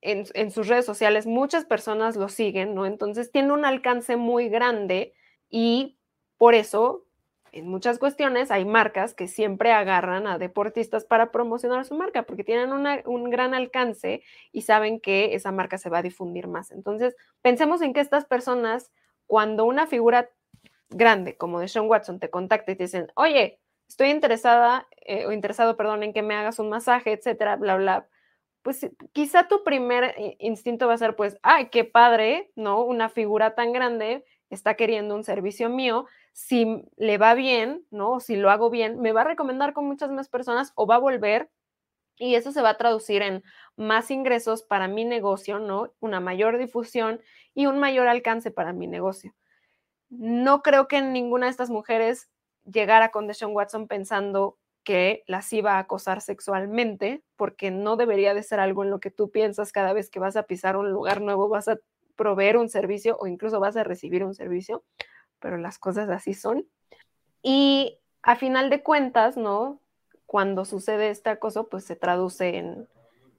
en, 0.00 0.26
en, 0.34 0.50
sus 0.50 0.68
redes 0.68 0.86
sociales, 0.86 1.26
muchas 1.26 1.64
personas 1.64 2.16
lo 2.16 2.28
siguen, 2.28 2.74
¿no? 2.74 2.86
Entonces 2.86 3.30
tiene 3.30 3.52
un 3.52 3.64
alcance 3.64 4.16
muy 4.16 4.48
grande 4.48 5.14
y 5.50 5.98
por 6.38 6.54
eso 6.54 7.04
en 7.52 7.68
muchas 7.68 7.98
cuestiones 7.98 8.50
hay 8.50 8.64
marcas 8.64 9.14
que 9.14 9.28
siempre 9.28 9.72
agarran 9.72 10.26
a 10.26 10.38
deportistas 10.38 11.04
para 11.04 11.30
promocionar 11.30 11.84
su 11.84 11.94
marca 11.94 12.24
porque 12.24 12.44
tienen 12.44 12.72
un 12.72 13.30
gran 13.30 13.54
alcance 13.54 14.22
y 14.52 14.62
saben 14.62 15.00
que 15.00 15.34
esa 15.34 15.52
marca 15.52 15.78
se 15.78 15.90
va 15.90 15.98
a 15.98 16.02
difundir 16.02 16.48
más. 16.48 16.70
Entonces, 16.70 17.14
pensemos 17.42 17.82
en 17.82 17.92
que 17.92 18.00
estas 18.00 18.24
personas, 18.24 18.90
cuando 19.26 19.66
una 19.66 19.86
figura 19.86 20.30
grande 20.88 21.36
como 21.36 21.60
de 21.60 21.68
Sean 21.68 21.88
Watson 21.88 22.20
te 22.20 22.30
contacta 22.30 22.72
y 22.72 22.76
te 22.76 22.84
dicen, 22.84 23.08
oye, 23.14 23.60
estoy 23.88 24.08
interesada 24.08 24.86
eh, 25.04 25.26
o 25.26 25.32
interesado, 25.32 25.76
perdón, 25.76 26.02
en 26.02 26.12
que 26.12 26.22
me 26.22 26.34
hagas 26.34 26.58
un 26.58 26.70
masaje, 26.70 27.12
etcétera, 27.12 27.56
bla, 27.56 27.76
bla, 27.76 28.08
pues 28.62 28.88
quizá 29.12 29.48
tu 29.48 29.64
primer 29.64 30.14
instinto 30.38 30.86
va 30.86 30.94
a 30.94 30.98
ser, 30.98 31.16
pues, 31.16 31.38
ay, 31.42 31.68
qué 31.70 31.84
padre, 31.84 32.50
¿no? 32.54 32.82
Una 32.84 33.08
figura 33.08 33.54
tan 33.54 33.72
grande 33.72 34.24
está 34.54 34.74
queriendo 34.74 35.14
un 35.14 35.24
servicio 35.24 35.68
mío, 35.68 36.06
si 36.32 36.84
le 36.96 37.18
va 37.18 37.34
bien, 37.34 37.86
¿no? 37.90 38.20
Si 38.20 38.36
lo 38.36 38.50
hago 38.50 38.70
bien, 38.70 39.00
me 39.00 39.12
va 39.12 39.22
a 39.22 39.24
recomendar 39.24 39.72
con 39.72 39.86
muchas 39.86 40.10
más 40.10 40.28
personas 40.28 40.72
o 40.74 40.86
va 40.86 40.96
a 40.96 40.98
volver 40.98 41.50
y 42.18 42.34
eso 42.34 42.52
se 42.52 42.62
va 42.62 42.70
a 42.70 42.76
traducir 42.78 43.22
en 43.22 43.42
más 43.76 44.10
ingresos 44.10 44.62
para 44.62 44.88
mi 44.88 45.04
negocio, 45.04 45.58
¿no? 45.58 45.92
Una 46.00 46.20
mayor 46.20 46.58
difusión 46.58 47.20
y 47.54 47.66
un 47.66 47.78
mayor 47.78 48.08
alcance 48.08 48.50
para 48.50 48.72
mi 48.72 48.86
negocio. 48.86 49.34
No 50.10 50.62
creo 50.62 50.88
que 50.88 51.00
ninguna 51.00 51.46
de 51.46 51.50
estas 51.50 51.70
mujeres 51.70 52.28
llegara 52.64 53.10
con 53.10 53.26
Deshaun 53.26 53.54
Watson 53.54 53.88
pensando 53.88 54.58
que 54.84 55.22
las 55.26 55.52
iba 55.52 55.74
a 55.74 55.78
acosar 55.78 56.20
sexualmente, 56.20 57.22
porque 57.36 57.70
no 57.70 57.96
debería 57.96 58.34
de 58.34 58.42
ser 58.42 58.60
algo 58.60 58.84
en 58.84 58.90
lo 58.90 59.00
que 59.00 59.10
tú 59.10 59.30
piensas 59.30 59.72
cada 59.72 59.92
vez 59.92 60.10
que 60.10 60.20
vas 60.20 60.36
a 60.36 60.42
pisar 60.44 60.76
un 60.76 60.90
lugar 60.90 61.20
nuevo, 61.20 61.48
vas 61.48 61.68
a 61.68 61.78
proveer 62.16 62.56
un 62.56 62.68
servicio 62.68 63.16
o 63.18 63.26
incluso 63.26 63.60
vas 63.60 63.76
a 63.76 63.84
recibir 63.84 64.24
un 64.24 64.34
servicio 64.34 64.84
pero 65.42 65.58
las 65.58 65.78
cosas 65.78 66.08
así 66.08 66.32
son. 66.32 66.66
Y 67.42 67.98
a 68.22 68.36
final 68.36 68.70
de 68.70 68.82
cuentas, 68.82 69.36
¿no? 69.36 69.80
Cuando 70.24 70.64
sucede 70.64 71.10
este 71.10 71.28
acoso, 71.28 71.68
pues 71.68 71.84
se 71.84 71.96
traduce 71.96 72.56
en, 72.56 72.88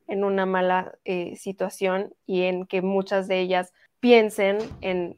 una 0.07 0.45
mala 0.45 0.95
eh, 1.05 1.35
situación 1.37 2.13
y 2.27 2.43
en 2.43 2.67
que 2.67 2.83
muchas 2.83 3.27
de 3.27 3.39
ellas 3.39 3.73
piensen 3.99 4.59
en, 4.81 5.17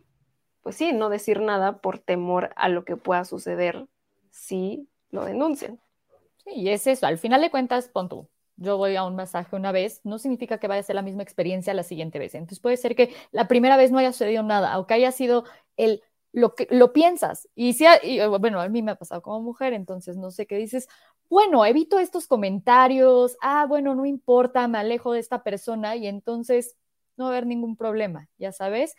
pues 0.61 0.77
sí, 0.77 0.93
no 0.93 1.09
decir 1.09 1.41
nada 1.41 1.79
por 1.79 1.99
temor 1.99 2.53
a 2.55 2.69
lo 2.69 2.85
que 2.85 2.95
pueda 2.95 3.25
suceder 3.25 3.87
si 4.29 4.87
lo 5.09 5.25
denuncian. 5.25 5.81
Sí, 6.45 6.51
y 6.53 6.69
es 6.69 6.87
eso, 6.87 7.07
al 7.07 7.17
final 7.17 7.41
de 7.41 7.51
cuentas, 7.51 7.89
pon 7.89 8.07
tú, 8.07 8.29
yo 8.57 8.77
voy 8.77 8.95
a 8.95 9.03
un 9.03 9.15
masaje 9.15 9.55
una 9.55 9.71
vez, 9.71 10.01
no 10.03 10.17
significa 10.19 10.57
que 10.59 10.67
vaya 10.67 10.79
a 10.81 10.83
ser 10.83 10.95
la 10.95 11.01
misma 11.01 11.23
experiencia 11.23 11.73
la 11.73 11.83
siguiente 11.83 12.19
vez. 12.19 12.35
Entonces 12.35 12.59
puede 12.59 12.77
ser 12.77 12.95
que 12.95 13.13
la 13.31 13.47
primera 13.47 13.77
vez 13.77 13.91
no 13.91 13.97
haya 13.97 14.11
sucedido 14.11 14.43
nada, 14.43 14.71
aunque 14.73 14.93
haya 14.93 15.11
sido 15.11 15.45
el 15.77 16.01
lo 16.35 16.53
que 16.53 16.67
lo 16.69 16.91
piensas. 16.91 17.47
Y, 17.55 17.73
si, 17.73 17.85
bueno, 18.39 18.59
a 18.59 18.67
mí 18.67 18.81
me 18.81 18.91
ha 18.91 18.95
pasado 18.95 19.21
como 19.21 19.41
mujer, 19.41 19.71
entonces 19.71 20.17
no 20.17 20.31
sé 20.31 20.45
qué 20.45 20.57
dices. 20.57 20.89
Bueno, 21.29 21.65
evito 21.65 21.97
estos 21.97 22.27
comentarios. 22.27 23.37
Ah, 23.41 23.65
bueno, 23.67 23.95
no 23.95 24.05
importa, 24.05 24.67
me 24.67 24.77
alejo 24.77 25.13
de 25.13 25.19
esta 25.21 25.43
persona 25.43 25.95
y 25.95 26.07
entonces 26.07 26.75
no 27.15 27.25
va 27.25 27.29
a 27.29 27.33
haber 27.33 27.47
ningún 27.47 27.77
problema, 27.77 28.27
ya 28.37 28.51
sabes. 28.51 28.95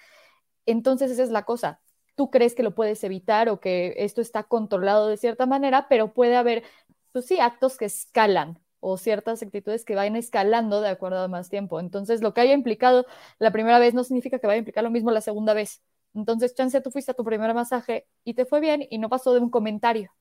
Entonces 0.65 1.11
esa 1.11 1.23
es 1.23 1.31
la 1.31 1.45
cosa. 1.45 1.81
Tú 2.15 2.31
crees 2.31 2.55
que 2.55 2.63
lo 2.63 2.75
puedes 2.75 3.05
evitar 3.05 3.51
o 3.51 3.61
que 3.61 3.95
esto 3.99 4.23
está 4.23 4.45
controlado 4.45 5.09
de 5.09 5.19
cierta 5.19 5.45
manera, 5.45 5.89
pero 5.89 6.15
puede 6.15 6.37
haber, 6.37 6.65
pues 7.13 7.27
sí, 7.27 7.39
actos 7.39 7.77
que 7.77 7.85
escalan, 7.85 8.59
o 8.89 8.97
ciertas 8.99 9.43
actitudes 9.43 9.85
que 9.85 9.97
vayan 9.97 10.15
escalando 10.15 10.81
de 10.81 10.89
acuerdo 10.89 11.19
a 11.19 11.27
más 11.27 11.49
tiempo. 11.49 11.81
Entonces, 11.81 12.23
lo 12.23 12.33
que 12.33 12.43
haya 12.43 12.53
implicado 12.53 13.05
la 13.41 13.51
primera 13.51 13.81
vez 13.81 13.95
no 13.95 14.05
significa 14.05 14.39
que 14.39 14.47
vaya 14.47 14.55
a 14.55 14.59
implicar 14.59 14.85
lo 14.85 14.93
mismo 14.93 15.11
la 15.11 15.21
segunda 15.21 15.55
vez. 15.55 15.83
Entonces, 16.15 16.55
chance, 16.55 16.81
tú 16.81 16.93
fuiste 16.93 17.11
a 17.11 17.15
tu 17.15 17.25
primer 17.25 17.53
masaje 17.53 18.07
y 18.23 18.35
te 18.35 18.47
fue 18.47 18.61
bien 18.61 18.87
y 18.89 18.99
no 18.99 19.09
pasó 19.09 19.35
de 19.35 19.41
un 19.41 19.51
comentario, 19.51 20.13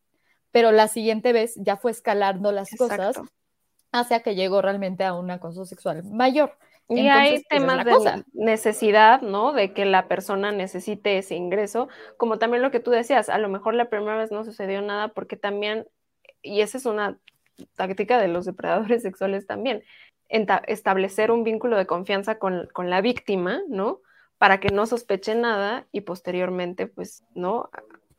pero 0.51 0.72
la 0.72 0.88
siguiente 0.88 1.32
vez 1.32 1.53
ya 1.57 1.78
fue 1.78 1.91
escalando 1.91 2.51
las 2.51 2.72
cosas 2.76 3.22
hacia 3.91 4.22
que 4.22 4.34
llegó 4.34 4.63
realmente 4.63 5.03
a 5.03 5.13
un 5.13 5.30
acoso 5.30 5.66
sexual 5.66 6.03
mayor. 6.03 6.57
Y 6.89 7.07
hay 7.07 7.34
pues, 7.34 7.47
temas 7.47 7.86
de 7.86 8.24
necesidad, 8.34 9.22
¿no? 9.22 9.53
De 9.53 9.74
que 9.74 9.86
la 9.86 10.07
persona 10.07 10.51
necesite 10.51 11.20
ese 11.20 11.36
ingreso, 11.36 11.88
como 12.18 12.39
también 12.39 12.63
lo 12.63 12.72
que 12.72 12.80
tú 12.80 12.89
decías, 12.89 13.30
a 13.30 13.38
lo 13.38 13.47
mejor 13.47 13.76
la 13.76 13.89
primera 13.89 14.18
vez 14.18 14.32
no 14.32 14.43
sucedió 14.43 14.82
nada 14.82 15.09
porque 15.09 15.38
también, 15.38 15.88
y 16.41 16.61
esa 16.61 16.80
es 16.80 16.88
una 16.88 17.20
táctica 17.76 18.20
de 18.20 18.28
los 18.28 18.45
depredadores 18.45 19.01
sexuales 19.03 19.47
también, 19.47 19.84
establecer 20.30 21.32
un 21.32 21.43
vínculo 21.43 21.78
de 21.78 21.86
confianza 21.86 22.39
con, 22.39 22.68
la 22.78 23.01
víctima, 23.01 23.62
¿no? 23.68 24.01
Para 24.38 24.60
que 24.60 24.70
no 24.70 24.86
sospeche 24.86 25.36
nada 25.36 25.88
y 25.91 26.01
posteriormente, 26.01 26.88
pues, 26.88 27.24
¿no? 27.34 27.70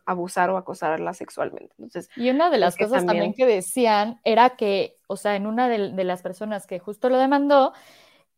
abusar 0.08 0.50
o 0.50 0.56
acosarla 0.56 1.14
sexualmente. 1.14 1.74
Entonces, 1.78 2.08
y 2.14 2.30
una 2.30 2.48
de 2.48 2.58
las 2.58 2.76
cosas 2.76 3.04
también... 3.04 3.34
que 3.34 3.44
decían 3.44 4.20
era 4.22 4.50
que, 4.50 4.96
o 5.08 5.16
sea, 5.16 5.34
en 5.34 5.48
una 5.48 5.68
de, 5.68 5.90
de 5.90 6.04
las 6.04 6.22
personas 6.22 6.68
que 6.68 6.78
justo 6.78 7.10
lo 7.10 7.18
demandó, 7.18 7.72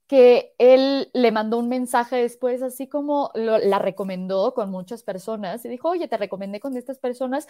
que 0.08 0.54
él 0.56 1.10
le 1.12 1.30
mandó 1.32 1.58
un 1.58 1.68
mensaje 1.68 2.16
después, 2.16 2.62
así 2.62 2.88
como 2.88 3.30
la 3.34 3.78
recomendó 3.78 4.54
con 4.54 4.70
muchas 4.70 5.02
personas, 5.02 5.64
y 5.64 5.68
dijo, 5.68 5.90
oye, 5.90 6.08
te 6.08 6.16
recomendé 6.16 6.60
con 6.60 6.76
estas 6.78 6.98
personas 6.98 7.46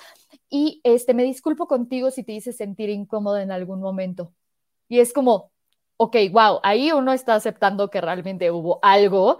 y 0.51 0.81
este, 0.83 1.15
me 1.15 1.23
disculpo 1.23 1.69
contigo 1.69 2.11
si 2.11 2.25
te 2.25 2.33
hice 2.33 2.53
sentir 2.53 2.91
incómodo 2.91 3.39
en 3.39 3.53
algún 3.53 3.81
momento. 3.81 4.33
Y 4.89 4.99
es 4.99 5.13
como, 5.13 5.53
ok, 5.99 6.17
wow, 6.33 6.59
ahí 6.65 6.91
uno 6.91 7.13
está 7.13 7.37
aceptando 7.37 7.91
que 7.91 8.01
realmente 8.01 8.51
hubo 8.51 8.81
algo 8.83 9.39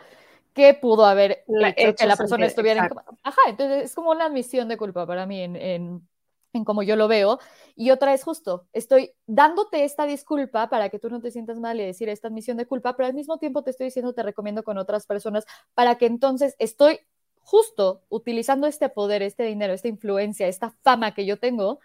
que 0.55 0.75
pudo 0.75 1.05
haber 1.05 1.45
hecho, 1.77 1.97
que 1.97 2.07
la 2.07 2.17
persona 2.17 2.47
estuviera 2.47 2.85
incómoda. 2.85 3.07
Ajá, 3.25 3.41
entonces 3.49 3.85
es 3.87 3.95
como 3.97 4.13
una 4.13 4.27
admisión 4.27 4.69
de 4.69 4.77
culpa 4.77 5.07
para 5.07 5.27
mí 5.27 5.41
en, 5.41 5.57
en 5.57 6.09
en 6.53 6.65
como 6.65 6.83
yo 6.83 6.97
lo 6.97 7.09
veo. 7.09 7.39
Y 7.75 7.91
otra 7.91 8.15
es 8.15 8.25
justo, 8.25 8.67
estoy 8.73 9.13
dándote 9.27 9.85
esta 9.85 10.07
disculpa 10.07 10.69
para 10.69 10.89
que 10.89 10.99
tú 10.99 11.11
no 11.11 11.21
te 11.21 11.31
sientas 11.31 11.59
mal 11.59 11.81
y 11.81 11.85
decir 11.85 12.09
esta 12.09 12.29
admisión 12.29 12.57
de 12.57 12.67
culpa, 12.67 12.97
pero 12.97 13.07
al 13.07 13.15
mismo 13.15 13.39
tiempo 13.39 13.63
te 13.63 13.71
estoy 13.71 13.87
diciendo, 13.87 14.13
te 14.15 14.23
recomiendo 14.23 14.63
con 14.63 14.79
otras 14.79 15.07
personas 15.07 15.45
para 15.75 15.97
que 15.97 16.07
entonces 16.07 16.55
estoy 16.59 17.01
justo 17.41 18.03
utilizando 18.09 18.67
este 18.67 18.89
poder, 18.89 19.23
este 19.23 19.45
dinero, 19.45 19.73
esta 19.73 19.89
influencia, 19.89 20.49
esta 20.49 20.75
fama 20.83 21.15
que 21.15 21.25
yo 21.25 21.39
tengo 21.39 21.81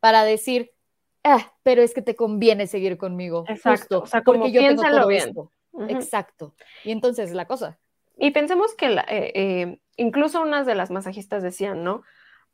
para 0.00 0.24
decir, 0.24 0.72
ah, 1.24 1.52
pero 1.62 1.82
es 1.82 1.92
que 1.92 2.02
te 2.02 2.14
conviene 2.14 2.66
seguir 2.66 2.98
conmigo. 2.98 3.44
Exacto. 3.48 4.02
o 4.02 4.06
sea, 4.06 4.22
porque 4.22 4.52
yo 4.52 4.60
tengo 4.60 4.82
todo 4.82 5.08
bien. 5.08 5.28
esto. 5.28 5.52
Exacto. 5.88 6.54
Y 6.84 6.92
entonces 6.92 7.32
la 7.32 7.46
cosa. 7.46 7.78
Y 8.16 8.30
pensemos 8.32 8.74
que 8.74 8.86
eh, 8.86 9.32
eh, 9.34 9.80
incluso 9.96 10.40
unas 10.40 10.66
de 10.66 10.74
las 10.74 10.90
masajistas 10.90 11.42
decían, 11.42 11.84
¿no? 11.84 12.02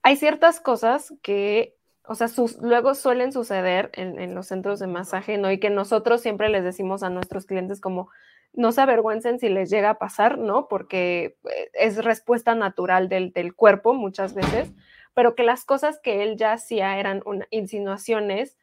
Hay 0.05 0.17
ciertas 0.17 0.61
cosas 0.61 1.15
que, 1.23 1.79
o 2.07 2.15
sea, 2.15 2.29
luego 2.61 2.95
suelen 2.95 3.33
suceder 3.33 3.91
en, 3.95 4.35
los 4.35 4.49
centros 4.49 4.79
de 4.79 4.87
masaje, 4.87 5.39
¿no? 5.39 5.51
Y 5.51 5.59
que 5.59 5.71
nosotros 5.71 6.21
siempre 6.21 6.51
les 6.51 6.63
decimos 6.63 7.03
a 7.03 7.09
nuestros 7.09 7.47
clientes 7.47 7.81
como, 7.81 8.11
no 8.53 8.71
se 8.71 8.83
avergüencen 8.83 9.41
si 9.41 9.49
les 9.49 9.71
llega 9.71 9.89
a 9.89 9.99
pasar, 9.99 10.37
¿no? 10.37 10.69
Porque 10.69 11.39
eh, 11.51 11.71
es 11.73 12.05
respuesta 12.05 12.55
natural 12.55 13.09
del, 13.09 13.55
cuerpo 13.57 13.95
muchas 13.95 14.35
veces, 14.35 14.75
pero 15.15 15.35
que 15.35 15.43
las 15.43 15.65
cosas 15.65 15.99
que 16.01 16.23
él 16.23 16.37
ya 16.37 16.53
hacía 16.53 16.99
eran 16.99 17.23
insinuaciones 17.51 18.59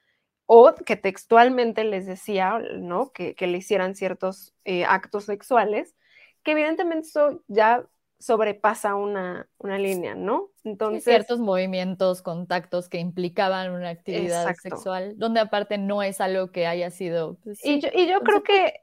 o 0.46 0.76
que 0.76 0.96
textualmente 0.96 1.84
les 1.86 2.06
decía, 2.06 2.60
¿no? 2.78 3.12
Que, 3.14 3.36
le 3.40 3.58
hicieran 3.58 3.96
ciertos 3.96 4.54
eh, 4.64 4.86
actos 4.86 5.26
sexuales, 5.26 5.96
que 6.44 6.52
evidentemente 6.52 7.08
eso 7.08 7.42
ya 7.48 7.84
sobrepasa 8.22 8.96
una, 8.96 9.48
línea, 9.60 10.16
¿no? 10.16 10.52
Entonces... 10.64 11.04
ciertos 11.04 11.40
movimientos, 11.40 12.22
contactos 12.22 12.88
que 12.88 13.00
implicaban 13.00 13.72
una 13.72 13.90
actividad 13.90 14.56
sexual, 14.56 15.18
donde 15.18 15.40
aparte 15.40 15.78
no 15.78 16.04
es 16.04 16.22
algo 16.22 16.52
que 16.52 16.68
haya 16.68 16.92
sido... 16.92 17.38
Pues 17.44 17.60
y 17.66 17.80
yo, 17.80 18.22
creo 18.22 18.44
que 18.44 18.82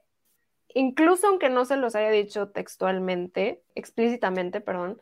incluso 0.73 1.27
aunque 1.27 1.49
no 1.49 1.65
se 1.65 1.77
los 1.77 1.95
haya 1.95 2.09
dicho 2.11 2.49
textualmente, 2.49 3.63
explícitamente, 3.75 4.61
perdón, 4.61 4.99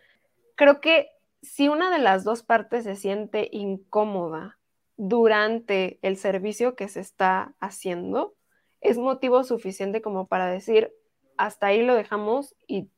creo 0.55 0.81
que 0.81 1.09
si 1.41 1.67
una 1.67 1.91
de 1.91 1.99
las 1.99 2.23
dos 2.23 2.43
partes 2.43 2.83
se 2.83 2.95
siente 2.95 3.49
incómoda 3.51 4.59
durante 4.97 5.99
el 6.01 6.15
servicio 6.15 6.75
que 6.75 6.87
se 6.87 6.99
está 6.99 7.55
haciendo, 7.59 8.35
es 8.81 8.97
motivo 8.99 9.43
suficiente 9.43 10.01
como 10.01 10.27
para 10.27 10.47
decir, 10.47 10.93
hasta 11.37 11.67
ahí 11.67 11.81
lo 11.81 11.95
dejamos 11.95 12.55
y 12.67 12.89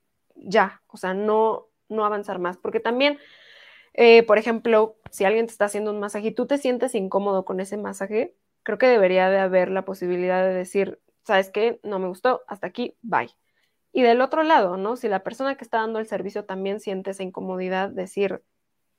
ya, 0.44 0.82
o 0.88 0.98
sea, 0.98 1.14
no, 1.14 1.68
no 1.90 2.06
avanzar 2.06 2.40
más, 2.40 2.58
porque 2.58 2.80
también, 2.80 3.20
eh, 3.94 4.24
por 4.24 4.38
ejemplo, 4.38 4.98
si 5.12 5.26
alguien 5.26 5.46
te 5.48 5.52
está 5.52 5.66
haciendo 5.66 5.92
un 5.92 6.00
masaje 6.00 6.28
y 6.28 6.32
tú 6.34 6.48
te 6.48 6.58
sientes 6.58 6.96
incómodo 6.96 7.46
con 7.46 7.60
ese 7.60 7.78
masaje, 7.78 8.36
creo 8.64 8.78
que 8.78 8.88
debería 8.88 9.30
de 9.30 9.40
haber 9.40 9.70
la 9.72 9.86
posibilidad 9.86 10.44
de 10.44 10.54
decir, 10.54 11.00
¿sabes 11.24 11.50
qué? 11.50 11.80
No 11.84 12.00
me 12.00 12.08
gustó, 12.08 12.42
hasta 12.48 12.68
aquí, 12.68 12.96
bye. 13.02 13.30
Y 13.92 14.04
del 14.04 14.22
otro 14.22 14.44
lado, 14.44 14.78
¿no? 14.78 14.96
Si 14.96 15.08
la 15.08 15.24
persona 15.24 15.56
que 15.56 15.64
está 15.64 15.80
dando 15.80 16.00
el 16.00 16.08
servicio 16.08 16.46
también 16.46 16.80
siente 16.80 17.12
esa 17.12 17.24
incomodidad, 17.24 17.90
decir, 17.90 18.44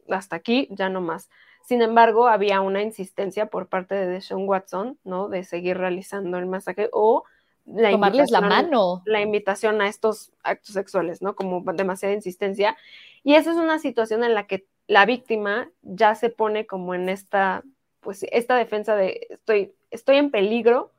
hasta 0.08 0.36
aquí, 0.36 0.68
ya 0.70 0.88
no 0.88 1.00
más. 1.00 1.30
Sin 1.62 1.82
embargo, 1.82 2.26
había 2.26 2.60
una 2.60 2.82
insistencia 2.82 3.46
por 3.46 3.68
parte 3.68 3.94
de 3.94 4.20
Sean 4.20 4.48
Watson, 4.48 4.98
¿no? 5.04 5.28
De 5.28 5.44
seguir 5.44 5.78
realizando 5.78 6.38
el 6.38 6.46
masaje 6.46 6.88
o 6.92 7.24
la 7.74 7.90
tomarles 7.90 8.30
la 8.30 8.40
mano. 8.40 9.02
La 9.06 9.20
invitación 9.20 9.80
a 9.80 9.88
estos 9.88 10.32
actos 10.42 10.74
sexuales, 10.74 11.22
¿no? 11.22 11.34
Como 11.34 11.62
demasiada 11.72 12.14
insistencia. 12.14 12.76
Y 13.22 13.34
esa 13.34 13.50
es 13.50 13.56
una 13.56 13.78
situación 13.78 14.24
en 14.24 14.34
la 14.34 14.46
que 14.46 14.66
la 14.86 15.06
víctima 15.06 15.70
ya 15.82 16.14
se 16.14 16.30
pone 16.30 16.66
como 16.66 16.94
en 16.94 17.08
esta, 17.08 17.62
pues, 18.00 18.24
esta 18.32 18.56
defensa 18.56 18.96
de 18.96 19.26
estoy, 19.30 19.74
estoy 19.90 20.16
en 20.16 20.30
peligro, 20.30 20.92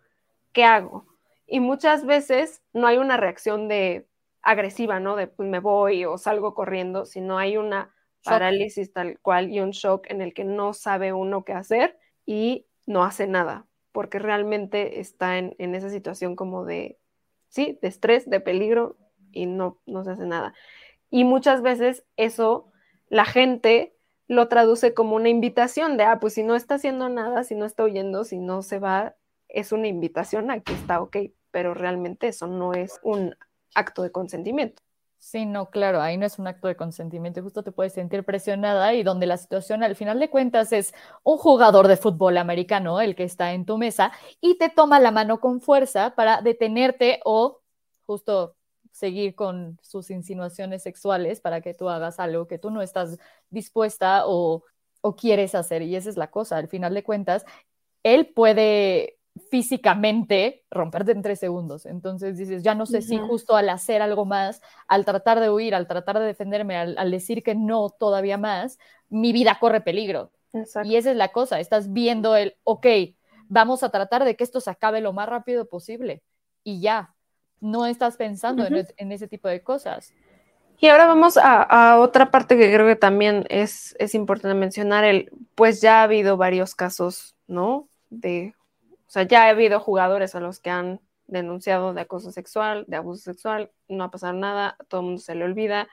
¿qué 0.54 0.64
hago? 0.64 1.06
Y 1.48 1.60
muchas 1.60 2.06
veces 2.06 2.62
no 2.74 2.88
hay 2.88 2.98
una 2.98 3.18
reacción 3.18 3.68
de 3.68 4.08
agresiva, 4.42 5.00
¿no? 5.00 5.16
De 5.16 5.28
pues 5.28 5.50
me 5.50 5.60
voy 5.60 6.06
o 6.06 6.18
salgo 6.18 6.54
corriendo, 6.54 7.06
sino 7.06 7.38
hay 7.38 7.58
una 7.58 7.94
parálisis 8.24 8.94
tal 8.94 9.20
cual 9.20 9.52
y 9.52 9.60
un 9.60 9.72
shock 9.72 10.06
en 10.10 10.22
el 10.22 10.34
que 10.34 10.44
no 10.44 10.74
sabe 10.74 11.14
uno 11.14 11.44
qué 11.44 11.54
hacer 11.54 11.98
y 12.26 12.66
no 12.86 13.04
hace 13.04 13.28
nada, 13.28 13.66
porque 13.92 14.20
realmente 14.20 15.00
está 15.00 15.38
en, 15.38 15.56
esa 15.76 15.90
situación 15.90 16.36
como 16.36 16.66
de, 16.66 16.98
sí, 17.50 17.78
de 17.82 17.88
estrés, 17.88 18.30
de 18.30 18.40
peligro 18.40 18.98
y 19.32 19.46
no, 19.46 19.80
no 19.86 20.04
se 20.04 20.12
hace 20.12 20.26
nada. 20.26 20.54
Y 21.10 21.24
muchas 21.24 21.62
veces 21.62 22.06
eso 22.16 22.72
la 23.10 23.26
gente 23.26 23.96
lo 24.28 24.48
traduce 24.48 24.94
como 24.94 25.16
una 25.16 25.30
invitación 25.30 25.98
de, 25.98 26.06
ah, 26.06 26.20
pues 26.22 26.36
si 26.36 26.44
no 26.44 26.56
está 26.56 26.76
haciendo 26.76 27.10
nada, 27.10 27.44
si 27.44 27.56
no 27.56 27.66
está 27.66 27.84
huyendo, 27.84 28.24
si 28.24 28.40
no 28.40 28.62
se 28.62 28.80
va, 28.80 29.16
es 29.50 29.74
una 29.74 29.88
invitación 29.88 30.52
a 30.52 30.62
que 30.62 30.74
está 30.74 31.02
ok, 31.02 31.18
pero 31.52 31.74
realmente 31.74 32.30
eso 32.30 32.48
no 32.48 32.74
es 32.74 33.00
un 33.04 33.36
acto 33.76 34.04
de 34.04 34.12
consentimiento. 34.12 34.82
Sí, 35.24 35.46
no, 35.46 35.70
claro, 35.70 36.02
ahí 36.02 36.18
no 36.18 36.26
es 36.26 36.40
un 36.40 36.48
acto 36.48 36.68
de 36.68 36.76
consentimiento, 36.76 37.44
justo 37.44 37.62
te 37.62 37.72
puedes 37.72 37.94
sentir 37.94 38.24
presionada 38.24 38.96
y 38.96 39.04
donde 39.04 39.28
la 39.28 39.38
situación 39.38 39.84
al 39.84 39.96
final 39.96 40.20
de 40.20 40.32
cuentas 40.32 40.72
es 40.74 40.96
un 41.24 41.38
jugador 41.38 41.88
de 41.88 41.96
fútbol 41.96 42.38
americano, 42.40 43.00
el 43.00 43.16
que 43.16 43.24
está 43.24 43.54
en 43.54 43.66
tu 43.66 43.78
mesa, 43.78 44.12
y 44.42 44.58
te 44.58 44.70
toma 44.70 45.00
la 45.00 45.12
mano 45.12 45.40
con 45.40 45.62
fuerza 45.62 46.16
para 46.16 46.42
detenerte 46.42 47.20
o 47.24 47.62
justo 48.08 48.56
seguir 48.92 49.36
con 49.36 49.78
sus 49.84 50.10
insinuaciones 50.10 50.82
sexuales 50.82 51.40
para 51.40 51.62
que 51.62 51.76
tú 51.76 51.88
hagas 51.90 52.20
algo 52.20 52.48
que 52.48 52.58
tú 52.58 52.72
no 52.72 52.82
estás 52.82 53.20
dispuesta 53.50 54.24
o 54.26 54.64
o 55.04 55.16
quieres 55.16 55.56
hacer. 55.56 55.82
Y 55.82 55.96
esa 55.96 56.10
es 56.12 56.18
la 56.18 56.30
cosa, 56.30 56.58
al 56.58 56.68
final 56.68 56.94
de 56.94 57.04
cuentas, 57.04 57.44
él 58.04 58.28
puede 58.34 59.20
físicamente 59.50 60.64
romperte 60.70 61.12
en 61.12 61.22
tres 61.22 61.40
segundos. 61.40 61.86
Entonces 61.86 62.38
dices, 62.38 62.64
ya 62.64 62.76
no 62.76 62.86
sé 62.86 63.02
si 63.02 63.18
justo 63.18 63.56
al 63.56 63.70
hacer 63.70 64.02
algo 64.02 64.26
más, 64.26 64.62
al 64.88 65.06
tratar 65.06 65.40
de 65.40 65.50
huir, 65.50 65.74
al 65.74 65.88
tratar 65.88 66.20
de 66.20 66.26
defenderme, 66.26 66.78
al, 66.78 67.12
decir 67.12 67.44
que 67.44 67.56
no 67.56 67.90
todavía 67.90 68.38
más, 68.38 68.78
mi 69.10 69.32
vida 69.32 69.58
corre 69.60 69.82
peligro. 69.82 70.32
Y 70.84 70.98
esa 70.98 71.12
es 71.12 71.18
la 71.18 71.30
cosa, 71.30 71.60
estás 71.60 71.94
viendo 71.94 72.36
el, 72.36 72.58
ok, 72.64 72.86
vamos 73.48 73.84
a 73.84 73.90
tratar 73.90 74.26
de 74.26 74.36
que 74.36 74.44
esto 74.44 74.60
se 74.60 74.70
acabe 74.70 75.00
lo 75.00 75.14
más 75.14 75.30
rápido 75.30 75.68
posible. 75.68 76.24
Y 76.64 76.82
ya, 76.82 77.16
no 77.62 77.86
estás 77.86 78.18
pensando 78.18 78.66
en, 78.66 79.12
ese 79.12 79.28
tipo 79.28 79.48
de 79.48 79.64
cosas. 79.64 80.14
Y 80.80 80.88
ahora 80.88 81.06
vamos 81.06 81.38
a, 81.42 82.00
otra 82.00 82.32
parte 82.32 82.58
que 82.58 82.74
creo 82.74 82.88
que 82.88 82.96
también 82.96 83.46
es, 83.50 83.96
es 84.00 84.14
importante 84.14 84.56
mencionar, 84.56 85.06
el, 85.06 85.32
pues 85.56 85.80
ya 85.80 86.02
ha 86.02 86.04
habido 86.04 86.38
varios 86.38 86.76
casos, 86.76 87.36
¿no? 87.48 87.88
De 88.10 88.56
o 89.12 89.14
sea, 89.14 89.24
ya 89.24 89.44
ha 89.44 89.50
habido 89.50 89.82
jugadores 89.82 90.36
a 90.36 90.40
los 90.40 90.62
que 90.62 90.70
han 90.70 91.02
denunciado 91.28 91.94
de 91.94 92.00
acoso 92.00 92.32
sexual, 92.32 92.86
de 92.88 92.96
abuso 92.96 93.22
sexual, 93.22 93.70
no 93.90 94.06
ha 94.06 94.10
pasado 94.10 94.32
nada, 94.32 94.78
todo 94.88 95.02
el 95.02 95.08
mundo 95.08 95.22
se 95.22 95.36
le 95.36 95.44
olvida. 95.44 95.90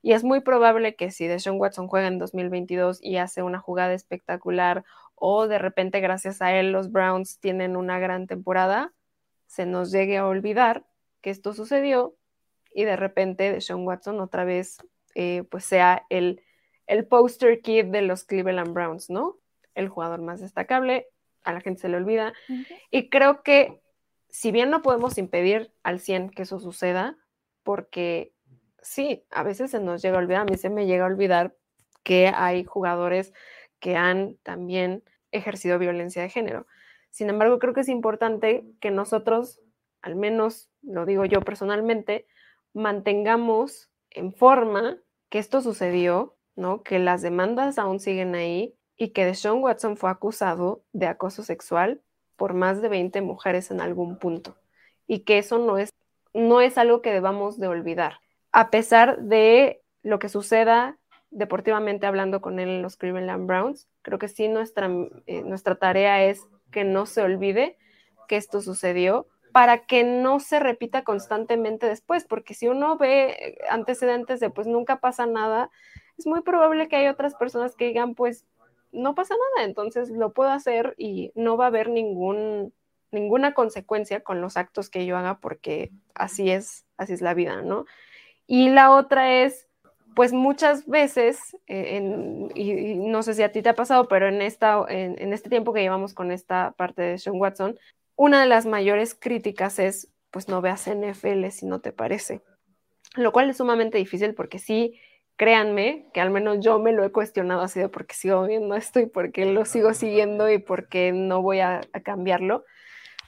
Y 0.00 0.12
es 0.12 0.24
muy 0.24 0.40
probable 0.40 0.96
que 0.96 1.10
si 1.10 1.26
Deshaun 1.26 1.60
Watson 1.60 1.88
juega 1.88 2.08
en 2.08 2.18
2022 2.18 3.00
y 3.02 3.18
hace 3.18 3.42
una 3.42 3.58
jugada 3.58 3.92
espectacular 3.92 4.82
o 5.14 5.46
de 5.46 5.58
repente 5.58 6.00
gracias 6.00 6.40
a 6.40 6.54
él 6.58 6.72
los 6.72 6.90
Browns 6.90 7.38
tienen 7.38 7.76
una 7.76 7.98
gran 7.98 8.26
temporada, 8.26 8.94
se 9.46 9.66
nos 9.66 9.90
llegue 9.90 10.16
a 10.16 10.26
olvidar 10.26 10.86
que 11.20 11.28
esto 11.28 11.52
sucedió 11.52 12.16
y 12.74 12.84
de 12.84 12.96
repente 12.96 13.52
Deshaun 13.52 13.86
Watson 13.86 14.20
otra 14.20 14.46
vez 14.46 14.78
eh, 15.14 15.42
pues 15.50 15.66
sea 15.66 16.06
el, 16.08 16.40
el 16.86 17.06
poster 17.06 17.60
kid 17.60 17.84
de 17.88 18.00
los 18.00 18.24
Cleveland 18.24 18.72
Browns, 18.72 19.10
¿no? 19.10 19.36
El 19.74 19.90
jugador 19.90 20.22
más 20.22 20.40
destacable, 20.40 21.08
a 21.44 21.52
la 21.52 21.60
gente 21.60 21.82
se 21.82 21.88
le 21.88 21.96
olvida. 21.96 22.32
Y 22.90 23.08
creo 23.08 23.42
que 23.42 23.80
si 24.28 24.50
bien 24.50 24.70
no 24.70 24.82
podemos 24.82 25.16
impedir 25.18 25.72
al 25.82 26.00
100 26.00 26.30
que 26.30 26.42
eso 26.42 26.58
suceda, 26.58 27.16
porque 27.62 28.32
sí, 28.82 29.24
a 29.30 29.42
veces 29.42 29.70
se 29.70 29.80
nos 29.80 30.02
llega 30.02 30.16
a 30.16 30.20
olvidar, 30.20 30.42
a 30.42 30.44
mí 30.44 30.56
se 30.56 30.70
me 30.70 30.86
llega 30.86 31.04
a 31.04 31.08
olvidar 31.08 31.54
que 32.02 32.28
hay 32.28 32.64
jugadores 32.64 33.32
que 33.78 33.96
han 33.96 34.36
también 34.42 35.04
ejercido 35.30 35.78
violencia 35.78 36.22
de 36.22 36.30
género. 36.30 36.66
Sin 37.10 37.30
embargo, 37.30 37.58
creo 37.58 37.74
que 37.74 37.82
es 37.82 37.88
importante 37.88 38.64
que 38.80 38.90
nosotros, 38.90 39.60
al 40.02 40.16
menos 40.16 40.70
lo 40.82 41.06
digo 41.06 41.24
yo 41.24 41.40
personalmente, 41.40 42.26
mantengamos 42.72 43.90
en 44.10 44.34
forma 44.34 44.98
que 45.28 45.38
esto 45.38 45.60
sucedió, 45.60 46.36
¿no? 46.56 46.82
Que 46.82 46.98
las 46.98 47.22
demandas 47.22 47.78
aún 47.78 48.00
siguen 48.00 48.34
ahí, 48.34 48.74
y 48.96 49.08
que 49.08 49.24
Deshaun 49.24 49.62
Watson 49.62 49.96
fue 49.96 50.10
acusado 50.10 50.82
de 50.92 51.06
acoso 51.06 51.42
sexual 51.42 52.00
por 52.36 52.54
más 52.54 52.82
de 52.82 52.88
20 52.88 53.20
mujeres 53.22 53.70
en 53.70 53.80
algún 53.80 54.18
punto 54.18 54.56
y 55.06 55.20
que 55.20 55.38
eso 55.38 55.58
no 55.58 55.78
es, 55.78 55.90
no 56.32 56.60
es 56.60 56.78
algo 56.78 57.02
que 57.02 57.12
debamos 57.12 57.58
de 57.58 57.68
olvidar. 57.68 58.20
A 58.52 58.70
pesar 58.70 59.20
de 59.22 59.82
lo 60.02 60.18
que 60.18 60.28
suceda 60.28 60.98
deportivamente 61.30 62.06
hablando 62.06 62.40
con 62.40 62.60
él 62.60 62.68
en 62.68 62.82
los 62.82 62.96
Cleveland 62.96 63.46
Browns, 63.46 63.88
creo 64.02 64.18
que 64.18 64.28
sí 64.28 64.48
nuestra, 64.48 64.88
eh, 65.26 65.42
nuestra 65.42 65.74
tarea 65.74 66.24
es 66.24 66.46
que 66.70 66.84
no 66.84 67.06
se 67.06 67.22
olvide 67.22 67.76
que 68.28 68.36
esto 68.36 68.60
sucedió 68.60 69.26
para 69.52 69.86
que 69.86 70.02
no 70.02 70.40
se 70.40 70.58
repita 70.58 71.04
constantemente 71.04 71.86
después, 71.86 72.24
porque 72.24 72.54
si 72.54 72.66
uno 72.68 72.96
ve 72.96 73.58
antecedentes 73.70 74.40
de 74.40 74.50
pues 74.50 74.66
nunca 74.66 75.00
pasa 75.00 75.26
nada, 75.26 75.70
es 76.18 76.26
muy 76.26 76.42
probable 76.42 76.88
que 76.88 76.96
hay 76.96 77.08
otras 77.08 77.34
personas 77.34 77.76
que 77.76 77.86
digan 77.86 78.14
pues 78.14 78.44
no 78.94 79.14
pasa 79.14 79.34
nada, 79.56 79.66
entonces 79.66 80.10
lo 80.10 80.32
puedo 80.32 80.50
hacer 80.50 80.94
y 80.96 81.32
no 81.34 81.56
va 81.56 81.64
a 81.64 81.68
haber 81.68 81.88
ningún, 81.90 82.72
ninguna 83.10 83.54
consecuencia 83.54 84.20
con 84.20 84.40
los 84.40 84.56
actos 84.56 84.90
que 84.90 85.06
yo 85.06 85.16
haga 85.16 85.38
porque 85.38 85.90
así 86.14 86.50
es, 86.50 86.86
así 86.96 87.12
es 87.12 87.20
la 87.20 87.34
vida, 87.34 87.62
¿no? 87.62 87.86
Y 88.46 88.70
la 88.70 88.92
otra 88.92 89.42
es, 89.42 89.68
pues 90.14 90.32
muchas 90.32 90.86
veces, 90.86 91.56
eh, 91.66 92.48
y, 92.54 92.94
no 92.96 93.22
sé 93.22 93.34
si 93.34 93.42
a 93.42 93.52
ti 93.52 93.62
te 93.62 93.70
ha 93.70 93.74
pasado, 93.74 94.06
pero 94.08 94.28
en, 94.28 94.42
esta, 94.42 94.84
en, 94.88 95.32
este 95.32 95.50
tiempo 95.50 95.72
que 95.72 95.82
llevamos 95.82 96.14
con 96.14 96.30
esta 96.30 96.72
parte 96.72 97.02
de 97.02 97.18
Sean 97.18 97.40
Watson, 97.40 97.78
una 98.16 98.40
de 98.40 98.46
las 98.46 98.66
mayores 98.66 99.14
críticas 99.14 99.78
es, 99.78 100.12
pues 100.30 100.48
no 100.48 100.60
veas 100.60 100.88
NFL 100.88 101.48
si 101.50 101.66
no 101.66 101.80
te 101.80 101.92
parece, 101.92 102.42
lo 103.16 103.32
cual 103.32 103.50
es 103.50 103.56
sumamente 103.56 103.98
difícil 103.98 104.34
porque 104.34 104.58
sí 104.58 105.00
créanme 105.36 106.08
que 106.12 106.20
al 106.20 106.30
menos 106.30 106.58
yo 106.60 106.78
me 106.78 106.92
lo 106.92 107.04
he 107.04 107.12
cuestionado 107.12 107.62
así 107.62 107.80
de 107.80 107.88
porque 107.88 108.14
sigo 108.14 108.44
viendo 108.44 108.74
esto 108.76 109.00
y 109.00 109.06
porque 109.06 109.46
lo 109.46 109.64
sigo 109.64 109.92
siguiendo 109.94 110.50
y 110.50 110.58
porque 110.58 111.12
no 111.12 111.42
voy 111.42 111.60
a, 111.60 111.80
cambiarlo. 112.04 112.64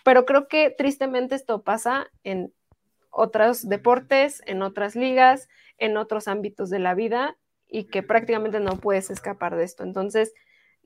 Pero 0.05 0.25
creo 0.25 0.47
que 0.49 0.71
tristemente 0.71 1.35
esto 1.35 1.63
pasa 1.63 2.09
en 2.23 2.53
otros 3.11 3.69
deportes, 3.69 4.43
en 4.47 4.63
otras 4.63 4.95
ligas, 4.95 5.49
en 5.79 5.97
otros 5.97 6.29
ámbitos 6.29 6.71
de 6.71 6.79
la 6.79 6.95
vida 6.95 7.37
y 7.67 7.85
que 7.85 8.03
prácticamente 8.03 8.61
no 8.61 8.79
puedes 8.79 9.11
escapar 9.11 9.57
de 9.57 9.65
esto. 9.65 9.83
Entonces, 9.83 10.33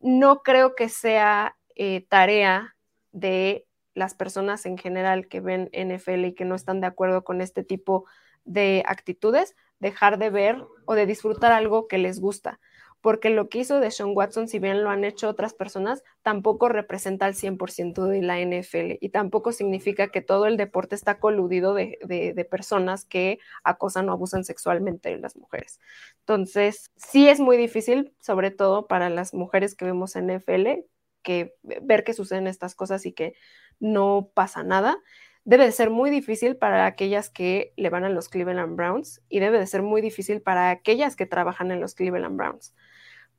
no 0.01 0.43
creo 0.43 0.75
que 0.75 0.89
sea 0.89 1.57
eh, 1.75 2.07
tarea 2.09 2.77
de 3.13 3.67
las 3.95 4.15
personas 4.15 4.65
en 4.65 4.79
general 4.79 5.29
que 5.29 5.41
ven 5.41 5.71
NFL 5.73 6.25
y 6.27 6.35
que 6.35 6.47
no 6.47 6.55
están 6.55 6.81
de 6.81 6.87
acuerdo 6.87 7.25
con 7.25 7.43
este 7.43 7.63
tipo 7.63 8.07
de 8.45 8.83
actitudes, 8.87 9.55
dejar 9.81 10.19
de 10.19 10.31
ver 10.31 10.65
o 10.85 10.95
de 10.95 11.07
disfrutar 11.07 11.53
algo 11.53 11.89
que 11.89 11.99
les 11.99 12.21
gusta. 12.21 12.61
Porque 13.01 13.31
lo 13.31 13.49
que 13.49 13.61
hizo 13.61 13.81
de 13.81 13.91
Sean 13.91 14.11
Watson, 14.15 14.47
si 14.47 14.59
bien 14.59 14.85
lo 14.85 14.91
han 14.91 15.05
hecho 15.05 15.29
otras 15.31 15.55
personas, 15.55 16.05
tampoco 16.23 16.69
representa 16.69 17.25
al 17.25 17.35
100% 17.35 18.05
de 18.05 18.21
la 18.21 18.39
NFL 18.41 18.99
y 19.01 19.09
tampoco 19.09 19.53
significa 19.53 20.09
que 20.09 20.21
todo 20.21 20.45
el 20.45 20.59
deporte 20.59 20.97
está 20.97 21.19
coludido 21.19 21.73
de, 21.73 21.99
de, 22.05 22.45
personas 22.45 23.07
que 23.07 23.39
acosan 23.65 24.09
o 24.11 24.13
abusan 24.13 24.45
sexualmente 24.45 25.09
de 25.09 25.19
las 25.19 25.35
mujeres. 25.35 25.81
Entonces, 26.21 26.91
sí 26.97 27.27
es 27.27 27.41
muy 27.41 27.57
difícil, 27.57 28.13
sobre 28.21 28.51
todo 28.51 28.87
para 28.87 29.09
las 29.09 29.33
mujeres 29.33 29.75
que 29.75 29.87
vemos 29.87 30.15
en 30.15 30.27
NFL, 30.27 30.85
que 31.23 31.55
ver 31.63 32.05
que 32.05 32.13
suceden 32.13 32.47
estas 32.47 32.75
cosas 32.75 33.07
y 33.07 33.13
que 33.13 33.33
no 33.79 34.31
pasa 34.35 34.63
nada 34.63 34.99
debe 35.45 35.65
de 35.65 35.73
ser 35.73 35.91
muy 35.91 36.11
difícil 36.11 36.57
para 36.57 36.87
aquellas 36.87 37.31
que 37.31 37.73
le 37.77 37.91
van 37.91 38.05
a 38.05 38.09
los 38.09 38.29
Cleveland 38.29 38.77
Browns 38.77 39.23
y 39.29 39.41
debe 39.41 39.59
de 39.59 39.67
ser 39.67 39.83
muy 39.83 40.01
difícil 40.01 40.43
para 40.43 40.71
aquellas 40.71 41.17
que 41.17 41.27
trabajan 41.27 41.71
en 41.71 41.81
los 41.81 41.95
Cleveland 41.95 42.37
Browns. 42.37 42.75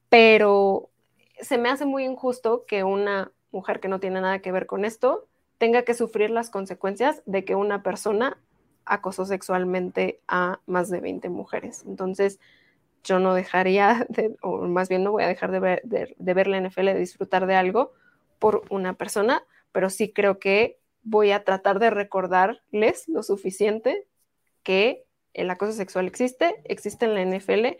Pero 0.09 0.89
se 1.39 1.57
me 1.57 1.69
hace 1.69 1.85
muy 1.85 2.03
injusto 2.03 2.65
que 2.67 2.83
una 2.83 3.31
mujer 3.51 3.79
que 3.79 3.87
no 3.87 3.99
tiene 3.99 4.21
nada 4.21 4.39
que 4.39 4.51
ver 4.51 4.65
con 4.65 4.85
esto 4.85 5.27
tenga 5.57 5.83
que 5.83 5.93
sufrir 5.93 6.31
las 6.31 6.49
consecuencias 6.49 7.21
de 7.25 7.45
que 7.45 7.55
una 7.55 7.83
persona 7.83 8.37
acosó 8.85 9.25
sexualmente 9.25 10.19
a 10.27 10.59
más 10.65 10.89
de 10.89 10.99
20 10.99 11.29
mujeres. 11.29 11.83
Entonces, 11.85 12.39
yo 13.03 13.19
no 13.19 13.33
dejaría, 13.33 14.05
de, 14.09 14.35
o 14.41 14.67
más 14.67 14.89
bien 14.89 15.03
no 15.03 15.11
voy 15.11 15.23
a 15.23 15.27
dejar 15.27 15.51
de 15.51 15.59
ver, 15.59 15.81
de, 15.83 16.33
ver 16.33 16.47
la 16.47 16.59
NFL, 16.59 16.85
de 16.85 16.99
disfrutar 16.99 17.45
de 17.45 17.55
algo 17.55 17.93
por 18.39 18.63
una 18.69 18.93
persona, 18.93 19.43
pero 19.71 19.89
sí 19.89 20.11
creo 20.11 20.39
que 20.39 20.79
voy 21.03 21.31
a 21.31 21.43
tratar 21.43 21.79
de 21.79 21.89
recordarles 21.89 23.07
lo 23.07 23.23
suficiente 23.23 24.07
que 24.63 25.05
el 25.33 25.49
acoso 25.49 25.73
sexual 25.73 26.07
existe, 26.07 26.61
existe 26.65 27.05
en 27.05 27.15
la 27.15 27.21
NFL 27.21 27.77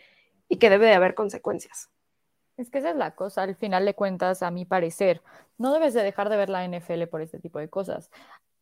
y 0.48 0.58
que 0.58 0.70
debe 0.70 0.88
de 0.88 0.94
haber 0.94 1.16
consecuencias. 1.16 1.90
Es 2.58 2.70
que 2.70 2.80
esa 2.80 2.92
es 2.92 2.96
la 2.96 3.16
cosa, 3.16 3.44
al 3.44 3.56
final 3.56 3.86
de 3.86 3.96
cuentas, 3.96 4.44
a 4.44 4.52
mi 4.52 4.66
parecer, 4.66 5.22
no 5.58 5.74
debes 5.74 5.94
de 5.94 6.04
dejar 6.04 6.30
de 6.30 6.38
ver 6.38 6.50
la 6.50 6.68
NFL 6.68 7.04
por 7.10 7.22
este 7.22 7.40
tipo 7.40 7.60
de 7.60 7.70
cosas 7.70 8.12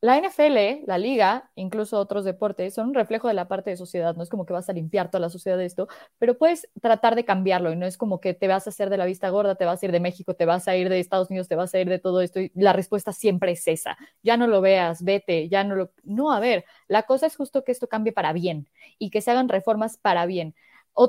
la 0.02 0.18
NFL, 0.18 0.84
la 0.88 0.98
liga, 0.98 1.52
incluso 1.56 2.00
otros 2.00 2.24
deportes, 2.24 2.74
son 2.74 2.90
un 2.90 2.94
reflejo 2.94 3.28
de 3.28 3.34
la 3.34 3.48
parte 3.50 3.70
de 3.70 3.78
sociedad. 3.78 4.16
No 4.16 4.24
es 4.24 4.30
como 4.30 4.46
que 4.46 4.54
vas 4.54 4.70
a 4.70 4.74
limpiar 4.74 5.10
toda 5.12 5.20
la 5.22 5.30
sociedad 5.30 5.58
de 5.58 5.66
esto, 5.66 5.88
pero 6.18 6.38
puedes 6.38 6.70
tratar 6.82 7.16
de 7.16 7.26
cambiarlo 7.26 7.72
y 7.74 7.76
no 7.76 7.86
es 7.86 7.98
como 7.98 8.22
que 8.22 8.34
te 8.34 8.48
vas 8.48 8.66
a 8.68 8.70
hacer 8.70 8.90
de 8.90 8.98
la 8.98 9.06
vista 9.06 9.30
gorda, 9.30 9.56
te 9.56 9.66
vas 9.66 9.82
a 9.84 9.86
ir 9.86 9.92
de 9.92 10.00
México, 10.00 10.34
te 10.36 10.46
vas 10.46 10.68
a 10.70 10.76
ir 10.78 10.88
de 10.90 11.00
Estados 11.00 11.30
Unidos, 11.30 11.48
te 11.50 11.56
vas 11.56 11.74
a 11.74 11.80
ir 11.80 11.90
de 11.90 12.00
todo 12.00 12.22
esto 12.22 12.40
y 12.40 12.52
la 12.56 12.72
respuesta 12.74 13.12
siempre 13.12 13.52
es 13.52 13.68
esa. 13.68 13.98
Ya 14.24 14.38
no 14.38 14.48
lo 14.48 14.62
veas, 14.62 15.04
vete, 15.04 15.50
ya 15.50 15.64
no 15.64 15.76
lo... 15.76 15.92
No, 16.04 16.32
a 16.32 16.40
ver, 16.40 16.66
la 16.88 17.04
cosa 17.04 17.26
es 17.28 17.36
justo 17.36 17.64
que 17.64 17.72
esto 17.74 17.88
cambie 17.88 18.14
para 18.14 18.32
bien 18.34 18.68
y 19.00 19.10
que 19.10 19.22
se 19.22 19.32
hagan 19.32 19.50
reformas 19.50 19.98
para 19.98 20.26
bien 20.26 20.56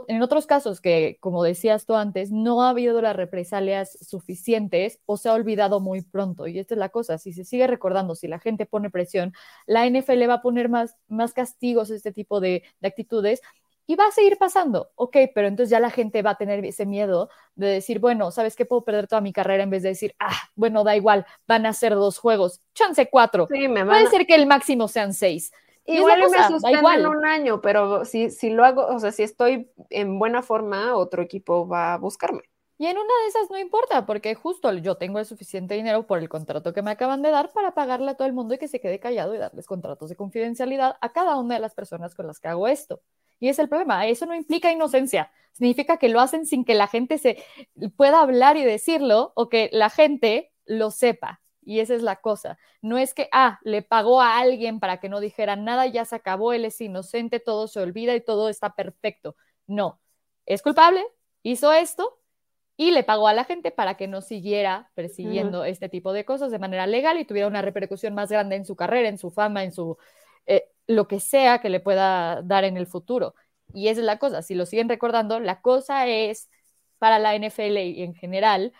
en 0.08 0.22
otros 0.22 0.46
casos 0.46 0.80
que, 0.80 1.18
como 1.20 1.42
decías 1.42 1.86
tú 1.86 1.94
antes, 1.94 2.30
no 2.30 2.62
ha 2.62 2.70
habido 2.70 3.00
las 3.02 3.16
represalias 3.16 3.98
suficientes 4.00 5.00
o 5.06 5.16
se 5.16 5.28
ha 5.28 5.34
olvidado 5.34 5.80
muy 5.80 6.02
pronto. 6.02 6.46
Y 6.46 6.58
esta 6.58 6.74
es 6.74 6.78
la 6.78 6.90
cosa, 6.90 7.18
si 7.18 7.32
se 7.32 7.44
sigue 7.44 7.66
recordando, 7.66 8.14
si 8.14 8.28
la 8.28 8.38
gente 8.38 8.66
pone 8.66 8.90
presión, 8.90 9.32
la 9.66 9.88
NFL 9.88 10.28
va 10.28 10.34
a 10.34 10.42
poner 10.42 10.68
más, 10.68 10.96
más 11.08 11.32
castigos 11.32 11.90
a 11.90 11.94
este 11.94 12.12
tipo 12.12 12.40
de, 12.40 12.62
actitudes 12.82 13.40
y 13.86 13.96
va 13.96 14.06
a 14.06 14.12
seguir 14.12 14.38
pasando. 14.38 14.90
Ok, 14.94 15.16
pero 15.34 15.48
entonces 15.48 15.70
ya 15.70 15.80
la 15.80 15.90
gente 15.90 16.22
va 16.22 16.30
a 16.30 16.38
tener 16.38 16.64
ese 16.64 16.86
miedo 16.86 17.28
de 17.56 17.66
decir, 17.66 17.98
bueno, 17.98 18.30
¿sabes 18.30 18.54
qué? 18.54 18.64
Puedo 18.64 18.84
perder 18.84 19.08
toda 19.08 19.20
mi 19.20 19.32
carrera 19.32 19.64
en 19.64 19.70
vez 19.70 19.82
de 19.82 19.88
decir, 19.90 20.14
ah, 20.20 20.36
bueno, 20.54 20.84
da 20.84 20.94
igual, 20.94 21.26
van 21.48 21.66
a 21.66 21.72
ser 21.72 21.94
dos 21.94 22.18
juegos, 22.18 22.60
chance 22.74 23.08
cuatro. 23.10 23.48
Puede 23.48 24.06
ser 24.06 24.26
que 24.26 24.36
el 24.36 24.46
máximo 24.46 24.86
sean 24.86 25.12
seis. 25.14 25.50
Igual 25.90 26.20
me 26.30 26.46
suspenden 26.48 27.06
un 27.06 27.24
año, 27.24 27.60
pero 27.60 28.04
si, 28.04 28.30
si 28.30 28.50
lo 28.50 28.64
hago, 28.64 28.86
o 28.86 28.98
sea, 28.98 29.12
si 29.12 29.22
estoy 29.22 29.70
en 29.90 30.18
buena 30.18 30.42
forma, 30.42 30.94
otro 30.96 31.22
equipo 31.22 31.66
va 31.66 31.94
a 31.94 31.98
buscarme. 31.98 32.42
Y 32.80 32.86
en 32.86 32.96
una 32.96 33.12
de 33.22 33.28
esas 33.28 33.50
no 33.50 33.58
importa, 33.58 34.06
porque 34.06 34.34
justo 34.34 34.72
yo 34.72 34.94
tengo 34.94 35.18
el 35.18 35.26
suficiente 35.26 35.74
dinero 35.74 36.06
por 36.06 36.18
el 36.18 36.30
contrato 36.30 36.72
que 36.72 36.80
me 36.80 36.90
acaban 36.90 37.20
de 37.20 37.30
dar 37.30 37.52
para 37.52 37.74
pagarle 37.74 38.12
a 38.12 38.14
todo 38.14 38.26
el 38.26 38.32
mundo 38.32 38.54
y 38.54 38.58
que 38.58 38.68
se 38.68 38.80
quede 38.80 38.98
callado 38.98 39.34
y 39.34 39.38
darles 39.38 39.66
contratos 39.66 40.08
de 40.08 40.16
confidencialidad 40.16 40.96
a 41.02 41.12
cada 41.12 41.36
una 41.36 41.56
de 41.56 41.60
las 41.60 41.74
personas 41.74 42.14
con 42.14 42.26
las 42.26 42.40
que 42.40 42.48
hago 42.48 42.68
esto. 42.68 43.02
Y 43.38 43.48
es 43.48 43.58
el 43.58 43.68
problema, 43.68 44.06
eso 44.06 44.24
no 44.24 44.34
implica 44.34 44.72
inocencia, 44.72 45.30
significa 45.52 45.98
que 45.98 46.08
lo 46.08 46.20
hacen 46.20 46.46
sin 46.46 46.64
que 46.64 46.74
la 46.74 46.86
gente 46.86 47.18
se 47.18 47.44
pueda 47.96 48.22
hablar 48.22 48.56
y 48.56 48.64
decirlo 48.64 49.32
o 49.34 49.50
que 49.50 49.68
la 49.72 49.90
gente 49.90 50.50
lo 50.64 50.90
sepa. 50.90 51.42
Y 51.70 51.78
esa 51.78 51.94
es 51.94 52.02
la 52.02 52.16
cosa. 52.16 52.58
No 52.82 52.98
es 52.98 53.14
que, 53.14 53.28
ah, 53.30 53.60
le 53.62 53.82
pagó 53.82 54.20
a 54.20 54.40
alguien 54.40 54.80
para 54.80 54.98
que 54.98 55.08
no 55.08 55.20
dijera 55.20 55.54
nada, 55.54 55.86
ya 55.86 56.04
se 56.04 56.16
acabó, 56.16 56.52
él 56.52 56.64
es 56.64 56.80
inocente, 56.80 57.38
todo 57.38 57.68
se 57.68 57.78
olvida 57.78 58.16
y 58.16 58.20
todo 58.20 58.48
está 58.48 58.74
perfecto. 58.74 59.36
No, 59.68 60.00
es 60.46 60.62
culpable, 60.62 61.00
hizo 61.44 61.72
esto, 61.72 62.18
y 62.76 62.90
le 62.90 63.04
pagó 63.04 63.28
a 63.28 63.34
la 63.34 63.44
gente 63.44 63.70
para 63.70 63.96
que 63.96 64.08
no 64.08 64.20
siguiera 64.20 64.90
persiguiendo 64.94 65.64
este 65.64 65.88
tipo 65.88 66.12
de 66.12 66.24
cosas 66.24 66.50
de 66.50 66.58
manera 66.58 66.88
legal 66.88 67.20
y 67.20 67.24
tuviera 67.24 67.46
una 67.46 67.62
repercusión 67.62 68.16
más 68.16 68.30
grande 68.32 68.56
en 68.56 68.64
su 68.64 68.74
carrera, 68.74 69.08
en 69.08 69.18
su 69.18 69.30
fama, 69.30 69.62
en 69.62 69.70
su 69.70 69.96
eh, 70.46 70.64
lo 70.88 71.06
que 71.06 71.20
sea 71.20 71.60
que 71.60 71.70
le 71.70 71.78
pueda 71.78 72.42
dar 72.42 72.64
en 72.64 72.78
el 72.78 72.88
futuro. 72.88 73.36
Y 73.74 73.86
esa 73.86 74.00
es 74.00 74.06
la 74.06 74.18
cosa, 74.18 74.42
si 74.42 74.56
lo 74.56 74.66
siguen 74.66 74.88
recordando, 74.88 75.38
la 75.38 75.60
cosa 75.60 76.08
es 76.08 76.50
para 76.98 77.20
la 77.20 77.36
NFL 77.36 77.78
y 77.78 78.02
en 78.02 78.14
general 78.16 78.72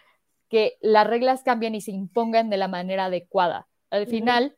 que 0.51 0.77
las 0.83 1.07
reglas 1.07 1.43
cambien 1.43 1.75
y 1.75 1.81
se 1.81 1.93
impongan 1.93 2.51
de 2.51 2.59
la 2.59 2.69
manera 2.69 3.07
adecuada. 3.07 3.69
Al 3.89 4.07
final, 4.07 4.57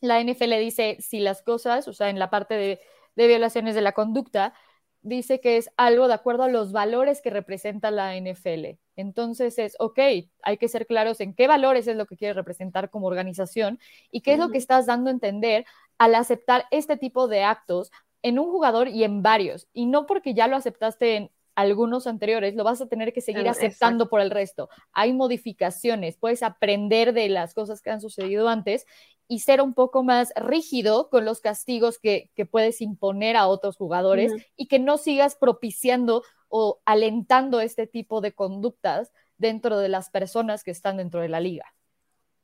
la 0.00 0.20
NFL 0.20 0.58
dice 0.58 0.96
si 1.00 1.20
las 1.20 1.42
cosas, 1.42 1.86
o 1.86 1.92
sea, 1.92 2.10
en 2.10 2.18
la 2.18 2.30
parte 2.30 2.54
de, 2.54 2.80
de 3.14 3.26
violaciones 3.28 3.74
de 3.74 3.82
la 3.82 3.92
conducta, 3.92 4.54
dice 5.02 5.40
que 5.40 5.56
es 5.56 5.70
algo 5.76 6.08
de 6.08 6.14
acuerdo 6.14 6.42
a 6.42 6.48
los 6.48 6.72
valores 6.72 7.22
que 7.22 7.30
representa 7.30 7.90
la 7.92 8.16
NFL. 8.16 8.78
Entonces 8.96 9.58
es, 9.58 9.76
ok, 9.78 9.98
hay 10.42 10.58
que 10.58 10.68
ser 10.68 10.86
claros 10.86 11.20
en 11.20 11.34
qué 11.34 11.46
valores 11.46 11.86
es 11.86 11.96
lo 11.96 12.06
que 12.06 12.16
quiere 12.16 12.34
representar 12.34 12.90
como 12.90 13.06
organización 13.06 13.78
y 14.10 14.22
qué 14.22 14.32
es 14.32 14.38
lo 14.38 14.50
que 14.50 14.58
estás 14.58 14.86
dando 14.86 15.08
a 15.08 15.12
entender 15.12 15.64
al 15.98 16.14
aceptar 16.14 16.64
este 16.70 16.96
tipo 16.96 17.28
de 17.28 17.44
actos 17.44 17.92
en 18.22 18.38
un 18.38 18.46
jugador 18.46 18.88
y 18.88 19.04
en 19.04 19.22
varios. 19.22 19.68
Y 19.72 19.86
no 19.86 20.06
porque 20.06 20.34
ya 20.34 20.48
lo 20.48 20.56
aceptaste 20.56 21.16
en 21.16 21.30
algunos 21.56 22.06
anteriores, 22.06 22.54
lo 22.54 22.64
vas 22.64 22.80
a 22.80 22.86
tener 22.86 23.12
que 23.12 23.22
seguir 23.22 23.48
aceptando 23.48 24.08
por 24.08 24.20
el 24.20 24.30
resto. 24.30 24.68
Hay 24.92 25.14
modificaciones, 25.14 26.16
puedes 26.16 26.42
aprender 26.42 27.14
de 27.14 27.28
las 27.30 27.54
cosas 27.54 27.80
que 27.80 27.90
han 27.90 28.00
sucedido 28.00 28.48
antes 28.48 28.86
y 29.26 29.40
ser 29.40 29.60
un 29.62 29.74
poco 29.74 30.04
más 30.04 30.32
rígido 30.36 31.08
con 31.08 31.24
los 31.24 31.40
castigos 31.40 31.98
que, 31.98 32.30
puedes 32.50 32.80
imponer 32.80 33.36
a 33.36 33.48
otros 33.48 33.76
jugadores 33.76 34.32
y 34.54 34.68
que 34.68 34.78
no 34.78 34.98
sigas 34.98 35.34
propiciando 35.34 36.22
o 36.48 36.80
alentando 36.84 37.60
este 37.60 37.86
tipo 37.86 38.20
de 38.20 38.32
conductas 38.32 39.10
dentro 39.38 39.78
de 39.78 39.88
las 39.88 40.10
personas 40.10 40.62
que 40.62 40.70
están 40.70 40.98
dentro 40.98 41.20
de 41.22 41.28
la 41.28 41.40
liga. 41.40 41.74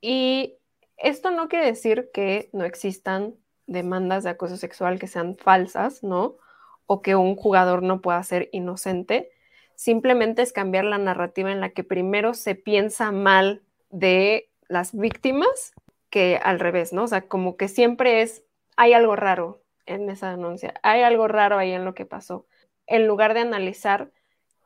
Y 0.01 0.57
esto 0.97 1.31
no 1.31 1.47
quiere 1.47 1.67
decir 1.67 2.09
que 2.13 2.49
no 2.51 2.65
existan 2.65 3.35
demandas 3.67 4.23
de 4.23 4.31
acoso 4.31 4.57
sexual 4.57 4.99
que 4.99 5.07
sean 5.07 5.37
falsas, 5.37 6.03
¿no? 6.03 6.37
O 6.85 7.01
que 7.01 7.15
un 7.15 7.35
jugador 7.35 7.83
no 7.83 8.01
pueda 8.01 8.21
ser 8.23 8.49
inocente. 8.51 9.31
Simplemente 9.75 10.41
es 10.41 10.53
cambiar 10.53 10.85
la 10.85 10.97
narrativa 10.97 11.51
en 11.51 11.61
la 11.61 11.69
que 11.69 11.83
primero 11.83 12.33
se 12.33 12.55
piensa 12.55 13.11
mal 13.11 13.63
de 13.89 14.49
las 14.67 14.95
víctimas 14.95 15.73
que 16.09 16.39
al 16.43 16.59
revés, 16.59 16.93
¿no? 16.93 17.03
O 17.03 17.07
sea, 17.07 17.27
como 17.27 17.57
que 17.57 17.67
siempre 17.67 18.21
es, 18.21 18.43
hay 18.77 18.93
algo 18.93 19.15
raro 19.15 19.63
en 19.85 20.09
esa 20.09 20.29
denuncia, 20.29 20.75
hay 20.83 21.01
algo 21.01 21.27
raro 21.27 21.57
ahí 21.57 21.71
en 21.71 21.85
lo 21.85 21.93
que 21.93 22.05
pasó, 22.05 22.45
en 22.85 23.07
lugar 23.07 23.33
de 23.33 23.41
analizar 23.41 24.11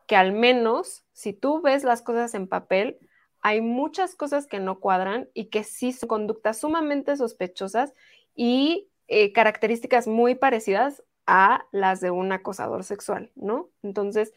que 0.08 0.16
al 0.16 0.34
menos 0.34 1.06
si 1.14 1.34
tú 1.34 1.62
ves 1.62 1.84
las 1.84 2.02
cosas 2.02 2.34
en 2.34 2.48
papel, 2.48 3.00
hay 3.42 3.62
muchas 3.62 4.16
cosas 4.16 4.48
que 4.48 4.60
no 4.60 4.80
cuadran 4.80 5.30
y 5.34 5.46
que 5.46 5.64
sí 5.64 5.94
son 5.94 6.08
conductas 6.08 6.60
sumamente 6.60 7.16
sospechosas 7.16 7.94
y 8.36 8.90
eh, 9.08 9.32
características 9.32 10.08
muy 10.08 10.36
parecidas 10.36 11.04
a 11.28 11.66
las 11.72 12.02
de 12.02 12.10
un 12.12 12.32
acosador 12.32 12.84
sexual, 12.84 13.32
¿no? 13.36 13.70
Entonces, 13.84 14.34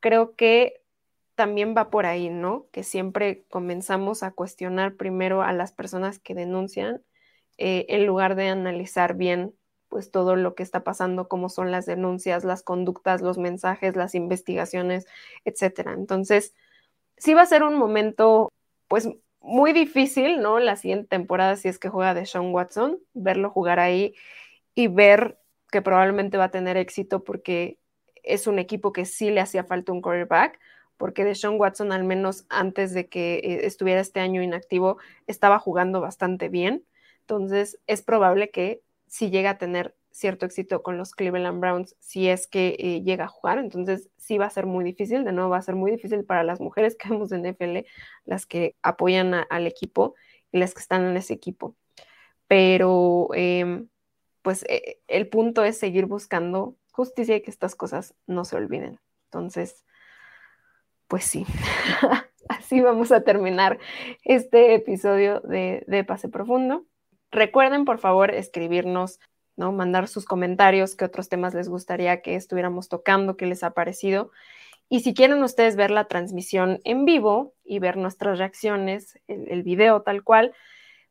creo 0.00 0.34
que 0.34 0.82
también 1.34 1.74
va 1.76 1.90
por 1.90 2.06
ahí, 2.06 2.30
¿no? 2.30 2.66
Que 2.72 2.82
siempre 2.82 3.44
comenzamos 3.48 4.22
a 4.22 4.32
cuestionar 4.32 4.96
primero 4.96 5.42
a 5.42 5.52
las 5.52 5.72
personas 5.72 6.18
que 6.18 6.34
denuncian 6.34 7.02
eh, 7.58 7.86
en 7.88 8.06
lugar 8.06 8.34
de 8.36 8.48
analizar 8.48 9.14
bien 9.14 9.54
pues 9.88 10.10
todo 10.10 10.36
lo 10.36 10.54
que 10.54 10.62
está 10.62 10.84
pasando, 10.84 11.28
cómo 11.28 11.48
son 11.48 11.70
las 11.72 11.84
denuncias, 11.84 12.44
las 12.44 12.62
conductas, 12.62 13.22
los 13.22 13.38
mensajes, 13.38 13.96
las 13.96 14.14
investigaciones, 14.14 15.06
etcétera. 15.44 15.94
Entonces, 15.94 16.54
sí 17.16 17.34
va 17.34 17.42
a 17.42 17.46
ser 17.46 17.64
un 17.64 17.74
momento 17.76 18.52
pues 18.88 19.08
muy 19.40 19.72
difícil, 19.72 20.40
¿no? 20.40 20.60
La 20.60 20.76
siguiente 20.76 21.08
temporada 21.08 21.56
si 21.56 21.68
es 21.68 21.78
que 21.78 21.88
juega 21.88 22.14
de 22.14 22.26
Sean 22.26 22.52
Watson, 22.54 23.00
verlo 23.14 23.50
jugar 23.50 23.80
ahí 23.80 24.14
y 24.74 24.88
ver 24.88 25.39
que 25.70 25.82
probablemente 25.82 26.36
va 26.36 26.44
a 26.44 26.50
tener 26.50 26.76
éxito 26.76 27.24
porque 27.24 27.78
es 28.22 28.46
un 28.46 28.58
equipo 28.58 28.92
que 28.92 29.04
sí 29.04 29.30
le 29.30 29.40
hacía 29.40 29.64
falta 29.64 29.92
un 29.92 30.02
quarterback, 30.02 30.58
porque 30.96 31.24
Deshaun 31.24 31.58
Watson, 31.58 31.92
al 31.92 32.04
menos 32.04 32.44
antes 32.50 32.92
de 32.92 33.08
que 33.08 33.36
eh, 33.36 33.66
estuviera 33.66 34.00
este 34.00 34.20
año 34.20 34.42
inactivo, 34.42 34.98
estaba 35.26 35.58
jugando 35.58 36.00
bastante 36.00 36.48
bien. 36.48 36.84
Entonces, 37.20 37.78
es 37.86 38.02
probable 38.02 38.50
que 38.50 38.82
si 39.06 39.30
llega 39.30 39.50
a 39.50 39.58
tener 39.58 39.94
cierto 40.10 40.44
éxito 40.44 40.82
con 40.82 40.98
los 40.98 41.14
Cleveland 41.14 41.60
Browns, 41.60 41.96
si 42.00 42.28
es 42.28 42.46
que 42.46 42.76
eh, 42.78 43.02
llega 43.02 43.24
a 43.24 43.28
jugar, 43.28 43.58
entonces 43.58 44.10
sí 44.18 44.38
va 44.38 44.46
a 44.46 44.50
ser 44.50 44.66
muy 44.66 44.84
difícil, 44.84 45.24
de 45.24 45.32
nuevo 45.32 45.50
va 45.50 45.58
a 45.58 45.62
ser 45.62 45.76
muy 45.76 45.90
difícil 45.90 46.24
para 46.24 46.44
las 46.44 46.60
mujeres 46.60 46.96
que 46.96 47.08
vemos 47.08 47.32
en 47.32 47.46
NFL, 47.46 47.86
las 48.24 48.46
que 48.46 48.76
apoyan 48.82 49.34
al 49.48 49.66
equipo 49.66 50.14
y 50.52 50.58
las 50.58 50.74
que 50.74 50.80
están 50.80 51.04
en 51.04 51.16
ese 51.16 51.34
equipo. 51.34 51.76
Pero, 52.46 53.28
em, 53.34 53.88
pues 54.42 54.64
eh, 54.68 55.00
el 55.08 55.28
punto 55.28 55.64
es 55.64 55.78
seguir 55.78 56.06
buscando 56.06 56.76
justicia 56.92 57.36
y 57.36 57.42
que 57.42 57.50
estas 57.50 57.74
cosas 57.74 58.14
no 58.26 58.44
se 58.44 58.56
olviden. 58.56 58.98
Entonces, 59.26 59.84
pues 61.08 61.24
sí, 61.24 61.46
así 62.48 62.80
vamos 62.80 63.12
a 63.12 63.22
terminar 63.22 63.78
este 64.24 64.74
episodio 64.74 65.40
de, 65.40 66.04
Pase 66.06 66.28
Profundo. 66.28 66.86
Recuerden, 67.30 67.84
por 67.84 67.98
favor, 67.98 68.34
escribirnos, 68.34 69.20
¿no? 69.56 69.72
Mandar 69.72 70.08
sus 70.08 70.24
comentarios, 70.24 70.96
qué 70.96 71.04
otros 71.04 71.28
temas 71.28 71.54
les 71.54 71.68
gustaría 71.68 72.22
que 72.22 72.34
estuviéramos 72.34 72.88
tocando, 72.88 73.36
qué 73.36 73.46
les 73.46 73.62
ha 73.62 73.70
parecido. 73.70 74.30
Y 74.88 75.00
si 75.00 75.14
quieren 75.14 75.42
ustedes 75.42 75.76
ver 75.76 75.92
la 75.92 76.06
transmisión 76.06 76.80
en 76.84 77.04
vivo 77.04 77.54
y 77.64 77.78
ver 77.78 77.96
nuestras 77.96 78.38
reacciones, 78.38 79.18
el, 79.28 79.48
el 79.48 79.62
video 79.62 80.02
tal 80.02 80.24
cual, 80.24 80.52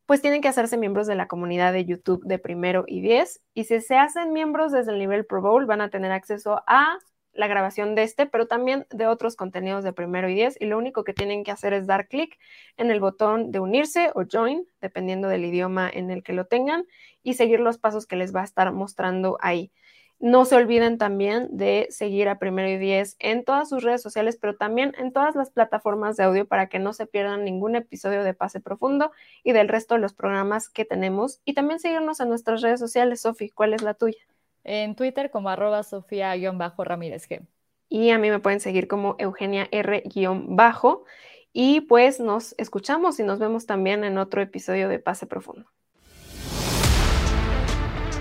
pues 0.10 0.24
tienen 0.24 0.41
que 0.41 0.47
hacerse 0.47 0.76
miembros 0.76 1.05
de 1.05 1.14
la 1.14 1.28
comunidad 1.28 1.72
de 1.72 1.86
YouTube 1.86 2.26
de 2.26 2.39
primero 2.39 2.84
y 2.88 2.99
diez. 2.99 3.43
Y 3.53 3.66
si 3.66 3.80
se 3.80 3.95
hacen 3.95 4.34
miembros 4.34 4.72
desde 4.72 4.91
el 4.91 4.97
nivel 4.97 5.24
Pro 5.24 5.39
Bowl, 5.39 5.68
van 5.68 5.82
a 5.82 5.91
tener 5.91 6.12
acceso 6.12 6.64
a 6.66 6.97
la 7.32 7.45
grabación 7.45 7.93
de 7.93 8.01
este, 8.01 8.26
pero 8.26 8.47
también 8.47 8.88
de 8.89 9.05
otros 9.05 9.36
contenidos 9.36 9.84
de 9.84 9.93
primero 9.93 10.28
y 10.28 10.34
diez. 10.34 10.57
Y 10.60 10.66
lo 10.66 10.80
único 10.80 11.03
que 11.03 11.14
tienen 11.14 11.43
que 11.43 11.51
hacer 11.51 11.74
es 11.74 11.86
dar 11.86 12.07
clic 12.07 12.39
en 12.76 12.89
el 12.89 12.99
botón 12.99 13.51
de 13.51 13.60
unirse 13.60 14.10
o 14.16 14.24
join, 14.26 14.66
dependiendo 14.82 15.28
del 15.28 15.45
idioma 15.45 15.88
en 15.93 16.10
el 16.10 16.24
que 16.24 16.34
lo 16.34 16.45
tengan, 16.45 16.88
y 17.22 17.36
seguir 17.36 17.60
los 17.60 17.78
pasos 17.78 18.07
que 18.07 18.16
les 18.16 18.36
va 18.36 18.41
a 18.41 18.45
estar 18.45 18.74
mostrando 18.74 19.38
ahí. 19.41 19.72
No 20.20 20.45
se 20.45 20.55
olviden 20.55 20.97
también 20.97 21.47
de 21.51 21.88
seguir 21.89 22.28
a 22.28 22.39
Primero 22.39 22.70
y 22.70 22.78
Diez 22.78 23.15
en 23.20 23.45
todas 23.45 23.70
sus 23.70 23.84
redes 23.84 24.01
sociales, 24.01 24.38
pero 24.39 24.55
también 24.55 24.93
en 24.97 25.13
todas 25.13 25.36
las 25.36 25.49
plataformas 25.49 26.17
de 26.17 26.26
audio 26.26 26.45
para 26.45 26.67
que 26.67 26.80
no 26.80 26.93
se 26.93 27.07
pierdan 27.07 27.45
ningún 27.45 27.76
episodio 27.76 28.24
de 28.24 28.34
Pase 28.34 28.59
Profundo 28.59 29.11
y 29.43 29.53
del 29.53 29.70
resto 29.70 29.95
de 29.95 30.01
los 30.01 30.13
programas 30.13 30.70
que 30.70 30.86
tenemos. 30.86 31.39
Y 31.45 31.53
también 31.53 31.80
seguirnos 31.80 32.20
en 32.20 32.30
nuestras 32.30 32.61
redes 32.61 32.80
sociales. 32.80 33.22
Sofi, 33.22 33.49
¿cuál 33.49 33.74
es 33.74 33.82
la 33.82 33.93
tuya? 33.93 34.20
en 34.63 34.95
Twitter 34.95 35.32
como 35.32 35.49
arroba 35.49 35.84
Sofía-Ramírez 35.84 37.28
G. 37.28 37.45
Y 37.89 38.11
a 38.11 38.20
mí 38.20 38.30
me 38.30 38.39
pueden 38.39 38.59
seguir 38.59 38.88
como 38.88 39.15
Eugenia 39.17 39.67
R-Bajo. 39.72 41.05
Y 41.51 41.82
pues 41.82 42.20
nos 42.20 42.53
escuchamos 42.59 43.20
y 43.20 43.24
nos 43.24 43.39
vemos 43.39 43.65
también 43.65 44.03
en 44.03 44.20
otro 44.20 44.41
episodio 44.41 44.88
de 44.88 44.99
Pase 44.99 45.26
Profundo. 45.26 45.65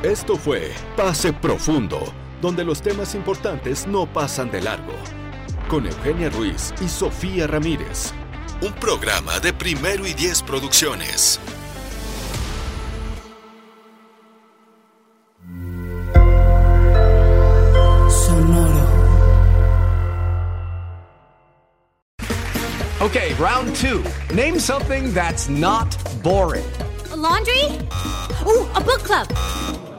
Esto 0.05 0.37
fue 0.37 0.73
Pase 0.97 1.33
Profundo, 1.33 1.99
donde 2.41 2.65
los 2.65 2.81
temas 2.81 3.17
importantes 3.17 3.85
no 3.89 4.07
pasan 4.07 4.49
de 4.49 4.61
largo. 4.61 4.93
Con 5.69 5.89
Eugenia 5.89 6.31
Ruiz 6.31 6.73
y 6.81 6.89
Sofía 6.89 7.49
Ramírez. 7.49 8.13
Un 8.63 8.73
programa 8.75 9.41
de 9.41 9.53
primero 9.53 10.07
y 10.07 10.15
diez 10.15 10.41
producciones. 10.41 11.41
Okay, 23.01 23.35
round 23.35 23.75
two. 23.75 24.05
Name 24.33 24.61
something 24.61 25.13
that's 25.13 25.49
not 25.49 25.89
boring. 26.23 26.65
A 27.11 27.17
laundry? 27.17 27.65
Ooh, 28.47 28.69
a 28.77 28.81
book 28.81 29.03
club. 29.03 29.27